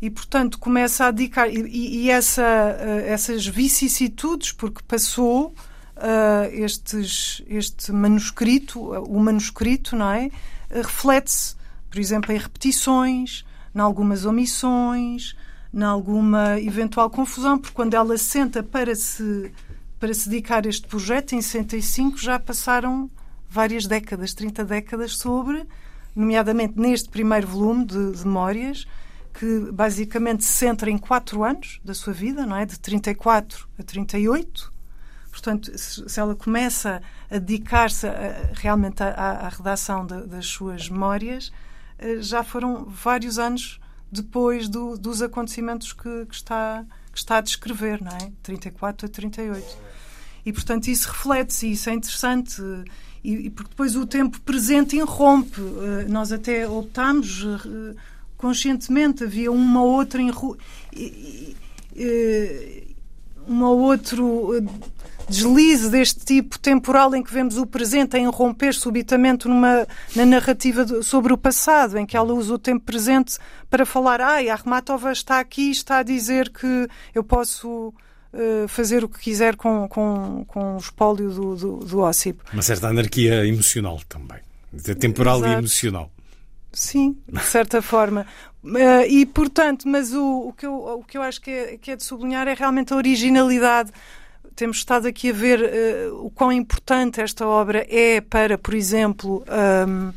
e, 0.01 0.09
portanto, 0.09 0.59
começa 0.59 1.05
a 1.05 1.11
dedicar. 1.11 1.49
E, 1.49 2.05
e 2.05 2.09
essa, 2.09 2.41
uh, 2.41 3.07
essas 3.07 3.45
vicissitudes, 3.45 4.51
porque 4.51 4.81
passou 4.87 5.53
uh, 5.97 6.53
estes, 6.53 7.41
este 7.47 7.91
manuscrito, 7.91 8.79
uh, 8.79 9.03
o 9.03 9.19
manuscrito, 9.19 9.95
não 9.95 10.11
é? 10.11 10.29
Reflete-se, 10.69 11.55
por 11.89 11.99
exemplo, 11.99 12.31
em 12.31 12.37
repetições, 12.37 13.45
em 13.73 13.79
algumas 13.79 14.25
omissões, 14.25 15.35
em 15.73 15.83
alguma 15.83 16.59
eventual 16.59 17.09
confusão, 17.09 17.57
porque 17.57 17.73
quando 17.73 17.93
ela 17.93 18.17
senta 18.17 18.61
para 18.61 18.95
se, 18.95 19.51
para 19.99 20.13
se 20.13 20.29
dedicar 20.29 20.65
a 20.65 20.69
este 20.69 20.87
projeto, 20.87 21.33
em 21.33 21.41
65, 21.41 22.17
já 22.17 22.39
passaram 22.39 23.09
várias 23.49 23.85
décadas, 23.85 24.33
30 24.33 24.65
décadas 24.65 25.17
sobre, 25.17 25.65
nomeadamente 26.15 26.79
neste 26.79 27.09
primeiro 27.09 27.47
volume 27.47 27.85
de, 27.85 28.11
de 28.11 28.25
memórias, 28.25 28.85
que 29.33 29.71
basicamente 29.71 30.43
se 30.43 30.53
centra 30.53 30.89
em 30.89 30.97
quatro 30.97 31.43
anos 31.43 31.79
da 31.83 31.93
sua 31.93 32.13
vida, 32.13 32.45
não 32.45 32.55
é? 32.55 32.65
De 32.65 32.79
34 32.79 33.67
a 33.77 33.83
38. 33.83 34.73
Portanto, 35.29 35.71
se 35.77 36.19
ela 36.19 36.35
começa 36.35 37.01
a 37.29 37.37
dedicar-se 37.37 38.07
realmente 38.53 39.03
à, 39.03 39.11
à 39.11 39.49
redação 39.49 40.05
de, 40.05 40.25
das 40.25 40.47
suas 40.47 40.89
memórias, 40.89 41.51
eh, 41.99 42.17
já 42.21 42.43
foram 42.43 42.85
vários 42.85 43.37
anos 43.37 43.79
depois 44.11 44.67
do, 44.67 44.97
dos 44.97 45.21
acontecimentos 45.21 45.93
que, 45.93 46.25
que, 46.25 46.33
está, 46.33 46.83
que 47.17 47.21
está 47.21 47.37
a 47.37 47.41
descrever, 47.41 47.99
não 47.99 48.11
é? 48.11 48.31
34 48.43 49.07
a 49.07 49.09
38. 49.09 49.77
E, 50.45 50.53
portanto, 50.53 50.87
isso 50.87 51.09
reflete-se, 51.09 51.71
isso 51.71 51.89
é 51.89 51.93
interessante, 51.93 52.61
e, 53.23 53.47
e, 53.47 53.49
porque 53.49 53.71
depois 53.71 53.95
o 53.95 54.05
tempo 54.05 54.39
presente 54.41 54.95
irrompe. 54.95 55.59
Eh, 55.59 56.05
nós 56.07 56.31
até 56.31 56.67
optámos 56.69 57.43
eh, 57.43 57.95
conscientemente 58.37 59.23
havia 59.23 59.51
uma 59.51 59.81
outra 59.81 60.21
uma 63.47 63.71
outro 63.71 64.51
deslize 65.29 65.89
deste 65.89 66.25
tipo 66.25 66.57
temporal 66.57 67.13
em 67.15 67.23
que 67.23 67.33
vemos 67.33 67.57
o 67.57 67.65
presente 67.65 68.15
a 68.15 68.19
irromper 68.19 68.73
subitamente 68.73 69.47
numa, 69.47 69.87
na 70.15 70.25
narrativa 70.25 70.85
de, 70.85 71.03
sobre 71.03 71.33
o 71.33 71.37
passado, 71.37 71.97
em 71.97 72.05
que 72.05 72.15
ela 72.15 72.33
usa 72.33 72.53
o 72.53 72.59
tempo 72.59 72.85
presente 72.85 73.37
para 73.69 73.85
falar 73.85 74.21
ai, 74.21 74.49
a 74.49 74.53
Armatova 74.53 75.11
está 75.11 75.39
aqui 75.39 75.69
está 75.69 75.99
a 75.99 76.03
dizer 76.03 76.49
que 76.49 76.87
eu 77.13 77.23
posso 77.23 77.93
uh, 78.33 78.67
fazer 78.67 79.03
o 79.03 79.09
que 79.09 79.19
quiser 79.19 79.55
com, 79.55 79.87
com, 79.87 80.45
com 80.47 80.75
o 80.75 80.77
espólio 80.77 81.29
do, 81.29 81.55
do, 81.55 81.77
do 81.77 81.99
Ossip. 81.99 82.39
Uma 82.53 82.61
certa 82.61 82.87
anarquia 82.87 83.45
emocional 83.45 83.99
também. 84.07 84.39
Temporal 84.99 85.37
Exato. 85.39 85.53
e 85.53 85.57
emocional. 85.57 86.11
Sim, 86.71 87.17
de 87.27 87.41
certa 87.41 87.81
forma. 87.81 88.25
Uh, 88.63 89.05
e, 89.07 89.25
portanto, 89.25 89.87
mas 89.87 90.13
o, 90.13 90.49
o, 90.49 90.53
que 90.53 90.65
eu, 90.65 90.73
o 90.73 91.03
que 91.03 91.17
eu 91.17 91.21
acho 91.21 91.41
que 91.41 91.49
é, 91.49 91.77
que 91.77 91.91
é 91.91 91.95
de 91.95 92.03
sublinhar 92.03 92.47
é 92.47 92.53
realmente 92.53 92.93
a 92.93 92.97
originalidade. 92.97 93.91
Temos 94.57 94.77
estado 94.77 95.07
aqui 95.07 95.29
a 95.29 95.33
ver 95.33 95.59
uh, 95.61 96.25
o 96.25 96.31
quão 96.31 96.51
importante 96.51 97.21
esta 97.21 97.45
obra 97.45 97.85
é 97.87 98.19
para, 98.19 98.57
por 98.57 98.73
exemplo, 98.73 99.45
um, 99.87 100.07
uh, 100.07 100.13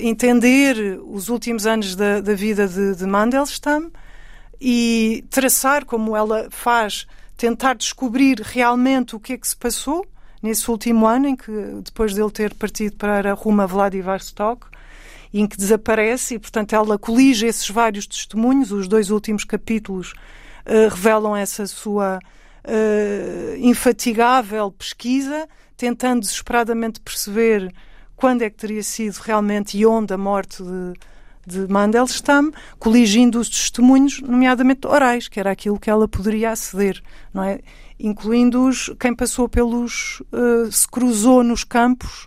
entender 0.00 0.98
os 1.06 1.28
últimos 1.28 1.66
anos 1.66 1.94
da, 1.94 2.22
da 2.22 2.32
vida 2.32 2.66
de, 2.66 2.96
de 2.96 3.04
Mandelstam 3.04 3.90
e 4.58 5.26
traçar 5.28 5.84
como 5.84 6.16
ela 6.16 6.48
faz, 6.50 7.06
tentar 7.36 7.74
descobrir 7.74 8.40
realmente 8.40 9.14
o 9.14 9.20
que 9.20 9.34
é 9.34 9.36
que 9.36 9.46
se 9.46 9.56
passou 9.58 10.06
nesse 10.42 10.70
último 10.70 11.06
ano 11.06 11.28
em 11.28 11.36
que, 11.36 11.52
depois 11.84 12.14
dele 12.14 12.30
ter 12.30 12.54
partido 12.54 12.96
para 12.96 13.34
rumo 13.34 13.60
a 13.60 13.66
Vladivostok, 13.66 14.68
em 15.34 15.46
que 15.46 15.58
desaparece 15.58 16.36
e, 16.36 16.38
portanto, 16.38 16.74
ela 16.74 16.98
colige 16.98 17.44
esses 17.44 17.68
vários 17.68 18.06
testemunhos. 18.06 18.72
Os 18.72 18.88
dois 18.88 19.10
últimos 19.10 19.44
capítulos 19.44 20.12
uh, 20.64 20.88
revelam 20.88 21.36
essa 21.36 21.66
sua 21.66 22.20
uh, 22.64 23.56
infatigável 23.58 24.70
pesquisa, 24.72 25.48
tentando 25.76 26.20
desesperadamente 26.20 27.00
perceber 27.00 27.72
quando 28.16 28.42
é 28.42 28.50
que 28.50 28.56
teria 28.56 28.82
sido 28.82 29.16
realmente 29.16 29.76
e 29.76 29.84
onde 29.84 30.14
a 30.14 30.18
morte 30.18 30.62
de, 30.62 30.92
de 31.46 31.72
Mandelstam, 31.72 32.52
coligindo 32.78 33.38
os 33.38 33.48
testemunhos, 33.48 34.20
nomeadamente 34.20 34.86
orais, 34.86 35.28
que 35.28 35.40
era 35.40 35.50
aquilo 35.50 35.78
que 35.78 35.90
ela 35.90 36.08
poderia 36.08 36.50
aceder, 36.50 37.02
não 37.32 37.42
é? 37.42 37.60
Incluindo-os 37.98 38.90
quem 38.98 39.14
passou 39.14 39.48
pelos. 39.48 40.20
Uh, 40.32 40.70
se 40.70 40.88
cruzou 40.88 41.44
nos 41.44 41.62
campos 41.64 42.26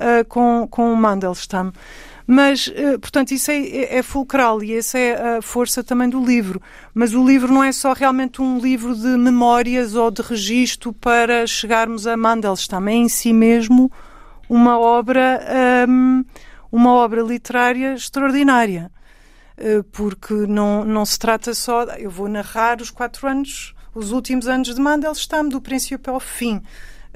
uh, 0.00 0.24
com, 0.28 0.66
com 0.68 0.94
Mandelstam. 0.94 1.72
Mas, 2.26 2.72
eh, 2.74 2.96
portanto, 2.96 3.32
isso 3.32 3.50
é, 3.50 3.58
é, 3.58 3.98
é, 3.98 4.02
fulcral 4.02 4.62
e 4.62 4.74
essa 4.74 4.98
é 4.98 5.36
a 5.36 5.42
força 5.42 5.84
também 5.84 6.08
do 6.08 6.24
livro. 6.24 6.60
Mas 6.94 7.12
o 7.12 7.24
livro 7.24 7.52
não 7.52 7.62
é 7.62 7.70
só 7.70 7.92
realmente 7.92 8.40
um 8.40 8.58
livro 8.58 8.94
de 8.94 9.08
memórias 9.08 9.94
ou 9.94 10.10
de 10.10 10.22
registro 10.22 10.92
para 10.92 11.46
chegarmos 11.46 12.06
a 12.06 12.16
Mandelstam. 12.16 12.88
É 12.88 12.92
em 12.92 13.08
si 13.08 13.32
mesmo 13.32 13.92
uma 14.48 14.78
obra, 14.78 15.86
um, 15.88 16.24
uma 16.72 16.94
obra 16.94 17.20
literária 17.20 17.94
extraordinária. 17.94 18.90
Eh, 19.56 19.82
porque 19.92 20.34
não, 20.34 20.84
não 20.84 21.04
se 21.04 21.18
trata 21.18 21.54
só. 21.54 21.84
Eu 21.98 22.10
vou 22.10 22.28
narrar 22.28 22.80
os 22.80 22.90
quatro 22.90 23.28
anos, 23.28 23.74
os 23.94 24.12
últimos 24.12 24.48
anos 24.48 24.74
de 24.74 24.80
Mandelstam, 24.80 25.48
do 25.48 25.60
princípio 25.60 26.12
ao 26.12 26.20
fim. 26.20 26.60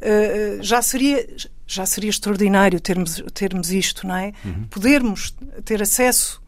Uh, 0.00 0.62
já 0.62 0.80
seria 0.80 1.26
já 1.68 1.84
seria 1.84 2.08
extraordinário 2.08 2.80
termos, 2.80 3.22
termos 3.34 3.70
isto, 3.70 4.06
não 4.06 4.16
é? 4.16 4.32
Uhum. 4.44 4.64
Podermos 4.70 5.36
ter 5.64 5.82
acesso 5.82 6.42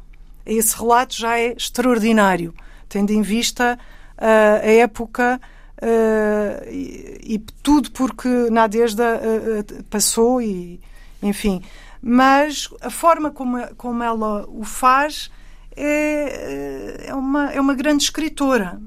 a 0.46 0.50
esse 0.50 0.74
relato 0.76 1.14
já 1.14 1.38
é 1.38 1.52
extraordinário, 1.52 2.54
tendo 2.88 3.12
em 3.12 3.20
vista 3.20 3.78
uh, 4.16 4.66
a 4.66 4.70
época 4.70 5.38
uh, 5.76 6.68
e, 6.70 7.34
e, 7.34 7.38
tudo 7.62 7.90
porque 7.90 8.28
Nadezhda 8.50 9.20
uh, 9.20 9.84
passou 9.84 10.40
e, 10.40 10.80
enfim. 11.22 11.62
Mas 12.00 12.68
a 12.80 12.88
forma 12.88 13.30
como, 13.30 13.58
como 13.76 14.02
ela 14.02 14.46
o 14.48 14.64
faz 14.64 15.30
é, 15.76 17.06
é, 17.08 17.14
uma, 17.14 17.52
é 17.52 17.60
uma 17.60 17.74
grande 17.74 18.04
escritora. 18.04 18.80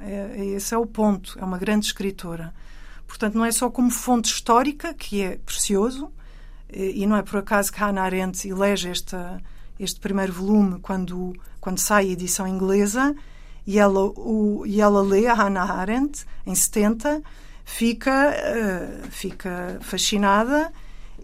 É, 0.00 0.44
esse 0.54 0.74
é 0.74 0.78
o 0.78 0.86
ponto. 0.86 1.38
É 1.38 1.44
uma 1.44 1.58
grande 1.58 1.86
escritora. 1.86 2.52
Portanto, 3.08 3.34
não 3.36 3.44
é 3.44 3.50
só 3.50 3.68
como 3.70 3.90
fonte 3.90 4.30
histórica, 4.30 4.94
que 4.94 5.22
é 5.22 5.38
precioso, 5.38 6.12
e 6.72 7.06
não 7.06 7.16
é 7.16 7.22
por 7.22 7.38
acaso 7.38 7.72
que 7.72 7.80
Hannah 7.80 8.02
Arendt 8.02 8.46
elege 8.46 8.90
esta, 8.90 9.42
este 9.80 9.98
primeiro 9.98 10.32
volume 10.32 10.78
quando, 10.80 11.34
quando 11.60 11.78
sai 11.78 12.08
a 12.08 12.12
edição 12.12 12.46
inglesa 12.46 13.16
e 13.66 13.78
ela, 13.78 14.00
o, 14.00 14.64
e 14.66 14.80
ela 14.80 15.02
lê 15.02 15.26
a 15.26 15.34
Hannah 15.34 15.72
Arendt 15.72 16.26
em 16.46 16.54
70, 16.54 17.22
fica, 17.64 18.34
uh, 18.34 19.10
fica 19.10 19.78
fascinada 19.80 20.70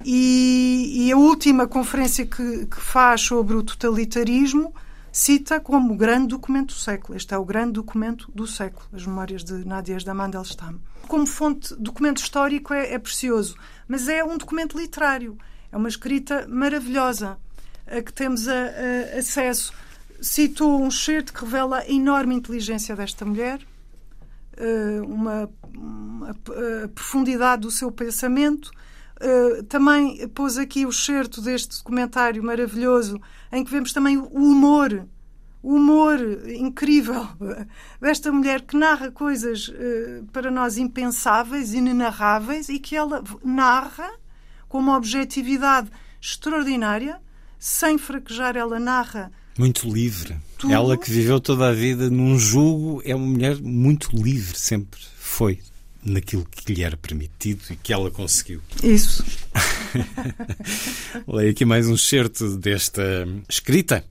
e, 0.05 1.07
e, 1.07 1.13
a 1.13 1.17
última 1.17 1.67
conferência 1.67 2.27
que, 2.27 2.67
que 2.67 2.81
faz 2.81 3.21
sobre 3.21 3.55
o 3.55 3.63
totalitarismo 3.63 4.75
cita 5.15 5.61
como 5.61 5.95
grande 5.95 6.27
documento 6.27 6.75
do 6.75 6.81
século. 6.81 7.17
Este 7.17 7.33
é 7.35 7.39
o 7.39 7.45
grande 7.45 7.75
documento 7.75 8.29
do 8.35 8.49
século, 8.49 8.85
as 8.93 9.07
memórias 9.07 9.45
de 9.45 9.65
Nadia 9.65 9.97
da 9.99 10.13
Mandelstam. 10.13 10.81
Como 11.07 11.25
fonte, 11.25 11.73
documento 11.77 12.19
histórico 12.19 12.75
é, 12.75 12.95
é 12.95 12.99
precioso, 12.99 13.57
mas 13.87 14.09
é 14.09 14.25
um 14.25 14.37
documento 14.37 14.77
literário. 14.77 15.39
É 15.71 15.77
uma 15.77 15.89
escrita 15.89 16.49
maravilhosa 16.49 17.39
a 17.87 18.03
que 18.03 18.13
temos 18.13 18.49
a, 18.49 18.53
a, 18.53 19.19
acesso. 19.21 19.73
Cito 20.21 20.67
um 20.67 20.91
certo 20.91 21.33
que 21.33 21.45
revela 21.45 21.79
a 21.79 21.89
enorme 21.89 22.35
inteligência 22.35 22.97
desta 22.97 23.25
mulher, 23.25 23.61
eh, 24.57 25.01
uma, 25.03 25.49
uma 25.73 26.31
a 26.31 26.89
profundidade 26.89 27.63
do 27.63 27.71
seu 27.71 27.93
pensamento. 27.93 28.73
Uh, 29.25 29.63
também 29.63 30.29
pôs 30.29 30.59
aqui 30.59 30.85
o 30.85 30.93
certo 30.93 31.41
deste 31.41 31.79
documentário 31.79 32.45
maravilhoso, 32.45 33.19
em 33.51 33.65
que 33.65 33.71
vemos 33.71 33.91
também 33.91 34.19
o 34.19 34.27
humor, 34.27 35.09
o 35.63 35.77
humor 35.77 36.19
incrível 36.47 37.27
desta 37.99 38.31
mulher 38.31 38.61
que 38.61 38.77
narra 38.77 39.11
coisas 39.11 39.69
uh, 39.69 40.27
para 40.31 40.51
nós 40.51 40.77
impensáveis, 40.77 41.73
inenarráveis, 41.73 42.69
e 42.69 42.79
que 42.79 42.95
ela 42.95 43.25
narra 43.43 44.11
com 44.69 44.79
uma 44.79 44.97
objetividade 44.97 45.89
extraordinária, 46.21 47.19
sem 47.59 47.97
fraquejar, 47.97 48.59
ela 48.59 48.79
narra. 48.79 49.33
Muito 49.59 49.89
livre. 49.89 50.37
Tudo. 50.59 50.71
Ela 50.71 50.99
que 50.99 51.11
viveu 51.11 51.41
toda 51.41 51.69
a 51.69 51.73
vida 51.73 52.11
num 52.11 52.39
jugo 52.39 53.01
é 53.07 53.15
uma 53.15 53.27
mulher 53.27 53.57
muito 53.63 54.15
livre, 54.15 54.59
sempre 54.59 55.01
foi 55.17 55.61
naquilo 56.05 56.45
que 56.45 56.73
lhe 56.73 56.83
era 56.83 56.97
permitido 56.97 57.63
e 57.71 57.77
que 57.77 57.93
ela 57.93 58.11
conseguiu. 58.11 58.61
Isso. 58.83 59.25
Leio 61.27 61.51
aqui 61.51 61.65
mais 61.65 61.89
um 61.89 61.97
certo 61.97 62.57
desta 62.57 63.27
escrita. 63.49 64.05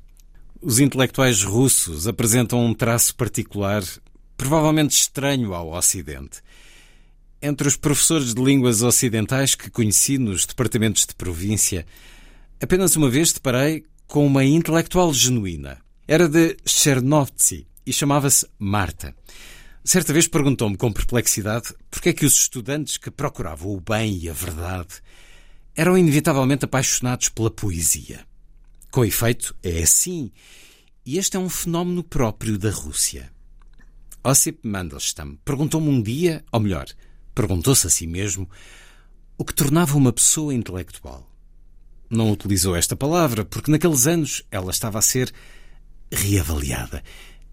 Os 0.62 0.80
intelectuais 0.80 1.44
russos 1.44 2.08
apresentam 2.08 2.66
um 2.66 2.74
traço 2.74 3.16
particular, 3.16 3.84
provavelmente 4.36 4.91
estranho 4.91 5.54
ao 5.54 5.74
Ocidente. 5.74 6.41
Entre 7.41 7.68
os 7.68 7.76
professores 7.76 8.34
de 8.34 8.41
línguas 8.41 8.82
ocidentais 8.82 9.54
que 9.54 9.70
conheci 9.70 10.18
nos 10.18 10.46
departamentos 10.46 11.06
de 11.06 11.14
província, 11.14 11.86
apenas 12.62 12.96
uma 12.96 13.10
vez 13.10 13.34
deparei 13.34 13.84
com 14.08 14.26
uma 14.26 14.46
intelectual 14.46 15.14
genuína. 15.14 15.80
Era 16.08 16.30
de 16.30 16.56
Chernovtsi 16.66 17.68
e 17.86 17.91
chamava-se 17.91 18.48
Marta. 18.58 19.14
Certa 19.86 20.14
vez 20.14 20.30
perguntou-me 20.30 20.78
com 20.78 20.94
perplexidade 20.94 21.74
porque 21.92 22.10
é 22.10 22.14
que 22.14 22.26
os 22.26 22.38
estudantes 22.38 22.96
que 22.96 23.12
procuravam 23.12 23.72
o 23.74 23.82
bem 23.82 24.18
e 24.18 24.30
a 24.30 24.34
verdade 24.34 25.02
eram 25.76 25.98
inevitavelmente 25.98 26.64
apaixonados 26.64 27.28
pela 27.28 27.52
poesia. 27.52 28.26
Com 28.90 29.04
efeito, 29.04 29.54
é 29.62 29.84
assim, 29.84 30.32
e 31.06 31.18
este 31.18 31.36
é 31.36 31.40
um 31.40 31.50
fenómeno 31.50 32.02
próprio 32.02 32.58
da 32.58 32.72
Rússia. 32.72 33.30
Ossip 34.24 34.66
Mandelstam 34.66 35.36
perguntou-me 35.44 35.90
um 35.90 36.02
dia, 36.02 36.46
ou 36.50 36.62
melhor, 36.62 36.86
perguntou-se 37.36 37.86
a 37.86 37.90
si 37.90 38.08
mesmo, 38.08 38.50
o 39.38 39.44
que 39.44 39.54
tornava 39.54 39.98
uma 39.98 40.14
pessoa 40.14 40.54
intelectual. 40.54 41.30
Não 42.10 42.32
utilizou 42.32 42.74
esta 42.74 42.96
palavra 42.96 43.44
porque 43.44 43.70
naqueles 43.70 44.08
anos 44.08 44.44
ela 44.50 44.72
estava 44.72 45.00
a 45.00 45.02
ser 45.02 45.34
reavaliada 46.10 47.04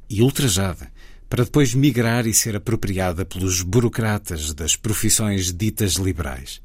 e 0.09 0.23
ultrajada 0.23 0.93
para 1.31 1.45
depois 1.45 1.73
migrar 1.73 2.27
e 2.27 2.35
ser 2.35 2.57
apropriada 2.57 3.25
pelos 3.25 3.63
burocratas 3.63 4.53
das 4.53 4.75
profissões 4.75 5.53
ditas 5.53 5.93
liberais. 5.93 6.61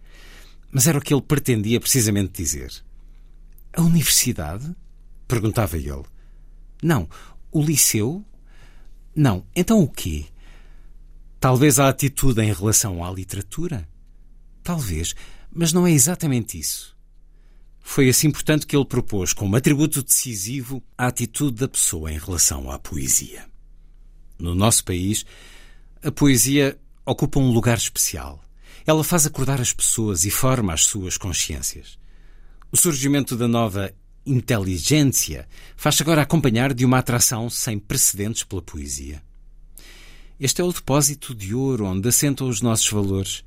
Mas 0.71 0.87
era 0.87 0.97
o 0.97 1.01
que 1.01 1.13
ele 1.13 1.21
pretendia 1.21 1.79
precisamente 1.79 2.33
dizer. 2.33 2.73
A 3.71 3.83
universidade? 3.83 4.75
perguntava 5.27 5.77
ele. 5.77 6.03
Não. 6.81 7.07
O 7.51 7.61
liceu? 7.61 8.25
Não. 9.15 9.45
Então 9.55 9.81
o 9.81 9.87
quê? 9.87 10.25
Talvez 11.39 11.77
a 11.77 11.87
atitude 11.87 12.41
em 12.41 12.51
relação 12.51 13.03
à 13.05 13.11
literatura? 13.11 13.87
Talvez, 14.63 15.13
mas 15.51 15.71
não 15.73 15.85
é 15.85 15.91
exatamente 15.91 16.59
isso. 16.59 16.97
Foi 17.81 18.09
assim, 18.09 18.31
portanto, 18.31 18.65
que 18.65 18.75
ele 18.75 18.85
propôs 18.85 19.31
como 19.31 19.55
atributo 19.55 20.01
decisivo 20.01 20.83
a 20.97 21.05
atitude 21.05 21.57
da 21.57 21.67
pessoa 21.67 22.11
em 22.11 22.17
relação 22.17 22.71
à 22.71 22.79
poesia 22.79 23.45
no 24.37 24.53
nosso 24.53 24.83
país, 24.83 25.25
a 26.03 26.11
poesia 26.11 26.77
ocupa 27.05 27.39
um 27.39 27.51
lugar 27.51 27.77
especial. 27.77 28.43
Ela 28.85 29.03
faz 29.03 29.25
acordar 29.25 29.59
as 29.61 29.73
pessoas 29.73 30.25
e 30.25 30.31
forma 30.31 30.73
as 30.73 30.83
suas 30.83 31.17
consciências. 31.17 31.97
O 32.71 32.77
surgimento 32.77 33.35
da 33.35 33.47
nova 33.47 33.93
inteligência 34.25 35.47
faz-se 35.75 36.03
agora 36.03 36.21
acompanhar 36.21 36.73
de 36.73 36.83
uma 36.85 36.99
atração 36.99 37.49
sem 37.49 37.79
precedentes 37.79 38.43
pela 38.43 38.61
poesia. 38.61 39.23
Este 40.39 40.61
é 40.61 40.63
o 40.63 40.73
depósito 40.73 41.33
de 41.33 41.55
ouro 41.55 41.85
onde 41.85 42.09
assentam 42.09 42.47
os 42.47 42.61
nossos 42.61 42.89
valores. 42.89 43.43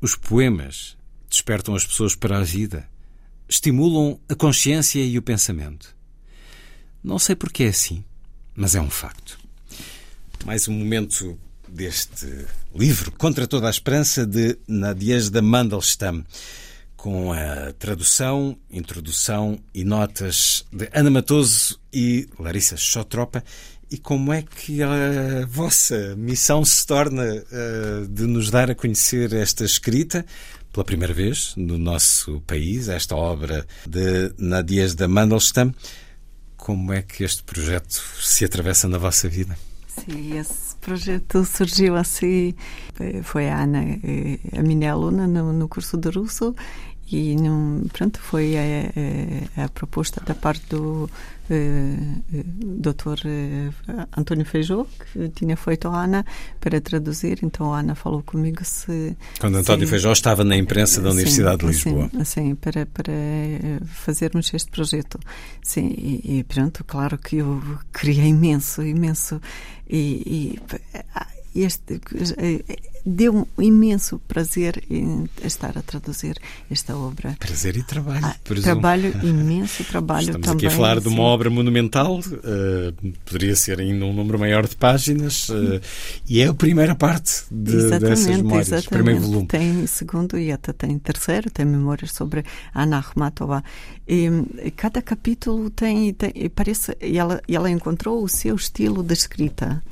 Os 0.00 0.14
poemas 0.14 0.96
despertam 1.28 1.74
as 1.74 1.84
pessoas 1.84 2.14
para 2.14 2.38
a 2.38 2.42
vida, 2.42 2.88
estimulam 3.48 4.18
a 4.28 4.34
consciência 4.34 5.04
e 5.04 5.18
o 5.18 5.22
pensamento. 5.22 5.94
Não 7.04 7.18
sei 7.18 7.36
porque 7.36 7.64
é 7.64 7.68
assim, 7.68 8.02
mas 8.56 8.74
é 8.74 8.80
um 8.80 8.90
facto 8.90 9.37
mais 10.44 10.68
um 10.68 10.72
momento 10.72 11.38
deste 11.68 12.26
livro, 12.74 13.12
Contra 13.12 13.46
toda 13.46 13.66
a 13.66 13.70
Esperança, 13.70 14.26
de 14.26 14.56
Nadezhda 14.66 15.42
Mandelstam, 15.42 16.24
com 16.96 17.32
a 17.32 17.72
tradução, 17.78 18.56
introdução 18.70 19.58
e 19.74 19.84
notas 19.84 20.64
de 20.72 20.88
Ana 20.92 21.10
Matoso 21.10 21.78
e 21.92 22.28
Larissa 22.38 22.76
Chotropa. 22.76 23.44
E 23.90 23.96
como 23.96 24.32
é 24.32 24.42
que 24.42 24.82
a 24.82 25.46
vossa 25.46 26.14
missão 26.16 26.64
se 26.64 26.86
torna 26.86 27.24
uh, 27.24 28.08
de 28.08 28.24
nos 28.24 28.50
dar 28.50 28.70
a 28.70 28.74
conhecer 28.74 29.32
esta 29.32 29.64
escrita, 29.64 30.24
pela 30.72 30.84
primeira 30.84 31.14
vez 31.14 31.54
no 31.56 31.78
nosso 31.78 32.42
país, 32.46 32.88
esta 32.88 33.16
obra 33.16 33.66
de 33.86 34.32
Nadezhda 34.36 35.08
Mandelstam? 35.08 35.74
Como 36.56 36.92
é 36.92 37.02
que 37.02 37.24
este 37.24 37.42
projeto 37.42 38.02
se 38.20 38.44
atravessa 38.44 38.88
na 38.88 38.98
vossa 38.98 39.28
vida? 39.28 39.56
Sim, 40.04 40.38
esse 40.38 40.76
projeto 40.76 41.44
surgiu 41.44 41.96
assim. 41.96 42.54
Foi 43.22 43.48
a 43.48 43.62
Ana, 43.62 43.82
eh, 43.82 44.38
a 44.56 44.62
minha 44.62 44.92
aluna 44.92 45.26
no, 45.26 45.68
curso 45.68 45.96
de 45.96 46.10
russo, 46.10 46.54
e 47.10 47.36
pronto, 47.92 48.20
foi 48.20 48.56
a, 48.56 49.62
a, 49.62 49.64
a, 49.64 49.68
proposta 49.68 50.22
da 50.24 50.34
parte 50.34 50.66
do 50.68 51.08
eh, 51.08 51.37
Dr. 51.48 53.26
Eh, 53.26 53.70
António 54.16 54.44
Feijó, 54.44 54.86
que 55.12 55.28
tinha 55.30 55.56
feito 55.56 55.88
a 55.88 56.04
Ana 56.04 56.24
para 56.60 56.80
traduzir. 56.80 57.38
Então 57.42 57.72
a 57.72 57.80
Ana 57.80 57.94
falou 57.94 58.22
comigo 58.22 58.64
se. 58.64 59.16
Quando 59.40 59.56
António 59.56 59.86
sim, 59.86 59.90
Feijó 59.90 60.12
estava 60.12 60.44
na 60.44 60.56
imprensa 60.56 61.00
da 61.00 61.10
Universidade 61.10 61.60
sim, 61.60 61.66
de 61.66 61.72
Lisboa. 61.72 62.10
Sim, 62.12 62.24
sim, 62.24 62.54
para, 62.54 62.86
para 62.86 63.12
fazermos 63.86 64.52
este 64.52 64.70
projeto. 64.70 65.18
Sim, 65.62 65.94
e, 65.96 66.38
e 66.38 66.44
pronto, 66.44 66.84
claro 66.84 67.18
que 67.18 67.36
eu 67.36 67.62
queria 67.92 68.24
imenso, 68.24 68.82
imenso. 68.82 69.40
E, 69.88 70.56
e 70.56 70.60
este 71.62 72.00
deu 73.08 73.48
um 73.56 73.62
imenso 73.62 74.20
prazer 74.28 74.82
em 74.90 75.28
estar 75.42 75.76
a 75.78 75.82
traduzir 75.82 76.36
esta 76.70 76.96
obra. 76.96 77.36
Prazer 77.38 77.76
e 77.76 77.82
trabalho. 77.82 78.24
Ah, 78.24 78.36
trabalho, 78.62 79.14
imenso 79.22 79.84
trabalho 79.84 80.26
Estamos 80.36 80.46
também. 80.46 80.66
aqui 80.66 80.66
a 80.66 80.70
falar 80.70 81.00
de 81.00 81.08
uma 81.08 81.22
obra 81.22 81.48
monumental, 81.48 82.18
uh, 82.18 83.12
poderia 83.24 83.56
ser 83.56 83.80
ainda 83.80 84.04
um 84.04 84.12
número 84.12 84.38
maior 84.38 84.66
de 84.66 84.76
páginas, 84.76 85.48
uh, 85.48 85.80
e 86.28 86.40
é 86.40 86.48
a 86.48 86.54
primeira 86.54 86.94
parte 86.94 87.44
de, 87.50 87.88
dessas 87.98 88.26
memórias, 88.26 88.68
exatamente. 88.68 88.88
primeiro 88.88 89.20
volume. 89.20 89.46
Tem 89.46 89.86
segundo 89.86 90.38
e 90.38 90.52
até 90.52 90.72
tem 90.72 90.98
terceiro, 90.98 91.50
tem 91.50 91.64
memórias 91.64 92.12
sobre 92.12 92.44
Ana 92.74 92.98
Akhmatova. 92.98 93.64
E, 94.06 94.28
cada 94.76 95.00
capítulo 95.00 95.70
tem, 95.70 96.12
tem 96.12 96.50
parece, 96.54 96.96
e 97.00 97.18
ela, 97.18 97.40
ela 97.48 97.70
encontrou 97.70 98.22
o 98.22 98.28
seu 98.28 98.54
estilo 98.54 99.02
de 99.02 99.14
escrita 99.14 99.82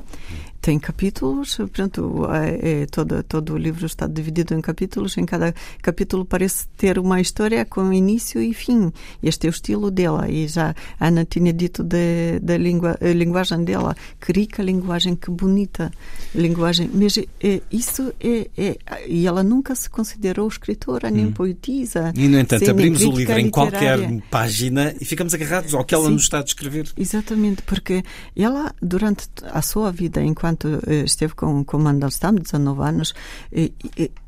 tem 0.66 0.80
capítulos, 0.80 1.58
pronto, 1.72 2.26
é, 2.28 2.82
é, 2.82 2.86
todo, 2.86 3.22
todo 3.22 3.54
o 3.54 3.56
livro 3.56 3.86
está 3.86 4.04
dividido 4.08 4.52
em 4.52 4.60
capítulos, 4.60 5.16
em 5.16 5.24
cada 5.24 5.54
capítulo 5.80 6.24
parece 6.24 6.66
ter 6.76 6.98
uma 6.98 7.20
história 7.20 7.64
com 7.64 7.92
início 7.92 8.42
e 8.42 8.52
fim. 8.52 8.92
Este 9.22 9.46
é 9.46 9.50
o 9.50 9.52
estilo 9.52 9.92
dela, 9.92 10.28
e 10.28 10.48
já 10.48 10.74
a 10.98 11.06
Ana 11.06 11.24
tinha 11.24 11.52
dito 11.52 11.84
da 11.84 12.58
língua, 12.58 12.98
linguagem 13.00 13.62
dela, 13.62 13.94
que 14.20 14.32
rica 14.32 14.60
linguagem, 14.60 15.14
que 15.14 15.30
bonita 15.30 15.92
linguagem, 16.34 16.90
mas 16.92 17.16
é, 17.16 17.62
isso 17.70 18.12
é, 18.18 18.50
é, 18.58 18.76
e 19.06 19.24
ela 19.24 19.44
nunca 19.44 19.72
se 19.76 19.88
considerou 19.88 20.48
escritora, 20.48 21.12
nem 21.12 21.26
hum. 21.26 21.32
poetisa. 21.32 22.12
E, 22.16 22.26
no 22.26 22.40
entanto, 22.40 22.68
abrimos 22.68 23.04
o 23.04 23.12
livro 23.12 23.38
em 23.38 23.50
qualquer 23.50 24.00
página 24.32 24.92
e 25.00 25.04
ficamos 25.04 25.32
agarrados 25.32 25.74
ao 25.74 25.84
que 25.84 25.94
ela 25.94 26.06
Sim, 26.06 26.14
nos 26.14 26.22
está 26.22 26.40
a 26.40 26.42
descrever. 26.42 26.90
Exatamente, 26.96 27.62
porque 27.62 28.02
ela, 28.34 28.74
durante 28.82 29.28
a 29.44 29.62
sua 29.62 29.92
vida, 29.92 30.20
enquanto 30.20 30.55
eh, 30.64 31.04
esteve 31.04 31.34
com, 31.34 31.64
com 31.64 31.78
Mandelstam, 31.78 32.34
19 32.34 32.82
anos, 32.82 33.14
e, 33.52 33.72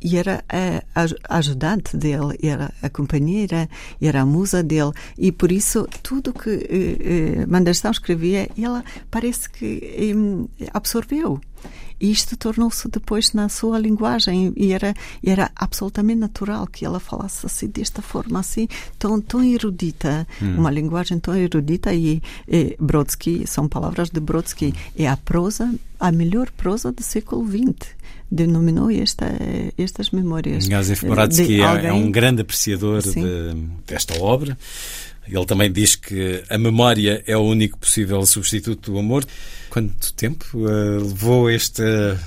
e 0.03 0.17
era 0.17 0.45
a, 0.49 1.37
ajudante 1.37 1.97
dele, 1.97 2.39
era 2.43 2.73
a 2.83 2.91
companheira, 2.91 3.69
era 4.01 4.23
a 4.23 4.27
musa 4.27 4.63
dele, 4.63 4.93
e 5.17 5.33
por 5.33 5.53
isso 5.53 5.87
tudo 6.03 6.33
que 6.33 6.51
eh, 6.51 7.43
eh 7.43 7.47
Mandelstam 7.47 7.91
escrevia, 7.91 8.49
ela 8.59 8.85
parece 9.11 9.49
que 9.49 9.81
eh, 10.61 10.69
absorveu. 10.73 11.41
E 12.01 12.11
isto 12.11 12.37
tornou-se 12.37 12.89
depois 12.89 13.33
na 13.33 13.49
sua 13.49 13.79
linguagem 13.79 14.53
e 14.57 14.73
era, 14.73 14.95
era 15.25 15.51
absolutamente 15.55 16.21
natural 16.21 16.67
que 16.67 16.85
ela 16.85 17.01
falasse 17.01 17.45
assim, 17.45 17.67
desta 17.69 18.03
forma, 18.03 18.41
assim, 18.41 18.69
tão, 18.99 19.21
tão 19.21 19.43
erudita, 19.43 20.27
hum. 20.41 20.57
uma 20.59 20.71
linguagem 20.71 21.19
tão 21.19 21.35
erudita. 21.35 21.93
E, 21.93 22.23
e 22.47 22.77
Brodsky, 22.79 23.47
são 23.47 23.69
palavras 23.69 24.11
de 24.11 24.21
Brodsky, 24.21 24.75
é 24.97 25.09
a 25.09 25.17
prosa, 25.17 25.75
a 25.99 26.13
melhor 26.13 26.51
prosa 26.53 26.93
do 26.93 27.03
século 27.03 27.47
XX 27.47 27.99
denominou 28.31 28.91
esta, 28.91 29.27
estas 29.77 30.11
memórias. 30.11 30.67
Josef 30.67 31.07
Brodsky 31.07 31.63
é, 31.63 31.87
é, 31.87 31.93
um 31.93 32.11
grande 32.11 32.43
apreciador 32.43 33.03
de, 33.03 33.55
desta 33.87 34.21
obra. 34.23 34.57
Ele 35.31 35.47
também 35.47 35.71
diz 35.71 35.97
que 35.97 36.43
a 36.49 36.59
memória 36.59 37.23
é 37.27 37.37
o 37.37 37.43
único 37.43 37.79
possível 37.79 38.25
substituto 38.25 38.93
do 38.93 38.99
amor. 38.99 39.25
Quanto 39.71 40.13
tempo 40.15 40.47
uh, 40.55 40.99
levou 40.99 41.51
esta 41.51 42.19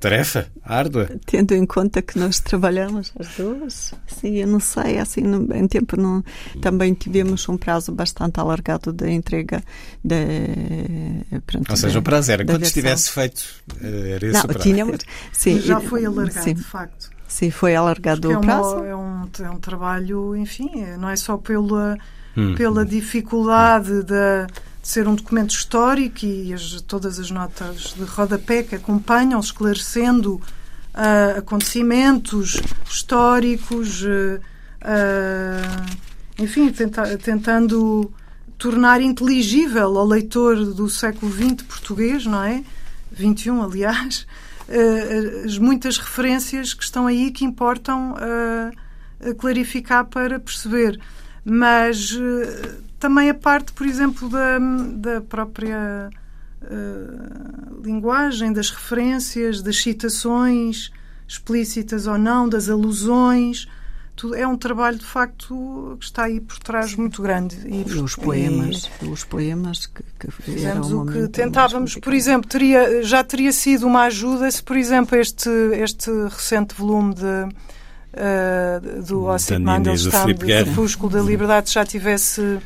tarefa 0.00 0.46
árdua? 0.62 1.08
Tendo 1.26 1.54
em 1.54 1.66
conta 1.66 2.00
que 2.02 2.18
nós 2.18 2.40
trabalhamos 2.40 3.12
as 3.18 3.28
duas, 3.36 3.94
sim, 4.06 4.36
eu 4.36 4.46
não 4.46 4.60
sei, 4.60 4.98
assim, 4.98 5.22
em 5.54 5.68
tempo 5.68 5.96
não, 5.96 6.22
também 6.60 6.94
tivemos 6.94 7.48
um 7.48 7.56
prazo 7.56 7.92
bastante 7.92 8.38
alargado 8.40 8.92
da 8.92 9.10
entrega 9.10 9.62
da. 10.04 10.16
Pronto, 11.46 11.70
Ou 11.70 11.76
seja, 11.76 11.98
o 11.98 12.02
prazo 12.02 12.32
era 12.32 12.44
quando 12.44 12.60
versão. 12.60 12.68
estivesse 12.68 13.10
feito, 13.10 13.44
eh, 13.80 14.10
era 14.14 14.26
esse 14.26 14.34
não, 14.34 14.44
o 14.44 14.48
prazo. 14.48 14.62
Tínhamos, 14.62 14.98
sim, 15.32 15.60
já 15.60 15.80
foi 15.80 16.04
alargado, 16.04 16.44
sim. 16.44 16.54
de 16.54 16.62
facto. 16.62 17.10
Sim, 17.26 17.50
foi 17.50 17.76
alargado 17.76 18.32
o 18.32 18.40
prazo. 18.40 18.84
É, 18.84 18.94
uma, 18.94 19.28
é, 19.38 19.42
um, 19.42 19.46
é 19.46 19.50
um 19.50 19.58
trabalho, 19.58 20.34
enfim, 20.36 20.70
não 20.98 21.10
é 21.10 21.16
só 21.16 21.36
pela, 21.36 21.98
hum. 22.38 22.54
pela 22.54 22.84
dificuldade 22.84 24.02
da 24.04 24.46
ser 24.88 25.06
um 25.06 25.14
documento 25.14 25.50
histórico 25.50 26.24
e 26.24 26.54
as, 26.54 26.80
todas 26.80 27.18
as 27.18 27.30
notas 27.30 27.94
de 27.94 28.04
rodapé 28.04 28.62
que 28.62 28.74
acompanham, 28.74 29.38
esclarecendo 29.38 30.36
uh, 30.36 31.38
acontecimentos 31.38 32.58
históricos, 32.88 34.02
uh, 34.02 34.40
uh, 34.80 35.96
enfim, 36.42 36.70
tenta, 36.70 37.18
tentando 37.18 38.10
tornar 38.56 39.02
inteligível 39.02 39.98
ao 39.98 40.06
leitor 40.06 40.56
do 40.72 40.88
século 40.88 41.30
XX 41.30 41.62
português, 41.64 42.24
não 42.24 42.42
é? 42.42 42.64
21, 43.12 43.62
aliás, 43.62 44.26
as 45.44 45.58
muitas 45.58 45.96
referências 45.98 46.74
que 46.74 46.82
estão 46.82 47.06
aí 47.06 47.30
que 47.30 47.44
importam 47.44 48.14
clarificar 49.38 50.04
para 50.04 50.38
perceber. 50.38 51.00
Mas 51.50 52.16
também 52.98 53.30
a 53.30 53.34
parte, 53.34 53.72
por 53.72 53.86
exemplo, 53.86 54.28
da, 54.28 54.58
da 54.58 55.20
própria 55.20 56.10
uh, 56.62 57.82
linguagem, 57.82 58.52
das 58.52 58.70
referências, 58.70 59.62
das 59.62 59.80
citações 59.80 60.90
explícitas 61.28 62.06
ou 62.06 62.18
não, 62.18 62.48
das 62.48 62.68
alusões. 62.68 63.68
Tudo, 64.16 64.34
é 64.34 64.46
um 64.48 64.56
trabalho, 64.56 64.98
de 64.98 65.04
facto, 65.04 65.96
que 66.00 66.04
está 66.04 66.24
aí 66.24 66.40
por 66.40 66.58
trás 66.58 66.94
muito 66.96 67.22
grande. 67.22 67.56
E, 67.66 67.82
e 67.88 68.00
os 68.00 68.16
poemas, 68.16 68.90
e, 69.00 69.06
os 69.06 69.22
poemas 69.22 69.86
que, 69.86 70.02
que 70.18 70.30
fizemos 70.30 70.90
o 70.92 71.04
que 71.04 71.28
tentávamos, 71.28 71.94
por 71.96 72.12
exemplo, 72.12 72.48
teria, 72.48 73.02
já 73.04 73.22
teria 73.22 73.52
sido 73.52 73.86
uma 73.86 74.04
ajuda 74.04 74.50
se, 74.50 74.60
por 74.60 74.76
exemplo, 74.76 75.16
este, 75.16 75.48
este 75.74 76.10
recente 76.10 76.74
volume 76.74 77.14
de 77.14 77.48
Uh, 78.10 79.02
do 79.02 79.24
Ossip 79.24 79.58
Mandelstam, 79.58 80.26
do 80.32 80.38
Crepúsculo 80.38 81.12
da 81.12 81.20
Liberdade, 81.20 81.70
já 81.70 81.84
tivesse 81.84 82.58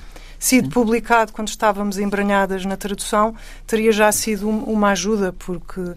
sido 0.43 0.71
publicado 0.71 1.33
quando 1.33 1.49
estávamos 1.49 1.99
embranhadas 1.99 2.65
na 2.65 2.77
tradução, 2.77 3.33
teria 3.65 3.93
já 3.93 4.11
sido 4.11 4.49
uma 4.49 4.91
ajuda, 4.91 5.33
porque 5.33 5.81
uh, 5.81 5.97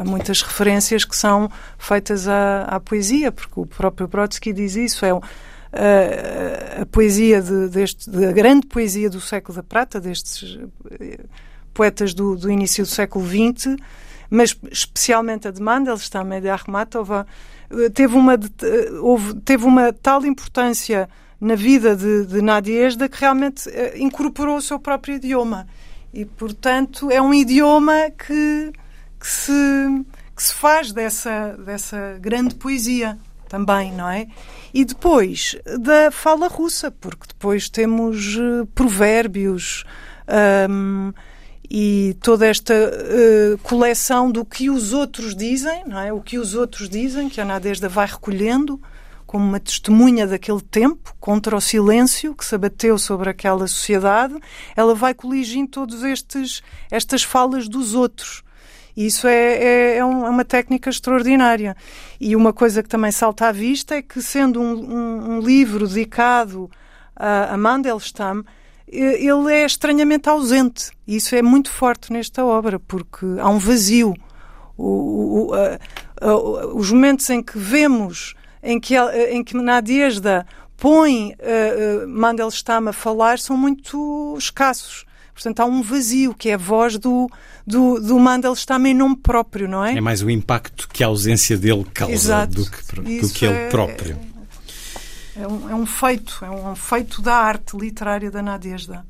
há 0.00 0.02
muitas 0.02 0.40
referências 0.40 1.04
que 1.04 1.14
são 1.14 1.50
feitas 1.78 2.26
à, 2.26 2.62
à, 2.62 2.80
poesia, 2.80 3.30
porque 3.30 3.60
o 3.60 3.66
próprio 3.66 4.08
Brodsky 4.08 4.54
diz 4.54 4.76
isso, 4.76 5.04
é 5.04 5.12
uh, 5.12 5.20
a 6.80 6.86
poesia 6.86 7.42
de, 7.42 7.68
deste, 7.68 8.08
da 8.08 8.32
grande 8.32 8.66
poesia 8.66 9.10
do 9.10 9.20
século 9.20 9.56
da 9.56 9.62
prata, 9.62 10.00
destes 10.00 10.54
uh, 10.54 10.70
poetas 11.74 12.14
do, 12.14 12.34
do, 12.34 12.50
início 12.50 12.82
do 12.82 12.90
século 12.90 13.26
XX, 13.26 13.76
mas 14.30 14.56
especialmente 14.70 15.46
a 15.46 15.50
de 15.50 15.60
Mandelstam 15.60 16.32
e 16.32 16.40
de 16.40 16.48
Akhmatova, 16.48 17.26
teve 17.94 18.16
uma, 18.16 18.38
houve, 19.00 19.34
teve 19.40 19.64
uma 19.64 19.92
tal 19.92 20.24
importância 20.24 21.08
na 21.40 21.56
vida 21.56 21.96
de, 21.96 22.26
de 22.26 22.40
Nadiesda 22.40 23.08
que 23.08 23.20
realmente 23.20 23.68
uh, 23.68 23.72
incorporou 23.96 24.56
o 24.56 24.62
seu 24.62 24.78
próprio 24.78 25.16
idioma. 25.16 25.66
E, 26.14 26.24
portanto, 26.24 27.10
é 27.10 27.20
um 27.20 27.34
idioma 27.34 28.10
que, 28.10 28.72
que, 29.18 29.26
se, 29.26 29.52
que 30.36 30.42
se 30.42 30.54
faz 30.54 30.92
dessa, 30.92 31.56
dessa 31.58 32.18
grande 32.20 32.54
poesia 32.54 33.18
também, 33.48 33.92
não 33.92 34.08
é? 34.08 34.28
E 34.72 34.84
depois 34.84 35.56
da 35.80 36.10
fala 36.10 36.48
russa, 36.48 36.90
porque 36.90 37.26
depois 37.28 37.68
temos 37.68 38.36
uh, 38.36 38.66
provérbios 38.74 39.84
um, 40.70 41.12
e 41.74 42.14
toda 42.20 42.46
esta 42.46 42.74
uh, 42.74 43.56
coleção 43.62 44.30
do 44.30 44.44
que 44.44 44.68
os 44.68 44.92
outros 44.92 45.34
dizem, 45.34 45.82
não 45.86 45.98
é? 45.98 46.12
O 46.12 46.20
que 46.20 46.38
os 46.38 46.54
outros 46.54 46.86
dizem, 46.86 47.30
que 47.30 47.40
a 47.40 47.46
Nadezhda 47.46 47.88
vai 47.88 48.06
recolhendo 48.06 48.78
como 49.24 49.42
uma 49.42 49.58
testemunha 49.58 50.26
daquele 50.26 50.60
tempo, 50.60 51.16
contra 51.18 51.56
o 51.56 51.60
silêncio 51.62 52.34
que 52.34 52.44
se 52.44 52.54
abateu 52.54 52.98
sobre 52.98 53.30
aquela 53.30 53.66
sociedade, 53.66 54.34
ela 54.76 54.94
vai 54.94 55.14
coligindo 55.14 55.70
todas 55.70 56.02
estas 56.90 57.22
falas 57.22 57.66
dos 57.66 57.94
outros. 57.94 58.42
E 58.94 59.06
isso 59.06 59.26
é, 59.26 59.32
é, 59.32 59.64
é, 59.64 59.96
é, 59.96 60.04
uma 60.04 60.44
técnica 60.44 60.90
extraordinária. 60.90 61.74
E 62.20 62.36
uma 62.36 62.52
coisa 62.52 62.82
que 62.82 62.88
também 62.90 63.10
salta 63.10 63.48
à 63.48 63.52
vista 63.52 63.94
é 63.94 64.02
que, 64.02 64.20
sendo 64.20 64.60
um, 64.60 64.74
um, 64.74 65.30
um 65.36 65.40
livro 65.40 65.88
dedicado 65.88 66.70
a, 67.16 67.54
a 67.54 67.56
Mandelstam, 67.56 68.44
ele 68.86 69.52
é 69.52 69.64
estranhamente 69.64 70.28
ausente. 70.28 70.90
E 71.06 71.16
isso 71.16 71.34
é 71.34 71.42
muito 71.42 71.70
forte 71.70 72.12
nesta 72.12 72.44
obra, 72.44 72.78
porque 72.78 73.26
há 73.38 73.48
um 73.48 73.58
vazio. 73.58 74.14
O, 74.76 75.48
o, 75.48 75.54
a, 75.54 75.78
a, 76.20 76.66
os 76.74 76.90
momentos 76.90 77.28
em 77.30 77.42
que 77.42 77.58
vemos 77.58 78.34
em 78.62 78.78
que, 78.78 78.96
em 78.96 79.42
que 79.42 79.56
Nadiesda 79.56 80.46
põe 80.76 81.32
uh, 81.32 82.04
uh, 82.04 82.08
Mandelstam 82.08 82.88
a 82.88 82.92
falar 82.92 83.38
são 83.38 83.56
muito 83.56 84.34
escassos. 84.38 85.04
Portanto, 85.34 85.60
há 85.60 85.64
um 85.64 85.82
vazio, 85.82 86.34
que 86.34 86.50
é 86.50 86.54
a 86.54 86.58
voz 86.58 86.98
do, 86.98 87.28
do, 87.66 87.98
do 87.98 88.18
Mandelstam 88.18 88.86
em 88.86 88.94
nome 88.94 89.16
próprio, 89.16 89.68
não 89.68 89.84
é? 89.84 89.96
É 89.96 90.00
mais 90.00 90.22
o 90.22 90.30
impacto 90.30 90.88
que 90.88 91.02
a 91.02 91.06
ausência 91.06 91.56
dele 91.56 91.86
causa 91.92 92.12
Exato. 92.12 92.54
do 92.54 92.70
que, 92.70 93.20
do 93.20 93.28
que 93.30 93.46
ele 93.46 93.54
é, 93.54 93.68
próprio. 93.68 94.18
É, 94.20 94.31
é, 95.36 95.46
um, 95.46 95.70
é 95.70 95.74
um 95.74 95.86
feito, 95.86 96.44
é 96.44 96.50
um 96.50 96.74
feito 96.74 97.22
da 97.22 97.34
arte 97.34 97.76
literária 97.76 98.30
da 98.30 98.42
Nadezhda. 98.42 99.04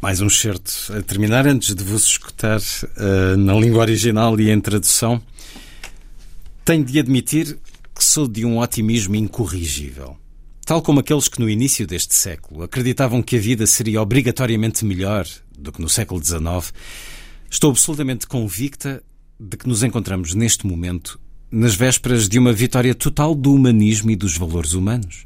Mais 0.00 0.20
um 0.20 0.28
certo 0.28 0.70
a 0.96 1.02
terminar, 1.02 1.46
antes 1.46 1.74
de 1.74 1.82
vos 1.82 2.06
escutar 2.06 2.60
uh, 2.60 3.36
na 3.36 3.54
língua 3.54 3.80
original 3.80 4.38
e 4.38 4.50
em 4.50 4.60
tradução. 4.60 5.20
Tenho 6.64 6.84
de 6.84 6.98
admitir 6.98 7.58
que 7.94 8.04
sou 8.04 8.28
de 8.28 8.44
um 8.44 8.58
otimismo 8.58 9.14
incorrigível. 9.14 10.16
Tal 10.66 10.82
como 10.82 11.00
aqueles 11.00 11.28
que 11.28 11.40
no 11.40 11.48
início 11.48 11.86
deste 11.86 12.14
século 12.14 12.62
acreditavam 12.62 13.22
que 13.22 13.36
a 13.36 13.40
vida 13.40 13.66
seria 13.66 14.00
obrigatoriamente 14.00 14.84
melhor 14.84 15.26
do 15.56 15.70
que 15.70 15.80
no 15.80 15.88
século 15.88 16.22
XIX, 16.22 16.72
estou 17.50 17.70
absolutamente 17.70 18.26
convicta 18.26 19.02
de 19.38 19.56
que 19.56 19.68
nos 19.68 19.82
encontramos 19.82 20.34
neste 20.34 20.66
momento 20.66 21.20
nas 21.54 21.76
vésperas 21.76 22.28
de 22.28 22.36
uma 22.36 22.52
vitória 22.52 22.92
total 22.96 23.32
do 23.32 23.54
humanismo 23.54 24.10
e 24.10 24.16
dos 24.16 24.36
valores 24.36 24.72
humanos. 24.72 25.24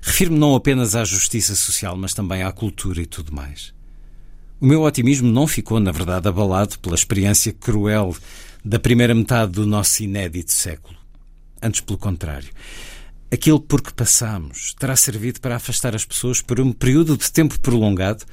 Refiro-me 0.00 0.38
não 0.38 0.54
apenas 0.54 0.96
à 0.96 1.04
justiça 1.04 1.54
social, 1.54 1.94
mas 1.98 2.14
também 2.14 2.42
à 2.42 2.50
cultura 2.50 3.02
e 3.02 3.06
tudo 3.06 3.34
mais. 3.34 3.74
O 4.58 4.64
meu 4.64 4.82
otimismo 4.82 5.30
não 5.30 5.46
ficou, 5.46 5.78
na 5.78 5.92
verdade, 5.92 6.26
abalado 6.26 6.78
pela 6.78 6.94
experiência 6.94 7.52
cruel 7.52 8.16
da 8.64 8.78
primeira 8.78 9.14
metade 9.14 9.52
do 9.52 9.66
nosso 9.66 10.02
inédito 10.02 10.50
século. 10.50 10.96
Antes, 11.62 11.82
pelo 11.82 11.98
contrário. 11.98 12.48
Aquilo 13.30 13.60
por 13.60 13.82
que 13.82 13.92
passamos 13.92 14.74
terá 14.78 14.96
servido 14.96 15.42
para 15.42 15.56
afastar 15.56 15.94
as 15.94 16.06
pessoas 16.06 16.40
por 16.40 16.58
um 16.58 16.72
período 16.72 17.18
de 17.18 17.30
tempo 17.30 17.60
prolongado 17.60 18.24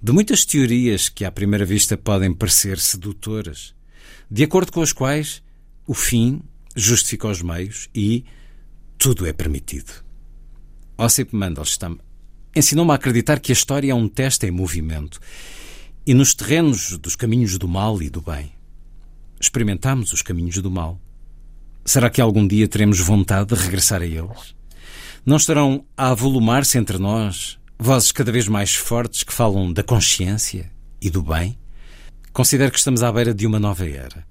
de 0.00 0.12
muitas 0.12 0.44
teorias 0.44 1.08
que 1.08 1.24
à 1.24 1.32
primeira 1.32 1.64
vista 1.64 1.96
podem 1.96 2.32
parecer 2.32 2.78
sedutoras, 2.78 3.74
de 4.30 4.44
acordo 4.44 4.70
com 4.70 4.80
as 4.80 4.92
quais 4.92 5.42
o 5.84 5.94
fim 5.94 6.40
justifica 6.74 7.28
os 7.28 7.42
meios 7.42 7.88
e 7.94 8.24
tudo 8.98 9.26
é 9.26 9.32
permitido. 9.32 9.92
Ossip 10.96 11.34
Mandelstam 11.34 11.98
ensinou-me 12.54 12.92
a 12.92 12.94
acreditar 12.94 13.40
que 13.40 13.52
a 13.52 13.54
história 13.54 13.92
é 13.92 13.94
um 13.94 14.08
teste 14.08 14.46
em 14.46 14.50
movimento 14.50 15.18
e 16.06 16.14
nos 16.14 16.34
terrenos 16.34 16.98
dos 16.98 17.16
caminhos 17.16 17.56
do 17.58 17.68
mal 17.68 18.02
e 18.02 18.10
do 18.10 18.20
bem. 18.20 18.52
Experimentamos 19.40 20.12
os 20.12 20.22
caminhos 20.22 20.58
do 20.58 20.70
mal. 20.70 21.00
Será 21.84 22.10
que 22.10 22.20
algum 22.20 22.46
dia 22.46 22.68
teremos 22.68 23.00
vontade 23.00 23.54
de 23.54 23.62
regressar 23.62 24.02
a 24.02 24.06
eles? 24.06 24.54
Não 25.24 25.36
estarão 25.36 25.84
a 25.96 26.10
avolumar-se 26.10 26.78
entre 26.78 26.98
nós 26.98 27.58
vozes 27.78 28.12
cada 28.12 28.30
vez 28.30 28.46
mais 28.46 28.74
fortes 28.74 29.22
que 29.22 29.32
falam 29.32 29.72
da 29.72 29.82
consciência 29.82 30.70
e 31.00 31.08
do 31.08 31.22
bem? 31.22 31.58
Considero 32.32 32.70
que 32.70 32.78
estamos 32.78 33.02
à 33.02 33.10
beira 33.10 33.32
de 33.32 33.46
uma 33.46 33.58
nova 33.58 33.88
era 33.88 34.28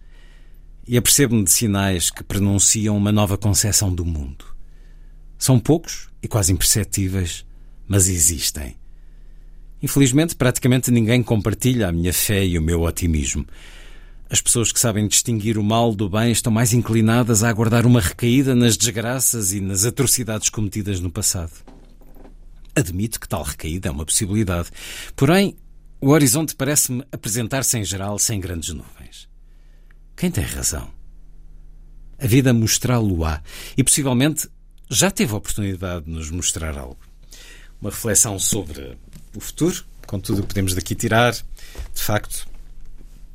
e 0.89 0.97
apercebo-me 0.97 1.43
de 1.43 1.51
sinais 1.51 2.09
que 2.09 2.23
pronunciam 2.23 2.97
uma 2.97 3.11
nova 3.11 3.37
concepção 3.37 3.93
do 3.93 4.03
mundo. 4.03 4.43
São 5.37 5.59
poucos 5.59 6.09
e 6.19 6.27
quase 6.27 6.51
imperceptíveis, 6.51 7.45
mas 7.87 8.07
existem. 8.07 8.75
Infelizmente, 9.83 10.35
praticamente 10.35 10.89
ninguém 10.89 11.21
compartilha 11.21 11.87
a 11.87 11.91
minha 11.91 12.11
fé 12.11 12.43
e 12.43 12.57
o 12.57 12.61
meu 12.63 12.81
otimismo. 12.81 13.45
As 14.31 14.41
pessoas 14.41 14.71
que 14.71 14.79
sabem 14.79 15.07
distinguir 15.07 15.59
o 15.59 15.63
mal 15.63 15.93
do 15.93 16.09
bem 16.09 16.31
estão 16.31 16.51
mais 16.51 16.73
inclinadas 16.73 17.43
a 17.43 17.49
aguardar 17.49 17.85
uma 17.85 18.01
recaída 18.01 18.55
nas 18.55 18.75
desgraças 18.75 19.53
e 19.53 19.61
nas 19.61 19.85
atrocidades 19.85 20.49
cometidas 20.49 20.99
no 20.99 21.11
passado. 21.11 21.53
Admito 22.75 23.19
que 23.19 23.29
tal 23.29 23.43
recaída 23.43 23.89
é 23.89 23.91
uma 23.91 24.07
possibilidade. 24.07 24.71
Porém, 25.15 25.55
o 26.01 26.09
horizonte 26.09 26.55
parece-me 26.55 27.03
apresentar-se 27.11 27.77
em 27.77 27.85
geral 27.85 28.17
sem 28.17 28.39
grandes 28.39 28.73
nuvens. 28.73 29.28
Quem 30.19 30.29
tem 30.29 30.43
razão? 30.43 30.91
A 32.19 32.27
vida 32.27 32.53
mostrá-lo-á 32.53 33.41
e 33.77 33.83
possivelmente 33.85 34.49
já 34.89 35.09
teve 35.09 35.31
a 35.31 35.37
oportunidade 35.37 36.03
de 36.03 36.11
nos 36.11 36.29
mostrar 36.29 36.77
algo. 36.77 36.99
Uma 37.81 37.89
reflexão 37.89 38.37
sobre 38.37 38.97
o 39.33 39.39
futuro, 39.39 39.85
com 40.05 40.19
tudo 40.19 40.39
o 40.39 40.41
que 40.41 40.49
podemos 40.49 40.73
daqui 40.73 40.93
tirar. 40.93 41.31
De 41.31 42.03
facto, 42.03 42.45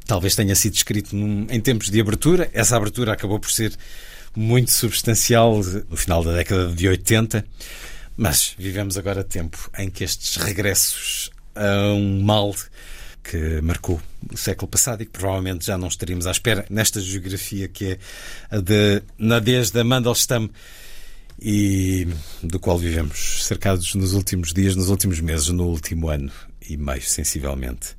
talvez 0.04 0.36
tenha 0.36 0.54
sido 0.54 0.74
escrito 0.74 1.16
num, 1.16 1.46
em 1.48 1.58
tempos 1.58 1.88
de 1.88 1.98
abertura. 1.98 2.50
Essa 2.52 2.76
abertura 2.76 3.14
acabou 3.14 3.40
por 3.40 3.50
ser 3.50 3.74
muito 4.36 4.70
substancial 4.70 5.62
no 5.88 5.96
final 5.96 6.22
da 6.22 6.34
década 6.34 6.70
de 6.70 6.86
80. 6.86 7.46
Mas 8.14 8.54
vivemos 8.58 8.98
agora 8.98 9.24
tempo 9.24 9.70
em 9.78 9.88
que 9.88 10.04
estes 10.04 10.36
regressos 10.36 11.30
a 11.54 11.94
um 11.94 12.20
mal 12.20 12.54
que 13.24 13.60
marcou 13.62 14.00
o 14.30 14.36
século 14.36 14.68
passado 14.68 15.02
e 15.02 15.06
que 15.06 15.12
provavelmente 15.12 15.64
já 15.64 15.78
não 15.78 15.88
estaríamos 15.88 16.26
à 16.26 16.30
espera 16.30 16.66
nesta 16.68 17.00
geografia 17.00 17.66
que 17.66 17.92
é 17.92 17.98
a 18.50 18.60
de 18.60 19.02
Nadezhda 19.18 19.82
Mandelstam 19.82 20.50
e 21.40 22.06
do 22.42 22.60
qual 22.60 22.78
vivemos 22.78 23.44
cercados 23.44 23.94
nos 23.94 24.12
últimos 24.12 24.52
dias, 24.52 24.76
nos 24.76 24.88
últimos 24.88 25.20
meses, 25.20 25.48
no 25.48 25.64
último 25.66 26.08
ano 26.08 26.30
e 26.68 26.76
meio, 26.76 27.02
sensivelmente. 27.02 27.96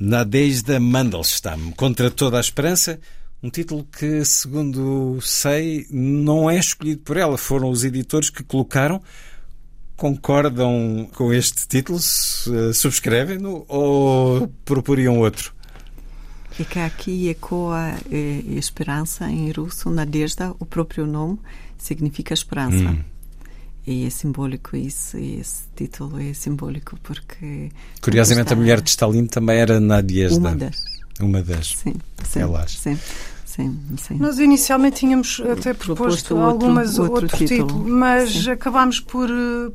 Nadezhda 0.00 0.80
Mandelstam, 0.80 1.70
Contra 1.72 2.10
toda 2.10 2.38
a 2.38 2.40
esperança, 2.40 2.98
um 3.42 3.50
título 3.50 3.86
que, 3.96 4.24
segundo 4.24 5.20
sei, 5.20 5.86
não 5.90 6.50
é 6.50 6.58
escolhido 6.58 7.02
por 7.02 7.16
ela, 7.16 7.36
foram 7.36 7.70
os 7.70 7.84
editores 7.84 8.30
que 8.30 8.42
colocaram. 8.42 9.02
Concordam 9.96 11.08
com 11.14 11.32
este 11.32 11.68
título? 11.68 11.98
Subscrevem-no 12.00 13.64
ou 13.68 14.48
proporiam 14.64 15.18
outro? 15.18 15.54
Que 16.50 16.78
aqui 16.78 17.28
ecoa 17.28 17.94
eh, 18.10 18.42
esperança 18.56 19.28
em 19.28 19.50
russo, 19.50 19.90
Nadezhda, 19.90 20.54
o 20.60 20.64
próprio 20.66 21.04
nome 21.04 21.38
significa 21.76 22.32
esperança. 22.32 22.76
Hum. 22.76 23.02
E 23.86 24.06
é 24.06 24.10
simbólico 24.10 24.76
isso, 24.76 25.18
esse 25.18 25.64
título 25.76 26.18
é 26.18 26.32
simbólico 26.32 26.96
porque. 27.02 27.70
Curiosamente, 28.00 28.46
está... 28.46 28.54
a 28.54 28.58
mulher 28.58 28.80
de 28.80 28.88
Stalin 28.88 29.26
também 29.26 29.58
era 29.58 29.78
Nadiezda. 29.78 30.38
Uma 30.38 30.56
das. 30.56 30.84
Uma 31.20 31.42
das. 31.42 31.76
Sim, 31.76 31.94
sim. 32.24 32.40
Elas. 32.40 32.70
Sim. 32.72 32.98
Sim, 33.54 33.80
sim. 33.96 34.16
Nós 34.16 34.40
inicialmente 34.40 34.96
tínhamos 34.96 35.40
até 35.40 35.72
proposto, 35.72 35.94
proposto 35.94 36.36
algumas 36.38 36.98
outro, 36.98 37.22
outro, 37.22 37.38
título, 37.38 37.68
título, 37.68 37.88
mas 37.88 38.32
sim. 38.32 38.50
acabámos 38.50 38.98
por, 38.98 39.28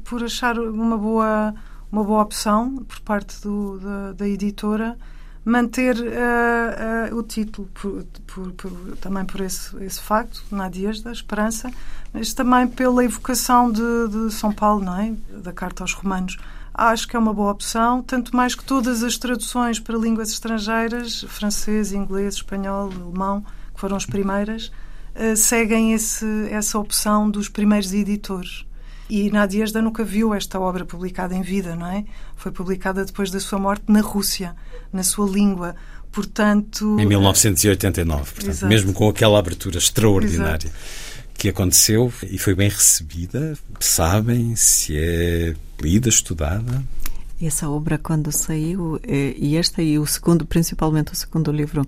por 0.04 0.22
achar 0.22 0.60
uma 0.60 0.98
boa, 0.98 1.54
uma 1.90 2.04
boa 2.04 2.22
opção 2.22 2.76
por 2.86 3.00
parte 3.00 3.42
do, 3.42 3.80
da, 3.80 4.12
da 4.12 4.28
editora 4.28 4.98
manter 5.46 5.96
uh, 5.96 7.14
uh, 7.14 7.18
o 7.18 7.24
título, 7.24 7.70
por, 7.74 8.04
por, 8.28 8.52
por, 8.52 8.72
também 8.98 9.24
por 9.24 9.40
esse, 9.40 9.74
esse 9.82 10.02
facto, 10.02 10.44
Nadias 10.52 11.02
da 11.02 11.14
Esperança, 11.14 11.72
mas 12.14 12.34
também 12.34 12.68
pela 12.68 13.06
evocação 13.06 13.72
de, 13.72 13.82
de, 14.10 14.34
São 14.34 14.52
Paulo, 14.52 14.84
não 14.84 15.00
é? 15.00 15.14
da 15.42 15.54
Carta 15.54 15.86
aos 15.86 15.94
Romanos. 15.94 16.38
Acho 16.74 17.08
que 17.08 17.16
é 17.16 17.20
uma 17.20 17.34
boa 17.34 17.52
opção, 17.52 18.04
tanto 18.04 18.36
mais 18.36 18.56
que 18.56 18.64
todas 18.64 19.04
as 19.04 19.18
traduções 19.18 19.80
para 19.80 19.98
línguas 19.98 20.32
estrangeiras, 20.32 21.26
francês, 21.30 21.94
inglês, 21.94 22.36
espanhol, 22.36 22.90
alemão, 22.92 23.44
que 23.80 23.82
foram 23.82 23.96
as 23.96 24.06
primeiras, 24.06 24.72
uh, 25.16 25.36
seguem 25.38 25.94
esse, 25.94 26.26
essa 26.52 26.78
opção 26.78 27.32
dos 27.32 27.48
primeiros 27.48 27.94
editores. 27.94 28.66
E 29.10 29.32
Nadiezda 29.32 29.82
nunca 29.82 30.04
viu 30.04 30.34
esta 30.34 30.60
obra 30.60 30.86
publicada 30.86 31.34
em 31.34 31.42
vida, 31.42 31.76
não 31.76 31.88
é? 31.88 32.04
Foi 32.36 32.52
publicada 32.52 33.04
depois 33.06 33.32
da 33.32 33.40
sua 33.40 33.58
morte 33.58 33.86
na 33.88 34.02
Rússia, 34.02 34.56
na 34.92 35.02
sua 35.02 35.28
língua. 35.28 35.76
Portanto. 36.12 37.00
Em 37.00 37.06
1989, 37.06 38.34
portanto, 38.34 38.68
mesmo 38.68 38.94
com 38.94 39.10
aquela 39.10 39.40
abertura 39.40 39.78
extraordinária. 39.78 40.68
Exato. 40.68 41.30
Que 41.34 41.50
aconteceu 41.50 42.12
e 42.30 42.38
foi 42.38 42.54
bem 42.54 42.68
recebida. 42.68 43.58
Sabem 43.80 44.56
se 44.58 44.98
é 44.98 45.56
lida, 45.82 46.10
estudada? 46.10 46.84
Essa 47.42 47.70
obra, 47.70 47.98
quando 47.98 48.30
saiu, 48.32 49.00
eh, 49.02 49.34
e 49.38 49.56
esta 49.56 49.82
e 49.82 49.98
o 49.98 50.06
segundo, 50.06 50.46
principalmente 50.46 51.14
o 51.14 51.16
segundo 51.16 51.50
livro, 51.52 51.88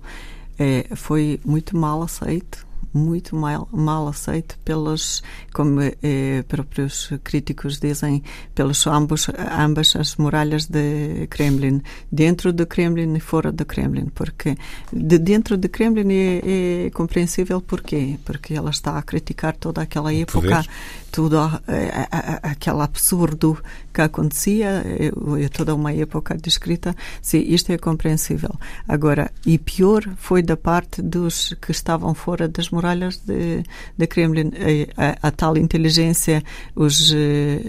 eh, 0.62 0.94
foi 0.94 1.40
muito 1.44 1.76
mal 1.76 2.02
aceito 2.02 2.64
muito 2.92 3.34
mal, 3.34 3.68
mal 3.72 4.06
aceito 4.08 4.58
pelos, 4.64 5.22
como 5.52 5.80
eh, 5.80 6.44
próprios 6.46 7.10
críticos 7.24 7.80
dizem, 7.80 8.22
pelos 8.54 8.86
ambos, 8.86 9.28
ambas 9.58 9.96
as 9.96 10.16
muralhas 10.16 10.66
de 10.66 11.26
Kremlin, 11.28 11.82
dentro 12.10 12.52
do 12.52 12.66
Kremlin 12.66 13.14
e 13.16 13.20
fora 13.20 13.50
do 13.50 13.64
Kremlin, 13.64 14.06
porque 14.14 14.56
de 14.92 15.18
dentro 15.18 15.56
do 15.56 15.68
Kremlin 15.68 16.12
é, 16.12 16.86
é 16.86 16.90
compreensível 16.90 17.60
porquê, 17.60 18.18
porque 18.24 18.54
ela 18.54 18.70
está 18.70 18.98
a 18.98 19.02
criticar 19.02 19.56
toda 19.56 19.82
aquela 19.82 20.12
época, 20.12 20.64
tudo 21.10 21.38
é, 21.68 22.08
aquele 22.42 22.82
absurdo 22.82 23.58
que 23.92 24.02
acontecia, 24.02 24.82
é, 24.84 25.44
é 25.44 25.48
toda 25.48 25.74
uma 25.74 25.92
época 25.92 26.36
descrita, 26.36 26.94
sim, 27.20 27.44
isto 27.48 27.72
é 27.72 27.78
compreensível. 27.78 28.54
Agora, 28.86 29.30
e 29.46 29.58
pior 29.58 30.02
foi 30.16 30.42
da 30.42 30.56
parte 30.56 31.00
dos 31.00 31.54
que 31.60 31.70
estavam 31.70 32.14
fora 32.14 32.46
das 32.48 32.68
muralhas 32.70 32.81
de, 33.24 33.62
de 33.96 34.06
Kremlin, 34.06 34.52
a, 34.96 35.26
a, 35.26 35.28
a 35.28 35.30
tal 35.30 35.56
inteligência, 35.56 36.42
os 36.74 37.10
uh, 37.10 37.14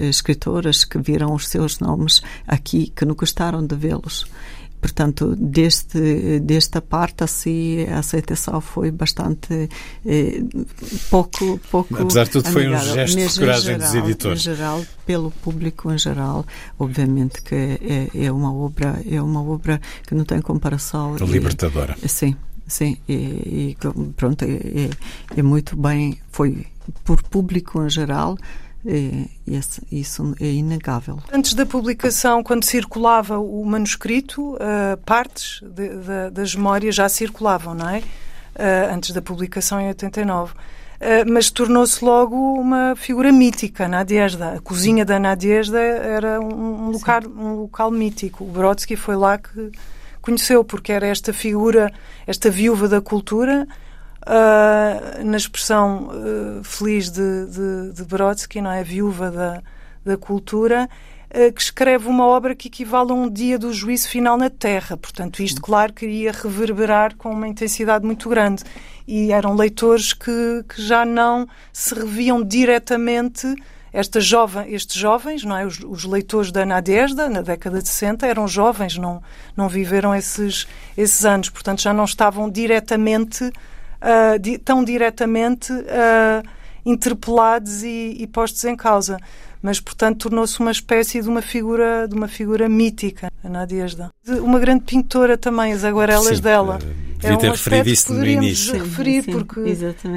escritores 0.09 0.83
que 0.83 0.97
viram 0.97 1.33
os 1.33 1.47
seus 1.47 1.79
nomes 1.79 2.21
aqui, 2.47 2.91
que 2.95 3.05
não 3.05 3.15
gostaram 3.15 3.65
de 3.65 3.75
vê-los. 3.75 4.25
Portanto, 4.83 5.33
deste, 5.37 6.41
desta 6.41 6.81
parte, 6.81 7.23
assim, 7.23 7.85
a 7.85 7.99
aceitação 7.99 8.59
foi 8.59 8.91
bastante 8.91 9.69
eh, 10.05 10.43
pouco, 11.09 11.57
pouco. 11.71 12.01
Apesar 12.01 12.25
de 12.25 12.31
tudo, 12.31 12.49
foi 12.49 12.67
um 12.67 12.77
gesto 12.77 13.15
de 13.15 13.39
coragem 13.39 13.75
geral, 13.75 13.79
dos 13.79 13.95
editores. 13.95 14.39
Em 14.41 14.43
geral, 14.43 14.85
pelo 15.05 15.31
público 15.31 15.89
em 15.89 15.97
geral, 15.97 16.45
obviamente 16.77 17.41
que 17.41 17.55
é, 17.55 18.09
é 18.25 18.29
uma 18.29 18.53
obra, 18.53 19.01
é 19.09 19.21
uma 19.21 19.41
obra 19.41 19.79
que 20.05 20.13
não 20.13 20.25
tem 20.25 20.41
comparação. 20.41 21.15
Libertadora. 21.15 21.95
E, 22.03 22.09
sim, 22.09 22.35
sim, 22.67 22.97
e, 23.07 23.75
e 23.75 23.77
pronto, 24.15 24.43
é, 24.43 24.89
é 25.37 25.41
muito 25.41 25.75
bem, 25.75 26.17
foi 26.31 26.65
por 27.03 27.21
público 27.23 27.81
em 27.81 27.89
geral 27.89 28.37
é, 28.85 29.27
esse, 29.47 29.81
isso 29.91 30.35
é 30.39 30.45
inegável. 30.45 31.19
Antes 31.31 31.53
da 31.53 31.65
publicação, 31.65 32.43
quando 32.43 32.65
circulava 32.65 33.39
o 33.39 33.63
manuscrito, 33.65 34.55
uh, 34.55 34.97
partes 35.05 35.61
de, 35.61 35.89
de, 35.89 36.29
das 36.31 36.53
memórias 36.53 36.93
já 36.95 37.07
circulavam, 37.07 37.73
não 37.73 37.89
é? 37.89 37.99
Uh, 37.99 38.93
antes 38.93 39.11
da 39.11 39.21
publicação 39.21 39.79
em 39.79 39.87
89. 39.87 40.51
Uh, 40.51 40.55
eh, 40.99 41.25
mas 41.25 41.49
tornou-se 41.49 42.03
logo 42.03 42.35
uma 42.35 42.95
figura 42.95 43.31
mítica, 43.31 43.87
Nadiezda. 43.87 44.53
A 44.53 44.59
cozinha 44.59 45.03
da 45.03 45.17
Nadiezda 45.19 45.79
era 45.79 46.39
um, 46.39 46.87
um, 46.87 46.91
local, 46.91 47.21
um 47.25 47.53
local 47.61 47.89
mítico. 47.89 48.43
O 48.43 48.47
Brodsky 48.47 48.95
foi 48.95 49.15
lá 49.15 49.37
que, 49.37 49.71
reconheceu, 50.23 50.63
porque 50.63 50.93
era 50.93 51.05
esta 51.05 51.33
figura, 51.33 51.91
esta 52.25 52.49
viúva 52.49 52.87
da 52.87 53.01
cultura, 53.01 53.67
uh, 54.21 55.23
na 55.25 55.35
expressão 55.35 56.07
uh, 56.07 56.63
feliz 56.63 57.11
de, 57.11 57.45
de, 57.47 57.91
de, 57.93 58.03
Brodsky, 58.05 58.61
não 58.61 58.71
é? 58.71 58.81
Viúva 58.83 59.29
da, 59.29 59.61
da 60.05 60.15
cultura, 60.15 60.89
uh, 61.29 61.51
que 61.51 61.61
escreve 61.61 62.07
uma 62.07 62.25
obra 62.25 62.55
que 62.55 62.69
equivale 62.69 63.11
a 63.11 63.15
um 63.15 63.29
dia 63.29 63.59
do 63.59 63.73
juízo 63.73 64.07
final 64.07 64.37
na 64.37 64.49
Terra. 64.49 64.95
Portanto, 64.95 65.43
isto, 65.43 65.61
claro, 65.61 65.91
queria 65.91 66.31
reverberar 66.31 67.17
com 67.17 67.29
uma 67.29 67.47
intensidade 67.47 68.05
muito 68.05 68.29
grande. 68.29 68.63
E 69.05 69.33
eram 69.33 69.53
leitores 69.53 70.13
que, 70.13 70.63
que 70.69 70.81
já 70.81 71.03
não 71.03 71.45
se 71.73 71.93
reviam 71.93 72.41
diretamente 72.41 73.53
esta 73.93 74.19
jovem, 74.19 74.73
estes 74.73 74.95
jovens, 74.95 75.43
não 75.43 75.55
é? 75.55 75.65
Os, 75.65 75.79
os, 75.79 76.03
leitores 76.03 76.51
da 76.51 76.65
Nadezhda, 76.65 77.29
na 77.29 77.41
década 77.41 77.79
de 77.81 77.87
60, 77.87 78.25
eram 78.25 78.47
jovens, 78.47 78.97
não, 78.97 79.21
não 79.55 79.69
viveram 79.69 80.15
esses, 80.15 80.67
esses 80.97 81.23
anos, 81.23 81.49
portanto 81.49 81.81
já 81.81 81.93
não 81.93 82.05
estavam 82.05 82.49
diretamente 82.49 83.43
uh, 84.03 84.39
di 84.39 84.57
tão 84.57 84.83
diretamente 84.83 85.71
uh, 85.71 86.49
interpelados 86.85 87.83
e, 87.83 88.17
e, 88.19 88.27
postos 88.27 88.63
em 88.65 88.75
causa. 88.75 89.17
Mas, 89.61 89.79
portanto, 89.79 90.23
tornou-se 90.23 90.59
uma 90.59 90.71
espécie 90.71 91.21
de 91.21 91.29
uma 91.29 91.41
figura, 91.41 92.05
de 92.05 92.13
uma 92.13 92.27
figura 92.27 92.67
mítica, 92.67 93.31
a 93.41 93.47
Nadiezda. 93.47 94.09
Uma 94.41 94.59
grande 94.59 94.83
pintora 94.83 95.37
também, 95.37 95.71
as 95.71 95.85
aguarelas 95.85 96.35
sim, 96.35 96.43
dela. 96.43 96.79
Devia 97.23 97.37
ter 97.37 97.51
referido 97.51 97.89
isso 97.89 98.13
no 98.13 98.25
início. 98.25 98.73
referir, 98.73 99.23
sim, 99.23 99.31
sim, 99.31 99.37
porque 99.37 99.61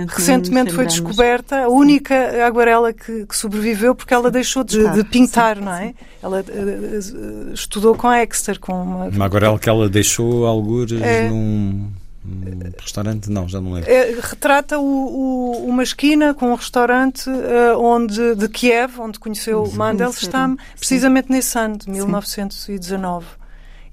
recentemente 0.08 0.72
foi 0.72 0.86
descoberta 0.86 1.64
a 1.64 1.68
única 1.68 2.44
aguarela 2.46 2.92
que, 2.92 3.26
que 3.26 3.36
sobreviveu 3.36 3.94
porque 3.94 4.12
ela 4.12 4.30
deixou 4.30 4.62
de, 4.62 4.88
de 4.90 5.04
pintar, 5.04 5.60
não 5.60 5.72
é? 5.72 5.94
Ela 6.22 6.40
uh, 6.42 7.52
estudou 7.52 7.94
com 7.94 8.12
Exeter, 8.12 8.58
com 8.58 8.72
uma... 8.82 9.04
Uma 9.06 9.24
aguarela 9.24 9.58
que 9.58 9.68
ela 9.68 9.88
deixou 9.88 10.46
algures 10.46 11.00
é... 11.00 11.28
num 11.28 11.88
um 12.26 12.72
restaurante? 12.80 13.30
Não, 13.30 13.48
já 13.48 13.60
não 13.60 13.72
lembro. 13.72 13.90
É, 13.90 14.18
retrata 14.20 14.78
o, 14.78 14.82
o, 14.82 15.66
uma 15.66 15.82
esquina 15.82 16.34
com 16.34 16.50
um 16.50 16.54
restaurante 16.54 17.30
uh, 17.30 17.78
onde, 17.78 18.34
de 18.34 18.48
Kiev, 18.48 19.00
onde 19.00 19.18
conheceu. 19.18 19.70
Mandelstam, 19.72 20.56
precisamente 20.76 21.28
Sim. 21.28 21.32
nesse 21.32 21.58
ano, 21.58 21.78
de 21.78 21.90
1919. 21.90 23.26
Sim. 23.26 23.45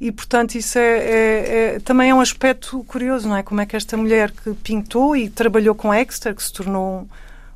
E, 0.04 0.12
portanto, 0.12 0.56
isso 0.56 0.78
é, 0.78 0.98
é, 0.98 1.76
é, 1.76 1.80
também 1.80 2.10
é 2.10 2.14
um 2.14 2.20
aspecto 2.20 2.84
curioso, 2.84 3.30
não 3.30 3.38
é? 3.38 3.42
Como 3.42 3.62
é 3.62 3.66
que 3.66 3.74
esta 3.74 3.96
mulher 3.96 4.32
que 4.32 4.54
pintou 4.54 5.16
e 5.16 5.30
trabalhou 5.30 5.74
com 5.74 5.94
Exeter, 5.94 6.36
que 6.36 6.44
se 6.44 6.52
tornou 6.52 7.08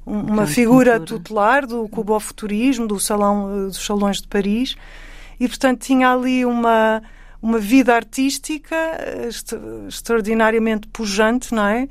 um, 0.06 0.20
uma 0.22 0.48
figura 0.48 0.94
pintura. 0.94 1.20
tutelar 1.20 1.68
do 1.68 1.90
cubofuturismo, 1.90 2.88
do 2.88 3.02
salão, 3.02 3.66
uh, 3.66 3.68
dos 3.68 3.86
salões 3.86 4.22
de 4.22 4.30
Paris, 4.30 4.78
e, 5.38 5.46
portanto, 5.46 5.82
tinha 5.82 6.10
ali 6.10 6.46
uma 6.46 7.04
uma 7.42 7.60
vida 7.60 7.94
artística 7.94 8.76
extraordinariamente 9.88 10.88
pujante, 10.88 11.54
não 11.54 11.68
é? 11.68 11.88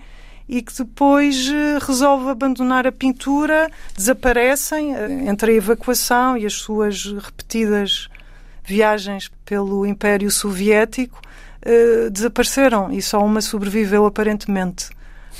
E 0.48 0.62
que 0.62 0.72
depois 0.76 1.48
eh, 1.48 1.78
resolve 1.80 2.30
abandonar 2.30 2.86
a 2.86 2.92
pintura, 2.92 3.70
desaparecem 3.96 4.94
eh, 4.94 5.28
entre 5.28 5.52
a 5.52 5.54
evacuação 5.54 6.36
e 6.36 6.44
as 6.44 6.54
suas 6.54 7.04
repetidas 7.04 8.08
viagens 8.66 9.30
pelo 9.44 9.86
Império 9.86 10.30
Soviético, 10.30 11.20
eh, 11.62 12.10
desapareceram 12.10 12.92
e 12.92 13.00
só 13.02 13.24
uma 13.24 13.40
sobreviveu 13.40 14.06
aparentemente. 14.06 14.90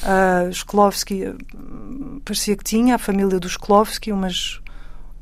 Uh, 0.03 0.53
Shklovsky 0.53 1.35
parecia 2.25 2.55
que 2.55 2.65
tinha, 2.65 2.97
a 2.97 2.99
família 2.99 3.41
do 3.41 3.49
Shklovsky, 3.49 4.13
umas 4.13 4.61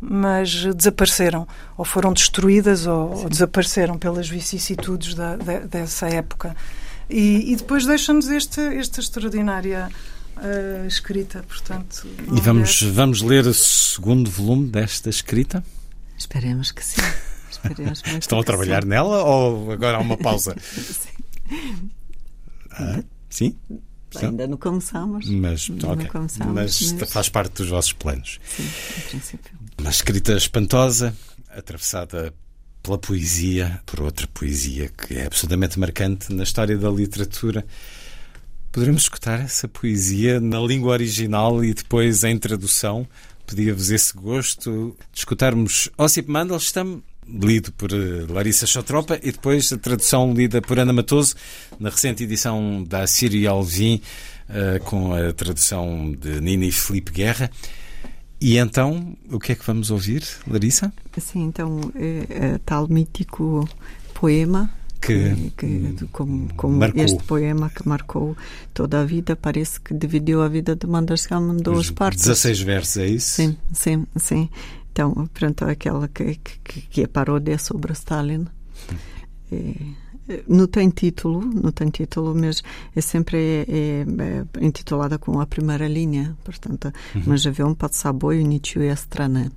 mas 0.00 0.64
desapareceram, 0.74 1.46
ou 1.78 1.84
foram 1.84 2.12
destruídas, 2.12 2.86
ou, 2.86 3.22
ou 3.22 3.28
desapareceram 3.28 3.98
pelas 3.98 4.28
vicissitudes 4.28 5.14
da, 5.14 5.36
de, 5.36 5.60
dessa 5.60 6.08
época. 6.08 6.54
E, 7.08 7.52
e 7.52 7.56
depois 7.56 7.86
deixa-nos 7.86 8.28
este, 8.28 8.60
esta 8.60 9.00
extraordinária 9.00 9.88
uh, 10.36 10.86
escrita, 10.86 11.42
portanto... 11.48 12.06
E 12.36 12.40
vamos, 12.40 12.82
vamos 12.82 13.22
ler 13.22 13.46
o 13.46 13.54
segundo 13.54 14.30
volume 14.30 14.68
desta 14.68 15.08
escrita? 15.08 15.64
Esperemos 16.18 16.70
que 16.70 16.84
sim. 16.84 17.00
Estão 18.18 18.40
a 18.40 18.44
trabalhar 18.44 18.82
sim. 18.82 18.88
nela 18.88 19.24
ou 19.24 19.72
agora 19.72 19.98
há 19.98 20.00
uma 20.00 20.16
pausa? 20.16 20.56
sim. 20.60 21.08
Ah, 22.70 23.02
sim? 23.28 23.56
Ainda 24.22 24.46
não 24.46 24.56
começamos. 24.56 25.28
Mas, 25.28 25.68
okay. 25.68 26.06
começamos, 26.06 26.54
mas, 26.54 26.92
mas, 26.92 27.10
faz 27.10 27.28
parte 27.28 27.54
dos 27.54 27.68
vossos 27.68 27.92
planos. 27.92 28.38
Sim, 28.44 28.62
em 28.62 29.08
princípio. 29.08 29.58
Uma 29.78 29.90
escrita 29.90 30.36
espantosa, 30.36 31.14
atravessada 31.50 32.32
pela 32.82 32.98
poesia, 32.98 33.80
por 33.86 34.02
outra 34.02 34.26
poesia 34.28 34.88
que 34.90 35.14
é 35.14 35.26
absolutamente 35.26 35.78
marcante 35.78 36.32
na 36.32 36.42
história 36.42 36.76
da 36.76 36.90
literatura. 36.90 37.64
Poderemos 38.70 39.02
escutar 39.02 39.40
essa 39.40 39.66
poesia 39.66 40.40
na 40.40 40.60
língua 40.60 40.92
original 40.92 41.64
e 41.64 41.72
depois 41.72 42.24
em 42.24 42.36
tradução? 42.38 43.08
Pedia-vos 43.46 43.90
esse 43.90 44.12
gosto 44.14 44.96
de 45.12 45.18
escutarmos 45.18 45.88
Ossip 45.96 46.30
Mandelstam, 46.30 47.02
lido 47.28 47.72
por 47.72 47.92
eh, 47.92 48.26
Larissa 48.28 48.66
Chotropa, 48.66 49.18
e 49.22 49.32
depois 49.32 49.72
a 49.72 49.78
tradução 49.78 50.32
lida 50.32 50.60
por 50.60 50.78
Ana 50.78 50.92
Matoso, 50.92 51.34
na 51.78 51.90
recente 51.90 52.24
edição 52.24 52.82
da 52.84 53.06
Síria 53.06 53.50
Alvim, 53.50 54.00
eh, 54.48 54.80
com 54.84 55.14
a 55.14 55.32
tradução 55.32 56.12
de 56.12 56.40
Nini 56.40 56.70
Felipe 56.70 57.12
Guerra. 57.12 57.50
E 58.40 58.58
então, 58.58 59.16
o 59.30 59.38
que 59.38 59.52
é 59.52 59.54
que 59.54 59.64
vamos 59.66 59.90
ouvir, 59.90 60.22
Larissa? 60.46 60.92
Sim, 61.18 61.44
então, 61.44 61.80
é, 61.94 62.26
é 62.28 62.58
tal 62.58 62.86
mítico 62.88 63.66
poema 64.12 64.70
que, 65.00 65.52
que 65.56 66.06
como, 66.12 66.52
como 66.54 66.84
este 66.96 67.22
poema 67.24 67.70
que 67.70 67.86
marcou 67.86 68.36
toda 68.72 69.00
a 69.00 69.04
vida, 69.04 69.36
parece 69.36 69.80
que 69.80 69.94
dividiu 69.94 70.42
a 70.42 70.48
vida 70.48 70.74
de 70.74 70.86
Mandelstam 70.86 71.54
em 71.54 71.56
duas 71.58 71.90
partes. 71.90 72.24
16 72.24 72.60
versos, 72.62 72.96
é 72.96 73.06
isso? 73.06 73.34
Sim, 73.36 73.56
sim, 73.72 74.06
sim. 74.16 74.48
Então, 74.93 75.29
pronto, 75.33 75.65
aquela 75.65 76.07
que, 76.07 76.35
que, 76.35 76.81
que 76.81 77.01
é 77.03 77.07
paródia 77.07 77.57
sobre 77.57 77.93
Stalin. 77.93 78.47
É, 79.51 79.73
não 80.47 80.67
tem 80.67 80.89
título, 80.89 81.41
não 81.41 81.71
tem 81.71 81.89
título, 81.89 82.35
mas 82.35 82.61
é 82.95 83.01
sempre 83.01 83.37
é, 83.37 83.65
é, 83.67 84.05
é 84.59 84.65
intitulada 84.65 85.17
com 85.17 85.39
a 85.39 85.45
primeira 85.45 85.87
linha. 85.87 86.37
Portanto, 86.43 86.91
uhum. 87.15 87.23
mas 87.25 87.41
живем 87.41 87.73
под 87.73 87.93
собой 87.95 88.43
ничью 88.43 88.95
страны. 88.95 89.51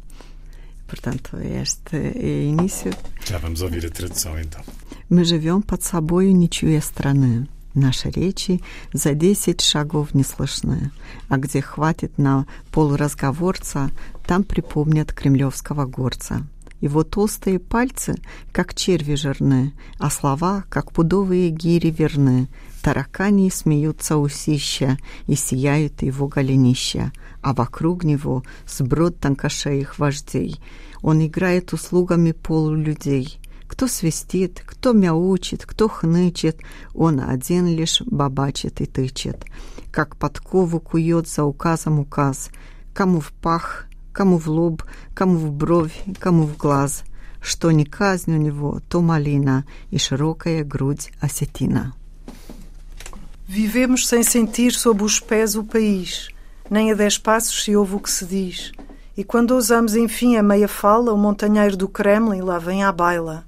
Portanto, 0.86 1.38
este 1.38 1.96
é 1.96 2.44
início. 2.44 2.92
Já 3.24 3.38
vamos 3.38 3.62
ouvir 3.62 3.86
a 3.86 3.90
tradução 3.90 4.38
então. 4.38 4.62
Мы 5.08 5.24
живем 5.24 5.62
под 5.62 5.82
собой 5.82 6.32
ничью 6.32 6.80
страны. 6.80 7.48
Наши 7.77 8.09
речи 8.09 8.59
за 8.91 9.13
десять 9.13 9.61
шагов 9.61 10.15
не 10.15 10.23
слышны, 10.23 10.89
а 11.29 11.37
где 11.37 11.61
хватит 11.61 12.17
на 12.17 12.47
полразговорца, 12.71 13.91
там 14.25 14.43
припомнят 14.43 15.13
кремлевского 15.13 15.85
горца. 15.85 16.41
Его 16.81 17.03
толстые 17.03 17.59
пальцы, 17.59 18.15
как 18.51 18.73
черви 18.73 19.13
жирны, 19.13 19.73
а 19.99 20.09
слова, 20.09 20.63
как 20.69 20.91
пудовые 20.91 21.51
гири 21.51 21.91
верны. 21.91 22.47
Таракани 22.81 23.51
смеются 23.51 24.17
усища 24.17 24.97
и 25.27 25.35
сияют 25.35 26.01
его 26.01 26.27
голенища, 26.27 27.11
а 27.43 27.53
вокруг 27.53 28.03
него 28.03 28.41
сброд 28.65 29.19
тонкошеих 29.19 29.99
вождей. 29.99 30.59
Он 31.03 31.23
играет 31.23 31.73
услугами 31.73 32.31
полулюдей. 32.31 33.39
Кто 33.67 33.87
свистит, 33.87 34.63
кто 34.65 34.93
мяучит, 34.93 35.65
кто 35.65 35.87
хнычет, 35.87 36.61
он 36.93 37.19
один 37.19 37.67
лишь 37.67 38.01
бабачит 38.05 38.81
и 38.81 38.85
тычет. 38.85 39.45
Как 39.91 40.15
подкову 40.15 40.79
кует 40.79 41.27
за 41.27 41.43
указом 41.43 41.99
указ, 41.99 42.49
кому 42.93 43.19
в 43.19 43.31
пах, 43.31 43.85
кому 44.13 44.37
в 44.37 44.47
лоб, 44.47 44.83
кому 45.13 45.37
в 45.37 45.51
бровь, 45.51 46.03
кому 46.19 46.43
в 46.43 46.57
глаз. 46.57 47.03
Что 47.39 47.71
не 47.71 47.85
казнь 47.85 48.33
у 48.33 48.37
него, 48.37 48.81
то 48.89 49.01
малина 49.01 49.63
e 49.91 49.97
широкая 49.97 50.63
грудь 50.63 51.11
осетина. 51.21 51.93
Vivemos 53.47 54.07
sem 54.07 54.23
sentir 54.23 54.73
sob 54.73 55.03
os 55.03 55.21
pés 55.21 55.55
o 55.55 55.63
país, 55.63 56.27
nem 56.69 56.91
a 56.91 56.95
dez 56.95 57.17
passos 57.17 57.63
se 57.63 57.77
ouve 57.77 57.95
o 57.95 57.99
que 57.99 58.11
se 58.11 58.25
diz. 58.25 58.73
E 59.15 59.23
quando 59.23 59.51
ousamos 59.51 59.95
enfim 59.95 60.35
a 60.35 60.43
meia 60.43 60.67
fala, 60.67 61.13
o 61.13 61.17
montanheiro 61.17 61.77
do 61.77 61.87
Kremlin 61.87 62.41
lá 62.41 62.59
vem 62.59 62.83
à 62.83 62.91
baila. 62.91 63.46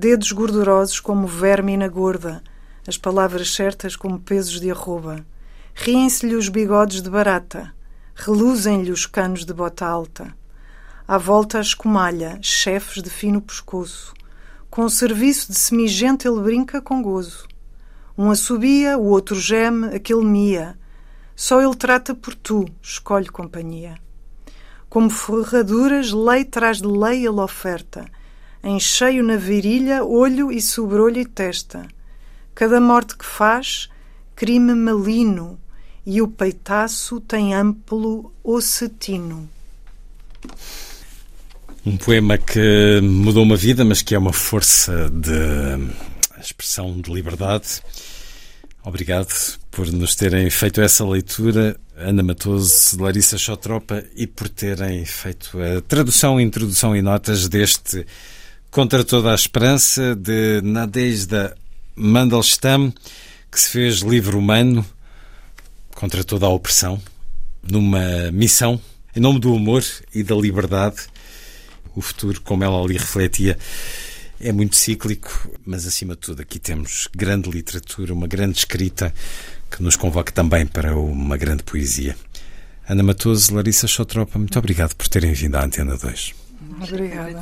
Dedos 0.00 0.30
gordurosos 0.30 1.00
como 1.00 1.26
verme 1.26 1.76
na 1.76 1.88
gorda, 1.88 2.40
as 2.86 2.96
palavras 2.96 3.52
certas 3.52 3.96
como 3.96 4.20
pesos 4.20 4.60
de 4.60 4.70
arroba. 4.70 5.26
Riem-se-lhe 5.74 6.36
os 6.36 6.48
bigodes 6.48 7.02
de 7.02 7.10
barata, 7.10 7.74
reluzem-lhe 8.14 8.92
os 8.92 9.06
canos 9.06 9.44
de 9.44 9.52
bota 9.52 9.84
alta. 9.84 10.32
À 11.08 11.18
volta 11.18 11.58
a 11.58 11.60
escumalha, 11.60 12.38
chefes 12.40 13.02
de 13.02 13.10
fino 13.10 13.42
pescoço. 13.42 14.14
Com 14.70 14.84
o 14.84 14.88
serviço 14.88 15.50
de 15.50 15.58
semigente 15.58 16.28
ele 16.28 16.42
brinca 16.42 16.80
com 16.80 17.02
gozo. 17.02 17.48
Um 18.16 18.30
assobia, 18.30 18.96
o 18.96 19.06
outro 19.06 19.34
geme, 19.34 19.96
aquele 19.96 20.24
mia. 20.24 20.78
Só 21.34 21.60
ele 21.60 21.74
trata 21.74 22.14
por 22.14 22.36
tu, 22.36 22.66
escolhe 22.80 23.26
companhia. 23.26 23.98
Como 24.88 25.10
ferraduras, 25.10 26.12
lei 26.12 26.44
traz 26.44 26.76
de 26.76 26.86
lei 26.86 27.26
ele 27.26 27.40
oferta. 27.40 28.08
Em 28.62 28.78
cheio 28.80 29.22
na 29.22 29.36
virilha, 29.36 30.04
olho 30.04 30.50
e 30.50 30.60
sobrolho 30.60 31.20
e 31.20 31.24
testa. 31.24 31.86
Cada 32.54 32.80
morte 32.80 33.16
que 33.16 33.24
faz, 33.24 33.88
crime 34.34 34.74
malino, 34.74 35.58
e 36.04 36.20
o 36.20 36.28
peitaço 36.28 37.20
tem 37.20 37.54
amplo 37.54 38.32
ocetino. 38.42 39.48
Um 41.86 41.96
poema 41.96 42.36
que 42.36 43.00
mudou 43.02 43.44
uma 43.44 43.56
vida, 43.56 43.84
mas 43.84 44.02
que 44.02 44.14
é 44.14 44.18
uma 44.18 44.32
força 44.32 45.10
de 45.10 46.40
expressão 46.40 47.00
de 47.00 47.12
liberdade. 47.12 47.82
Obrigado 48.82 49.32
por 49.70 49.90
nos 49.92 50.14
terem 50.14 50.48
feito 50.50 50.80
essa 50.80 51.04
leitura, 51.06 51.78
Ana 51.96 52.22
Matoso, 52.22 53.00
Larissa 53.02 53.36
Chotropa, 53.36 54.04
e 54.16 54.26
por 54.26 54.48
terem 54.48 55.04
feito 55.04 55.58
a 55.60 55.80
tradução, 55.82 56.40
introdução 56.40 56.96
e 56.96 57.02
notas 57.02 57.48
deste 57.48 58.06
Contra 58.70 59.02
Toda 59.02 59.32
a 59.32 59.34
Esperança 59.34 60.14
de 60.14 60.60
Nadezhda 60.62 61.56
Mandelstam, 61.96 62.92
que 63.50 63.58
se 63.58 63.70
fez 63.70 64.00
livre 64.00 64.36
humano 64.36 64.84
contra 65.94 66.22
toda 66.22 66.46
a 66.46 66.50
opressão, 66.50 67.00
numa 67.62 68.30
missão 68.30 68.80
em 69.16 69.20
nome 69.20 69.40
do 69.40 69.54
amor 69.54 69.82
e 70.14 70.22
da 70.22 70.36
liberdade 70.36 71.08
o 71.96 72.00
futuro, 72.00 72.40
como 72.42 72.62
ela 72.62 72.80
ali 72.80 72.96
refletia, 72.96 73.58
é 74.40 74.52
muito 74.52 74.76
cíclico, 74.76 75.50
mas 75.66 75.86
acima 75.86 76.14
de 76.14 76.20
tudo 76.20 76.42
aqui 76.42 76.60
temos 76.60 77.08
grande 77.12 77.50
literatura, 77.50 78.12
uma 78.12 78.28
grande 78.28 78.58
escrita 78.58 79.12
que 79.68 79.82
nos 79.82 79.96
convoca 79.96 80.30
também 80.30 80.66
para 80.66 80.96
uma 80.96 81.36
grande 81.36 81.64
poesia. 81.64 82.16
Ana 82.88 83.02
Matoso, 83.02 83.54
Larissa 83.54 83.88
Chotropa, 83.88 84.38
muito 84.38 84.56
obrigado 84.58 84.94
por 84.94 85.08
terem 85.08 85.32
vindo 85.32 85.56
à 85.56 85.64
Antena 85.64 85.96
2. 85.96 86.47
Obrigada. 86.82 87.40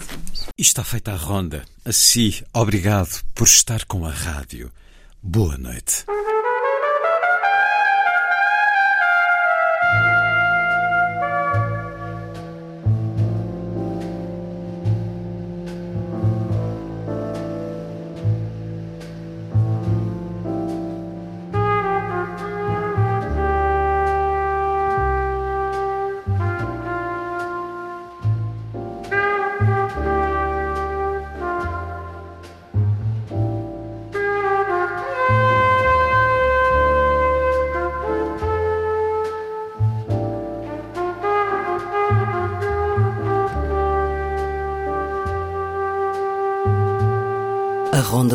E 0.56 0.62
está 0.62 0.82
feita 0.82 1.12
a 1.12 1.16
ronda. 1.16 1.64
Assim, 1.84 2.32
obrigado 2.52 3.22
por 3.34 3.46
estar 3.46 3.84
com 3.84 4.06
a 4.06 4.10
rádio. 4.10 4.70
Boa 5.22 5.56
noite. 5.58 6.04